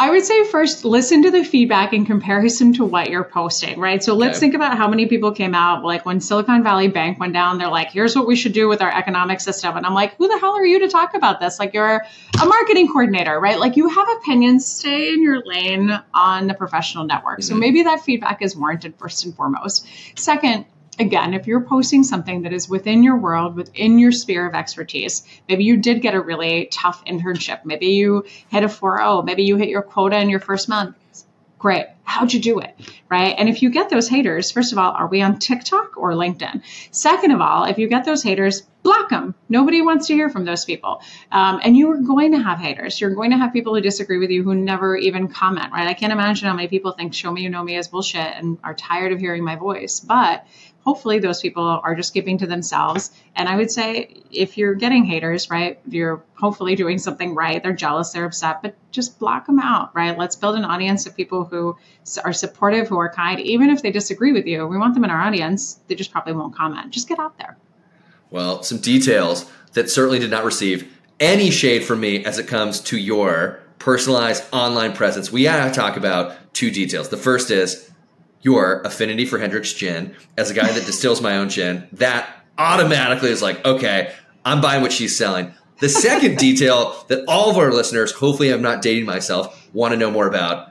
I 0.00 0.10
would 0.10 0.24
say 0.24 0.44
first 0.44 0.84
listen 0.84 1.24
to 1.24 1.32
the 1.32 1.42
feedback 1.42 1.92
in 1.92 2.06
comparison 2.06 2.72
to 2.74 2.84
what 2.84 3.10
you're 3.10 3.24
posting, 3.24 3.80
right? 3.80 4.00
So 4.00 4.14
let's 4.14 4.36
okay. 4.36 4.40
think 4.42 4.54
about 4.54 4.76
how 4.76 4.86
many 4.86 5.06
people 5.06 5.32
came 5.32 5.56
out. 5.56 5.84
Like 5.84 6.06
when 6.06 6.20
Silicon 6.20 6.62
Valley 6.62 6.86
Bank 6.86 7.18
went 7.18 7.32
down, 7.32 7.58
they're 7.58 7.68
like, 7.68 7.90
here's 7.90 8.14
what 8.14 8.24
we 8.24 8.36
should 8.36 8.52
do 8.52 8.68
with 8.68 8.80
our 8.80 8.96
economic 8.96 9.40
system. 9.40 9.76
And 9.76 9.84
I'm 9.84 9.94
like, 9.94 10.14
who 10.16 10.28
the 10.28 10.38
hell 10.38 10.52
are 10.52 10.64
you 10.64 10.78
to 10.80 10.88
talk 10.88 11.14
about 11.14 11.40
this? 11.40 11.58
Like 11.58 11.74
you're 11.74 12.04
a 12.40 12.46
marketing 12.46 12.86
coordinator, 12.86 13.40
right? 13.40 13.58
Like 13.58 13.76
you 13.76 13.88
have 13.88 14.08
opinions, 14.18 14.66
stay 14.66 15.12
in 15.12 15.20
your 15.20 15.44
lane 15.44 15.90
on 16.14 16.46
the 16.46 16.54
professional 16.54 17.02
network. 17.02 17.40
Mm-hmm. 17.40 17.48
So 17.48 17.56
maybe 17.56 17.82
that 17.82 18.02
feedback 18.02 18.40
is 18.40 18.54
warranted 18.54 18.94
first 18.98 19.24
and 19.24 19.34
foremost. 19.34 19.84
Second, 20.14 20.64
again, 20.98 21.34
if 21.34 21.46
you're 21.46 21.62
posting 21.62 22.02
something 22.02 22.42
that 22.42 22.52
is 22.52 22.68
within 22.68 23.02
your 23.02 23.16
world, 23.16 23.56
within 23.56 23.98
your 23.98 24.12
sphere 24.12 24.46
of 24.46 24.54
expertise, 24.54 25.24
maybe 25.48 25.64
you 25.64 25.76
did 25.76 26.02
get 26.02 26.14
a 26.14 26.20
really 26.20 26.66
tough 26.66 27.04
internship, 27.04 27.64
maybe 27.64 27.86
you 27.86 28.24
hit 28.48 28.64
a 28.64 28.68
4.0, 28.68 29.24
maybe 29.24 29.44
you 29.44 29.56
hit 29.56 29.68
your 29.68 29.82
quota 29.82 30.18
in 30.18 30.28
your 30.28 30.40
first 30.40 30.68
month. 30.68 30.96
Great. 31.58 31.86
How'd 32.04 32.32
you 32.32 32.40
do 32.40 32.60
it? 32.60 32.74
Right. 33.10 33.34
And 33.36 33.48
if 33.48 33.62
you 33.62 33.70
get 33.70 33.90
those 33.90 34.08
haters, 34.08 34.52
first 34.52 34.72
of 34.72 34.78
all, 34.78 34.92
are 34.92 35.08
we 35.08 35.22
on 35.22 35.40
TikTok 35.40 35.96
or 35.96 36.12
LinkedIn? 36.12 36.62
Second 36.92 37.32
of 37.32 37.40
all, 37.40 37.64
if 37.64 37.78
you 37.78 37.88
get 37.88 38.04
those 38.04 38.22
haters, 38.22 38.62
block 38.82 39.10
them. 39.10 39.34
Nobody 39.48 39.82
wants 39.82 40.06
to 40.06 40.14
hear 40.14 40.30
from 40.30 40.44
those 40.44 40.64
people. 40.64 41.02
Um, 41.32 41.60
and 41.62 41.76
you 41.76 41.90
are 41.90 41.98
going 41.98 42.32
to 42.32 42.38
have 42.38 42.58
haters. 42.58 43.00
You're 43.00 43.14
going 43.14 43.32
to 43.32 43.36
have 43.36 43.52
people 43.52 43.74
who 43.74 43.80
disagree 43.80 44.18
with 44.18 44.30
you 44.30 44.42
who 44.44 44.54
never 44.54 44.96
even 44.96 45.28
comment, 45.28 45.72
right? 45.72 45.88
I 45.88 45.94
can't 45.94 46.12
imagine 46.12 46.48
how 46.48 46.54
many 46.54 46.68
people 46.68 46.92
think 46.92 47.12
show 47.12 47.30
me 47.30 47.42
you 47.42 47.50
know 47.50 47.62
me 47.62 47.76
is 47.76 47.88
bullshit 47.88 48.36
and 48.36 48.58
are 48.62 48.74
tired 48.74 49.12
of 49.12 49.18
hearing 49.18 49.44
my 49.44 49.56
voice. 49.56 50.00
But 50.00 50.46
hopefully 50.88 51.18
those 51.18 51.42
people 51.42 51.62
are 51.62 51.94
just 51.94 52.14
keeping 52.14 52.38
to 52.38 52.46
themselves. 52.46 53.10
And 53.36 53.46
I 53.46 53.56
would 53.56 53.70
say 53.70 54.22
if 54.30 54.56
you're 54.56 54.72
getting 54.72 55.04
haters, 55.04 55.50
right, 55.50 55.78
you're 55.86 56.24
hopefully 56.34 56.76
doing 56.76 56.96
something 56.96 57.34
right. 57.34 57.62
They're 57.62 57.74
jealous, 57.74 58.12
they're 58.12 58.24
upset, 58.24 58.62
but 58.62 58.74
just 58.90 59.18
block 59.18 59.44
them 59.44 59.58
out, 59.58 59.94
right? 59.94 60.16
Let's 60.16 60.34
build 60.34 60.56
an 60.56 60.64
audience 60.64 61.04
of 61.04 61.14
people 61.14 61.44
who 61.44 61.76
are 62.24 62.32
supportive, 62.32 62.88
who 62.88 62.96
are 62.96 63.12
kind. 63.12 63.38
Even 63.38 63.68
if 63.68 63.82
they 63.82 63.90
disagree 63.90 64.32
with 64.32 64.46
you, 64.46 64.66
we 64.66 64.78
want 64.78 64.94
them 64.94 65.04
in 65.04 65.10
our 65.10 65.20
audience. 65.20 65.78
They 65.88 65.94
just 65.94 66.10
probably 66.10 66.32
won't 66.32 66.56
comment. 66.56 66.90
Just 66.90 67.06
get 67.06 67.18
out 67.18 67.36
there. 67.36 67.58
Well, 68.30 68.62
some 68.62 68.78
details 68.78 69.44
that 69.74 69.90
certainly 69.90 70.18
did 70.18 70.30
not 70.30 70.42
receive 70.42 70.90
any 71.20 71.50
shade 71.50 71.84
from 71.84 72.00
me 72.00 72.24
as 72.24 72.38
it 72.38 72.46
comes 72.46 72.80
to 72.80 72.96
your 72.96 73.60
personalized 73.78 74.42
online 74.54 74.94
presence. 74.94 75.30
We 75.30 75.42
gotta 75.42 75.70
talk 75.70 75.98
about 75.98 76.54
two 76.54 76.70
details. 76.70 77.10
The 77.10 77.18
first 77.18 77.50
is 77.50 77.87
your 78.42 78.80
affinity 78.82 79.26
for 79.26 79.38
Hendrick's 79.38 79.72
gin 79.72 80.14
as 80.36 80.50
a 80.50 80.54
guy 80.54 80.70
that 80.70 80.86
distills 80.86 81.20
my 81.20 81.36
own 81.36 81.48
gin, 81.48 81.88
that 81.92 82.28
automatically 82.56 83.30
is 83.30 83.42
like, 83.42 83.64
okay, 83.64 84.12
I'm 84.44 84.60
buying 84.60 84.82
what 84.82 84.92
she's 84.92 85.16
selling. 85.16 85.54
The 85.80 85.88
second 85.88 86.38
detail 86.38 87.04
that 87.08 87.24
all 87.28 87.50
of 87.50 87.56
our 87.58 87.72
listeners, 87.72 88.12
hopefully 88.12 88.50
I'm 88.50 88.62
not 88.62 88.82
dating 88.82 89.06
myself, 89.06 89.68
want 89.72 89.92
to 89.92 89.98
know 89.98 90.10
more 90.10 90.26
about 90.26 90.70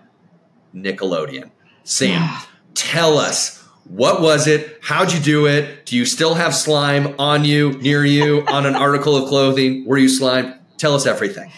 Nickelodeon. 0.76 1.52
Sam, 1.84 2.30
tell 2.74 3.18
us 3.18 3.58
what 3.86 4.22
was 4.22 4.48
it? 4.48 4.80
How'd 4.82 5.14
you 5.14 5.20
do 5.20 5.46
it? 5.46 5.86
Do 5.86 5.96
you 5.96 6.06
still 6.06 6.34
have 6.34 6.54
slime 6.54 7.16
on 7.18 7.46
you, 7.46 7.72
near 7.74 8.04
you, 8.04 8.46
on 8.48 8.66
an 8.66 8.76
article 8.76 9.16
of 9.16 9.30
clothing? 9.30 9.86
Were 9.86 9.98
you 9.98 10.10
slimed? 10.10 10.56
Tell 10.78 10.94
us 10.94 11.06
everything. 11.06 11.52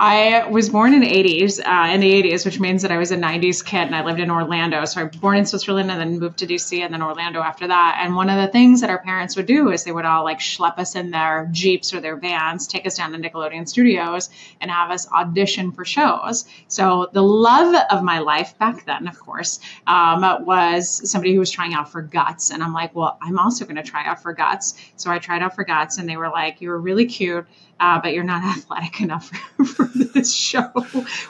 I 0.00 0.46
was 0.46 0.68
born 0.68 0.94
in 0.94 1.00
the 1.00 1.10
80s, 1.10 1.58
uh, 1.58 1.92
in 1.92 2.00
the 2.00 2.22
80s, 2.22 2.44
which 2.44 2.60
means 2.60 2.82
that 2.82 2.92
I 2.92 2.98
was 2.98 3.10
a 3.10 3.16
90s 3.16 3.64
kid 3.64 3.80
and 3.80 3.96
I 3.96 4.04
lived 4.04 4.20
in 4.20 4.30
Orlando. 4.30 4.84
So 4.84 5.00
I 5.00 5.04
was 5.04 5.16
born 5.16 5.38
in 5.38 5.44
Switzerland 5.44 5.90
and 5.90 6.00
then 6.00 6.20
moved 6.20 6.38
to 6.38 6.46
DC 6.46 6.80
and 6.80 6.94
then 6.94 7.02
Orlando 7.02 7.40
after 7.40 7.66
that. 7.66 8.00
And 8.00 8.14
one 8.14 8.30
of 8.30 8.40
the 8.40 8.46
things 8.46 8.80
that 8.82 8.90
our 8.90 9.02
parents 9.02 9.34
would 9.34 9.46
do 9.46 9.72
is 9.72 9.82
they 9.82 9.90
would 9.90 10.04
all 10.04 10.22
like 10.22 10.38
schlep 10.38 10.78
us 10.78 10.94
in 10.94 11.10
their 11.10 11.48
Jeeps 11.50 11.92
or 11.92 12.00
their 12.00 12.14
vans, 12.14 12.68
take 12.68 12.86
us 12.86 12.96
down 12.96 13.10
to 13.10 13.18
Nickelodeon 13.18 13.68
studios 13.68 14.30
and 14.60 14.70
have 14.70 14.92
us 14.92 15.10
audition 15.10 15.72
for 15.72 15.84
shows. 15.84 16.44
So 16.68 17.08
the 17.12 17.22
love 17.22 17.74
of 17.90 18.04
my 18.04 18.20
life 18.20 18.56
back 18.56 18.86
then, 18.86 19.08
of 19.08 19.18
course, 19.18 19.58
um, 19.88 20.44
was 20.44 21.10
somebody 21.10 21.34
who 21.34 21.40
was 21.40 21.50
trying 21.50 21.74
out 21.74 21.90
for 21.90 22.02
Guts. 22.02 22.52
And 22.52 22.62
I'm 22.62 22.72
like, 22.72 22.94
well, 22.94 23.18
I'm 23.20 23.40
also 23.40 23.64
going 23.64 23.76
to 23.76 23.82
try 23.82 24.04
out 24.04 24.22
for 24.22 24.32
Guts. 24.32 24.74
So 24.94 25.10
I 25.10 25.18
tried 25.18 25.42
out 25.42 25.56
for 25.56 25.64
Guts 25.64 25.98
and 25.98 26.08
they 26.08 26.16
were 26.16 26.28
like, 26.28 26.60
you 26.60 26.68
were 26.68 26.80
really 26.80 27.06
cute 27.06 27.48
uh, 27.80 28.00
but 28.00 28.12
you're 28.12 28.24
not 28.24 28.42
athletic 28.56 29.00
enough 29.00 29.30
for, 29.56 29.64
for 29.88 29.90
this 29.94 30.34
show. 30.34 30.70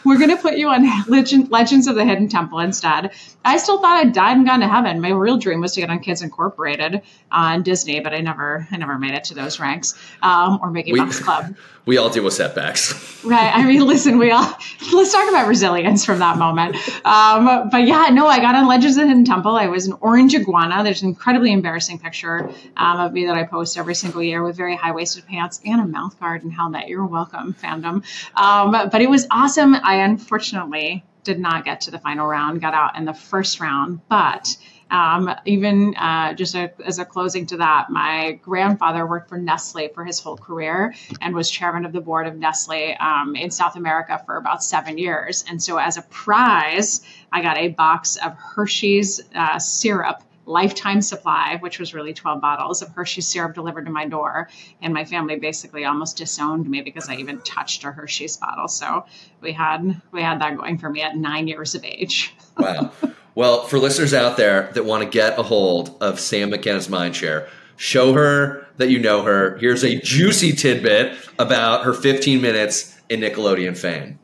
We're 0.05 0.19
going 0.19 0.31
to 0.31 0.37
put 0.37 0.57
you 0.57 0.69
on 0.69 0.89
Legend, 1.09 1.51
Legends 1.51 1.87
of 1.87 1.95
the 1.95 2.05
Hidden 2.05 2.29
Temple 2.29 2.61
instead. 2.61 3.13
I 3.45 3.59
still 3.59 3.81
thought 3.81 3.97
I'd 3.99 4.13
died 4.13 4.37
and 4.37 4.47
gone 4.47 4.61
to 4.61 4.69
heaven. 4.69 5.01
My 5.01 5.11
real 5.11 5.39
dream 5.39 5.61
was 5.61 5.73
to 5.75 5.81
get 5.81 5.91
on 5.91 6.01
Kids 6.01 6.23
Incorporated 6.23 7.03
on 7.31 7.63
Disney, 7.63 8.01
but 8.01 8.13
I 8.13 8.21
never, 8.21 8.67
I 8.71 8.77
never 8.77 8.99
made 8.99 9.15
it 9.15 9.25
to 9.25 9.35
those 9.35 9.61
ranks 9.61 9.95
um, 10.23 10.59
or 10.63 10.71
Mickey 10.71 10.93
Mouse 10.93 11.21
Club. 11.21 11.55
We 11.89 11.97
all 11.97 12.11
deal 12.11 12.23
with 12.23 12.35
setbacks. 12.35 13.25
Right. 13.25 13.51
I 13.51 13.65
mean, 13.65 13.81
listen, 13.87 14.19
we 14.19 14.31
all 14.31 14.59
let's 14.93 15.11
talk 15.11 15.27
about 15.27 15.49
resilience 15.49 16.05
from 16.05 16.19
that 16.19 16.37
moment. 16.37 16.77
Um, 17.03 17.71
but 17.71 17.87
yeah, 17.87 18.09
no, 18.13 18.27
I 18.27 18.41
got 18.41 18.55
on 18.55 18.69
Legends 18.69 18.99
of 18.99 19.05
the 19.05 19.09
Hidden 19.09 19.25
Temple. 19.25 19.57
I 19.57 19.69
was 19.69 19.87
an 19.87 19.95
orange 20.03 20.35
iguana. 20.35 20.85
There's 20.85 21.01
an 21.01 21.09
incredibly 21.09 21.51
embarrassing 21.51 21.99
picture 21.99 22.51
um, 22.77 23.01
of 23.01 23.15
me 23.15 23.25
that 23.25 23.37
I 23.37 23.45
post 23.45 23.79
every 23.79 23.95
single 23.95 24.23
year 24.23 24.43
with 24.43 24.55
very 24.55 24.77
high 24.77 24.93
waisted 24.93 25.27
pants 25.27 25.63
and 25.65 25.81
a 25.81 25.87
mouth 25.87 26.21
guard 26.21 26.38
and 26.43 26.53
helmet. 26.53 26.89
You're 26.89 27.07
welcome, 27.07 27.55
fandom. 27.55 28.05
Um, 28.35 28.73
but 28.73 29.01
it 29.01 29.11
was 29.11 29.27
awesome. 29.31 29.75
I 29.75 29.97
unfortunately 29.97 31.05
did 31.25 31.39
not 31.39 31.65
get 31.65 31.83
to 31.83 31.91
the 31.91 31.99
final 31.99 32.27
round, 32.27 32.61
got 32.61 32.75
out 32.75 32.97
in 32.97 33.05
the 33.05 33.15
first 33.15 33.61
round, 33.61 34.01
but 34.09 34.57
um, 34.91 35.31
even 35.45 35.95
uh, 35.97 36.33
just 36.35 36.55
a, 36.55 36.73
as 36.85 36.99
a 36.99 37.05
closing 37.05 37.47
to 37.47 37.59
that, 37.59 37.91
my 37.91 38.39
grandfather 38.43 39.07
worked 39.07 39.29
for 39.29 39.39
Nestle 39.39 39.89
for 39.89 40.05
his 40.05 40.21
whole 40.21 40.37
career 40.37 40.95
and 41.21 41.35
was 41.35 41.51
chairman 41.51 41.85
of 41.85 41.93
the 41.93 42.01
board 42.01 42.27
of 42.27 42.37
Nestle 42.37 42.97
um, 42.99 43.37
in 43.37 43.51
South 43.51 43.77
America 43.77 44.23
for 44.25 44.37
about 44.37 44.63
seven 44.63 44.97
years. 44.97 45.45
And 45.49 45.63
so, 45.63 45.77
as 45.77 45.97
a 45.97 46.03
prize, 46.03 47.03
I 47.31 47.43
got 47.43 47.59
a 47.59 47.69
box 47.69 48.17
of 48.17 48.35
Hershey's 48.35 49.21
uh, 49.35 49.59
syrup 49.59 50.23
lifetime 50.49 51.03
supply, 51.03 51.59
which 51.61 51.79
was 51.79 51.93
really 51.95 52.15
12 52.15 52.41
bottles 52.41 52.81
of 52.83 52.89
Hershey 52.89 53.21
syrup 53.21 53.55
delivered 53.55 53.85
to 53.85 53.93
my 53.93 54.07
door. 54.07 54.49
And 54.81 54.95
my 54.95 55.05
family 55.05 55.37
basically 55.37 55.85
almost 55.85 56.17
disowned 56.17 56.69
me 56.69 56.81
because 56.81 57.09
I 57.09 57.17
even 57.17 57.41
touched 57.43 57.85
a 57.85 57.93
Hershey's 57.93 58.37
bottle. 58.37 58.67
So 58.67 59.05
we 59.41 59.53
had 59.53 60.01
we 60.11 60.23
had 60.23 60.41
that 60.41 60.57
going 60.57 60.79
for 60.79 60.89
me 60.89 61.03
at 61.03 61.17
nine 61.17 61.47
years 61.47 61.75
of 61.75 61.85
age. 61.85 62.35
wow. 62.59 62.91
Well, 63.35 63.65
for 63.65 63.79
listeners 63.79 64.15
out 64.15 64.37
there 64.37 64.71
that 64.73 64.85
want 64.85 65.05
to 65.05 65.09
get 65.09 65.39
a 65.39 65.43
hold 65.43 65.97
of 66.01 66.19
Sam 66.19 66.51
McKenna's 66.51 66.89
Mindshare, 66.89 67.49
show 67.77 68.13
her 68.15 68.67
that 68.79 68.89
you 68.89 68.99
know 68.99 69.23
her. 69.23 69.57
Here's 69.59 69.85
a 69.85 70.01
juicy 70.01 70.53
tidbit 70.53 71.17
about 71.39 71.85
her 71.85 71.93
15 71.93 72.41
minutes 72.41 72.99
in 73.09 73.21
Nickelodeon 73.21 73.77
fame. 73.77 74.19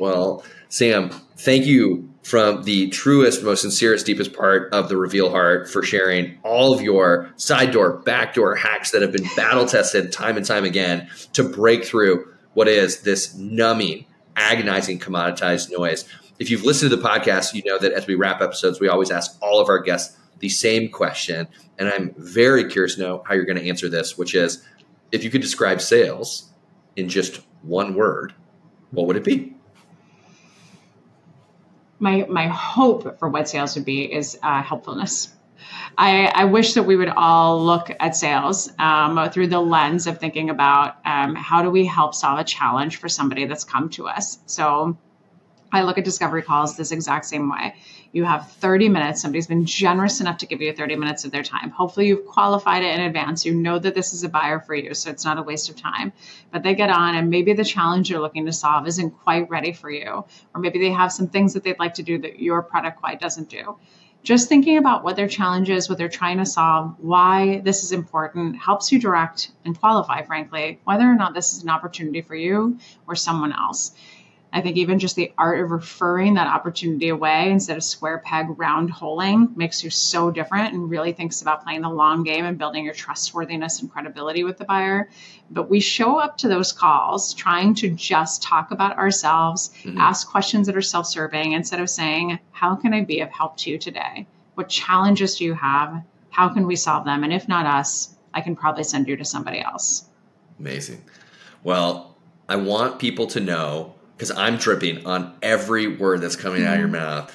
Well, 0.00 0.44
Sam, 0.68 1.10
thank 1.36 1.66
you 1.66 2.08
from 2.28 2.62
the 2.64 2.88
truest, 2.90 3.42
most 3.42 3.62
sincerest, 3.62 4.04
deepest 4.04 4.32
part 4.32 4.72
of 4.72 4.88
the 4.88 4.96
Reveal 4.96 5.30
Heart 5.30 5.70
for 5.70 5.82
sharing 5.82 6.38
all 6.42 6.74
of 6.74 6.82
your 6.82 7.30
side 7.36 7.72
door, 7.72 7.98
back 7.98 8.34
door 8.34 8.54
hacks 8.54 8.90
that 8.90 9.02
have 9.02 9.12
been 9.12 9.26
battle 9.34 9.66
tested 9.66 10.12
time 10.12 10.36
and 10.36 10.44
time 10.44 10.64
again 10.64 11.08
to 11.32 11.42
break 11.42 11.84
through 11.84 12.26
what 12.54 12.68
is 12.68 13.02
this 13.02 13.34
numbing, 13.36 14.04
agonizing, 14.36 14.98
commoditized 14.98 15.70
noise 15.70 16.04
if 16.38 16.50
you've 16.50 16.64
listened 16.64 16.90
to 16.90 16.96
the 16.96 17.02
podcast, 17.02 17.54
you 17.54 17.62
know 17.64 17.78
that 17.78 17.92
as 17.92 18.06
we 18.06 18.14
wrap 18.14 18.40
episodes, 18.40 18.80
we 18.80 18.88
always 18.88 19.10
ask 19.10 19.36
all 19.42 19.60
of 19.60 19.68
our 19.68 19.80
guests 19.80 20.16
the 20.38 20.48
same 20.48 20.88
question. 20.88 21.48
And 21.78 21.88
I'm 21.88 22.14
very 22.16 22.68
curious 22.70 22.94
to 22.94 23.00
know 23.00 23.22
how 23.26 23.34
you're 23.34 23.44
going 23.44 23.58
to 23.58 23.68
answer 23.68 23.88
this, 23.88 24.16
which 24.16 24.34
is 24.34 24.64
if 25.10 25.24
you 25.24 25.30
could 25.30 25.40
describe 25.40 25.80
sales 25.80 26.50
in 26.96 27.08
just 27.08 27.40
one 27.62 27.94
word, 27.94 28.34
what 28.90 29.06
would 29.06 29.16
it 29.16 29.24
be? 29.24 29.54
My, 31.98 32.26
my 32.28 32.46
hope 32.48 33.18
for 33.18 33.28
what 33.28 33.48
sales 33.48 33.74
would 33.74 33.84
be 33.84 34.12
is 34.12 34.38
uh, 34.42 34.62
helpfulness. 34.62 35.34
I, 35.96 36.26
I, 36.26 36.44
wish 36.44 36.74
that 36.74 36.84
we 36.84 36.96
would 36.96 37.08
all 37.08 37.64
look 37.64 37.90
at 37.98 38.14
sales 38.14 38.70
um, 38.78 39.28
through 39.30 39.48
the 39.48 39.58
lens 39.60 40.06
of 40.06 40.18
thinking 40.18 40.50
about 40.50 40.96
um, 41.04 41.34
how 41.34 41.62
do 41.62 41.70
we 41.70 41.84
help 41.84 42.14
solve 42.14 42.38
a 42.38 42.44
challenge 42.44 42.96
for 42.96 43.08
somebody 43.08 43.46
that's 43.46 43.64
come 43.64 43.88
to 43.90 44.06
us. 44.06 44.38
So 44.46 44.96
I 45.70 45.82
look 45.82 45.98
at 45.98 46.04
discovery 46.04 46.42
calls 46.42 46.76
this 46.76 46.92
exact 46.92 47.26
same 47.26 47.50
way. 47.50 47.74
You 48.12 48.24
have 48.24 48.50
30 48.52 48.88
minutes. 48.88 49.20
Somebody's 49.20 49.46
been 49.46 49.66
generous 49.66 50.20
enough 50.20 50.38
to 50.38 50.46
give 50.46 50.62
you 50.62 50.72
30 50.72 50.96
minutes 50.96 51.24
of 51.24 51.30
their 51.30 51.42
time. 51.42 51.70
Hopefully, 51.70 52.06
you've 52.06 52.26
qualified 52.26 52.82
it 52.82 52.94
in 52.94 53.02
advance. 53.02 53.44
You 53.44 53.54
know 53.54 53.78
that 53.78 53.94
this 53.94 54.14
is 54.14 54.24
a 54.24 54.30
buyer 54.30 54.60
for 54.60 54.74
you, 54.74 54.94
so 54.94 55.10
it's 55.10 55.24
not 55.24 55.38
a 55.38 55.42
waste 55.42 55.68
of 55.68 55.76
time. 55.76 56.12
But 56.50 56.62
they 56.62 56.74
get 56.74 56.88
on, 56.88 57.14
and 57.16 57.28
maybe 57.28 57.52
the 57.52 57.64
challenge 57.64 58.08
you're 58.08 58.20
looking 58.20 58.46
to 58.46 58.52
solve 58.52 58.86
isn't 58.86 59.10
quite 59.10 59.50
ready 59.50 59.72
for 59.72 59.90
you, 59.90 60.24
or 60.54 60.60
maybe 60.60 60.78
they 60.78 60.90
have 60.90 61.12
some 61.12 61.28
things 61.28 61.52
that 61.54 61.64
they'd 61.64 61.78
like 61.78 61.94
to 61.94 62.02
do 62.02 62.18
that 62.18 62.40
your 62.40 62.62
product 62.62 63.00
quite 63.00 63.20
doesn't 63.20 63.50
do. 63.50 63.76
Just 64.22 64.48
thinking 64.48 64.78
about 64.78 65.04
what 65.04 65.16
their 65.16 65.28
challenge 65.28 65.70
is, 65.70 65.88
what 65.88 65.96
they're 65.96 66.08
trying 66.08 66.38
to 66.38 66.46
solve, 66.46 66.96
why 66.98 67.60
this 67.64 67.84
is 67.84 67.92
important, 67.92 68.56
helps 68.56 68.90
you 68.90 68.98
direct 68.98 69.52
and 69.64 69.78
qualify, 69.78 70.22
frankly, 70.22 70.80
whether 70.84 71.04
or 71.04 71.14
not 71.14 71.34
this 71.34 71.54
is 71.54 71.62
an 71.62 71.70
opportunity 71.70 72.20
for 72.20 72.34
you 72.34 72.78
or 73.06 73.14
someone 73.14 73.52
else. 73.52 73.92
I 74.52 74.62
think 74.62 74.76
even 74.78 74.98
just 74.98 75.14
the 75.14 75.32
art 75.36 75.60
of 75.60 75.70
referring 75.70 76.34
that 76.34 76.46
opportunity 76.46 77.10
away 77.10 77.50
instead 77.50 77.76
of 77.76 77.84
square 77.84 78.18
peg 78.24 78.46
round 78.58 78.90
holing 78.90 79.52
makes 79.56 79.84
you 79.84 79.90
so 79.90 80.30
different 80.30 80.72
and 80.72 80.88
really 80.88 81.12
thinks 81.12 81.42
about 81.42 81.64
playing 81.64 81.82
the 81.82 81.90
long 81.90 82.22
game 82.22 82.46
and 82.46 82.56
building 82.56 82.84
your 82.84 82.94
trustworthiness 82.94 83.80
and 83.80 83.92
credibility 83.92 84.44
with 84.44 84.56
the 84.56 84.64
buyer. 84.64 85.10
But 85.50 85.68
we 85.68 85.80
show 85.80 86.18
up 86.18 86.38
to 86.38 86.48
those 86.48 86.72
calls 86.72 87.34
trying 87.34 87.74
to 87.76 87.90
just 87.90 88.42
talk 88.42 88.70
about 88.70 88.96
ourselves, 88.96 89.70
mm-hmm. 89.82 89.98
ask 89.98 90.28
questions 90.28 90.66
that 90.66 90.76
are 90.76 90.82
self 90.82 91.06
serving 91.06 91.52
instead 91.52 91.80
of 91.80 91.90
saying, 91.90 92.38
How 92.52 92.74
can 92.74 92.94
I 92.94 93.04
be 93.04 93.20
of 93.20 93.30
help 93.30 93.58
to 93.58 93.70
you 93.70 93.78
today? 93.78 94.26
What 94.54 94.70
challenges 94.70 95.36
do 95.36 95.44
you 95.44 95.54
have? 95.54 96.02
How 96.30 96.48
can 96.48 96.66
we 96.66 96.76
solve 96.76 97.04
them? 97.04 97.22
And 97.22 97.32
if 97.32 97.48
not 97.48 97.66
us, 97.66 98.14
I 98.32 98.40
can 98.40 98.56
probably 98.56 98.84
send 98.84 99.08
you 99.08 99.16
to 99.16 99.24
somebody 99.24 99.60
else. 99.60 100.06
Amazing. 100.58 101.02
Well, 101.62 102.16
I 102.48 102.56
want 102.56 102.98
people 102.98 103.26
to 103.28 103.40
know 103.40 103.94
because 104.18 104.32
I'm 104.32 104.56
dripping 104.56 105.06
on 105.06 105.36
every 105.42 105.86
word 105.86 106.20
that's 106.20 106.34
coming 106.34 106.66
out 106.66 106.74
of 106.74 106.80
your 106.80 106.88
mm-hmm. 106.88 106.96
mouth. 106.96 107.34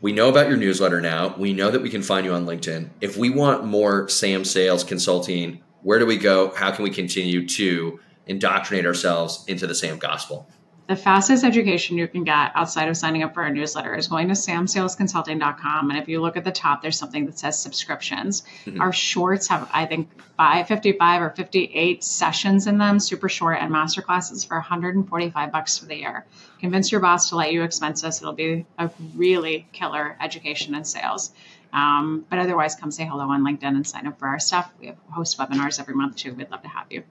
We 0.00 0.12
know 0.12 0.30
about 0.30 0.48
your 0.48 0.56
newsletter 0.56 1.02
now. 1.02 1.36
We 1.36 1.52
know 1.52 1.70
that 1.70 1.82
we 1.82 1.90
can 1.90 2.02
find 2.02 2.24
you 2.24 2.32
on 2.32 2.46
LinkedIn. 2.46 2.88
If 3.02 3.18
we 3.18 3.28
want 3.28 3.66
more 3.66 4.08
Sam 4.08 4.42
Sales 4.46 4.82
Consulting, 4.82 5.62
where 5.82 5.98
do 5.98 6.06
we 6.06 6.16
go? 6.16 6.54
How 6.54 6.72
can 6.72 6.84
we 6.84 6.90
continue 6.90 7.46
to 7.48 8.00
indoctrinate 8.26 8.86
ourselves 8.86 9.44
into 9.46 9.66
the 9.66 9.74
Sam 9.74 9.98
gospel? 9.98 10.48
The 10.88 10.96
fastest 10.96 11.44
education 11.44 11.96
you 11.96 12.08
can 12.08 12.24
get 12.24 12.52
outside 12.54 12.88
of 12.88 12.96
signing 12.96 13.22
up 13.22 13.34
for 13.34 13.42
our 13.42 13.50
newsletter 13.50 13.94
is 13.94 14.08
going 14.08 14.28
to 14.28 14.34
samsalesconsulting.com. 14.34 15.90
And 15.90 15.98
if 15.98 16.08
you 16.08 16.20
look 16.20 16.36
at 16.36 16.44
the 16.44 16.52
top, 16.52 16.82
there's 16.82 16.98
something 16.98 17.26
that 17.26 17.38
says 17.38 17.58
subscriptions. 17.58 18.42
Mm-hmm. 18.64 18.80
Our 18.80 18.92
shorts 18.92 19.46
have, 19.48 19.70
I 19.72 19.86
think, 19.86 20.10
five, 20.36 20.66
55 20.66 21.22
or 21.22 21.30
58 21.30 22.02
sessions 22.02 22.66
in 22.66 22.78
them, 22.78 22.98
super 22.98 23.28
short, 23.28 23.58
and 23.60 23.70
master 23.70 24.02
classes 24.02 24.44
for 24.44 24.56
145 24.56 25.52
bucks 25.52 25.78
for 25.78 25.86
the 25.86 25.96
year. 25.96 26.26
Convince 26.58 26.90
your 26.90 27.00
boss 27.00 27.28
to 27.28 27.36
let 27.36 27.52
you 27.52 27.62
expense 27.62 28.02
us. 28.02 28.20
It'll 28.20 28.32
be 28.32 28.66
a 28.78 28.90
really 29.14 29.68
killer 29.72 30.16
education 30.20 30.74
and 30.74 30.86
sales. 30.86 31.32
Um, 31.72 32.26
but 32.28 32.38
otherwise, 32.38 32.74
come 32.74 32.90
say 32.90 33.04
hello 33.04 33.28
on 33.28 33.42
LinkedIn 33.44 33.62
and 33.62 33.86
sign 33.86 34.06
up 34.06 34.18
for 34.18 34.28
our 34.28 34.38
stuff. 34.38 34.70
We 34.80 34.88
have 34.88 34.96
host 35.10 35.38
webinars 35.38 35.80
every 35.80 35.94
month 35.94 36.16
too. 36.16 36.34
We'd 36.34 36.50
love 36.50 36.62
to 36.62 36.68
have 36.68 36.86
you. 36.90 37.04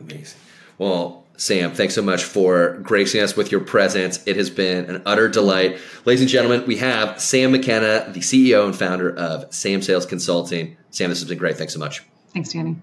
Amazing. 0.00 0.40
Well, 0.78 1.26
Sam, 1.40 1.72
thanks 1.72 1.94
so 1.94 2.02
much 2.02 2.24
for 2.24 2.76
gracing 2.82 3.22
us 3.22 3.34
with 3.34 3.50
your 3.50 3.62
presence. 3.62 4.22
It 4.26 4.36
has 4.36 4.50
been 4.50 4.84
an 4.90 5.00
utter 5.06 5.26
delight. 5.26 5.78
Ladies 6.04 6.20
and 6.20 6.28
gentlemen, 6.28 6.66
we 6.66 6.76
have 6.76 7.18
Sam 7.18 7.52
McKenna, 7.52 8.10
the 8.12 8.20
CEO 8.20 8.66
and 8.66 8.76
founder 8.76 9.16
of 9.16 9.46
Sam 9.52 9.80
Sales 9.80 10.04
Consulting. 10.04 10.76
Sam, 10.90 11.08
this 11.08 11.20
has 11.20 11.28
been 11.30 11.38
great. 11.38 11.56
Thanks 11.56 11.72
so 11.72 11.78
much. 11.78 12.02
Thanks, 12.34 12.52
Danny. 12.52 12.76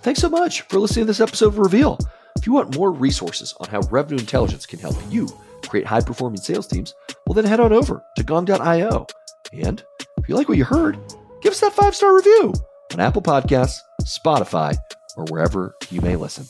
Thanks 0.00 0.20
so 0.20 0.30
much 0.30 0.62
for 0.62 0.78
listening 0.78 1.04
to 1.04 1.08
this 1.08 1.20
episode 1.20 1.48
of 1.48 1.58
Reveal. 1.58 1.98
If 2.38 2.46
you 2.46 2.54
want 2.54 2.74
more 2.74 2.90
resources 2.90 3.54
on 3.60 3.68
how 3.68 3.80
revenue 3.90 4.18
intelligence 4.18 4.64
can 4.64 4.78
help 4.78 4.96
you 5.10 5.28
create 5.68 5.86
high 5.86 6.00
performing 6.00 6.40
sales 6.40 6.66
teams, 6.66 6.94
well, 7.26 7.34
then 7.34 7.44
head 7.44 7.60
on 7.60 7.74
over 7.74 8.02
to 8.16 8.24
gong.io. 8.24 9.06
And 9.52 9.84
if 10.16 10.26
you 10.26 10.36
like 10.36 10.48
what 10.48 10.56
you 10.56 10.64
heard, 10.64 10.98
give 11.42 11.52
us 11.52 11.60
that 11.60 11.74
five 11.74 11.94
star 11.94 12.16
review 12.16 12.54
on 12.94 13.00
Apple 13.00 13.20
Podcasts, 13.20 13.76
Spotify, 14.04 14.74
or 15.18 15.26
wherever 15.26 15.74
you 15.90 16.00
may 16.00 16.16
listen. 16.16 16.46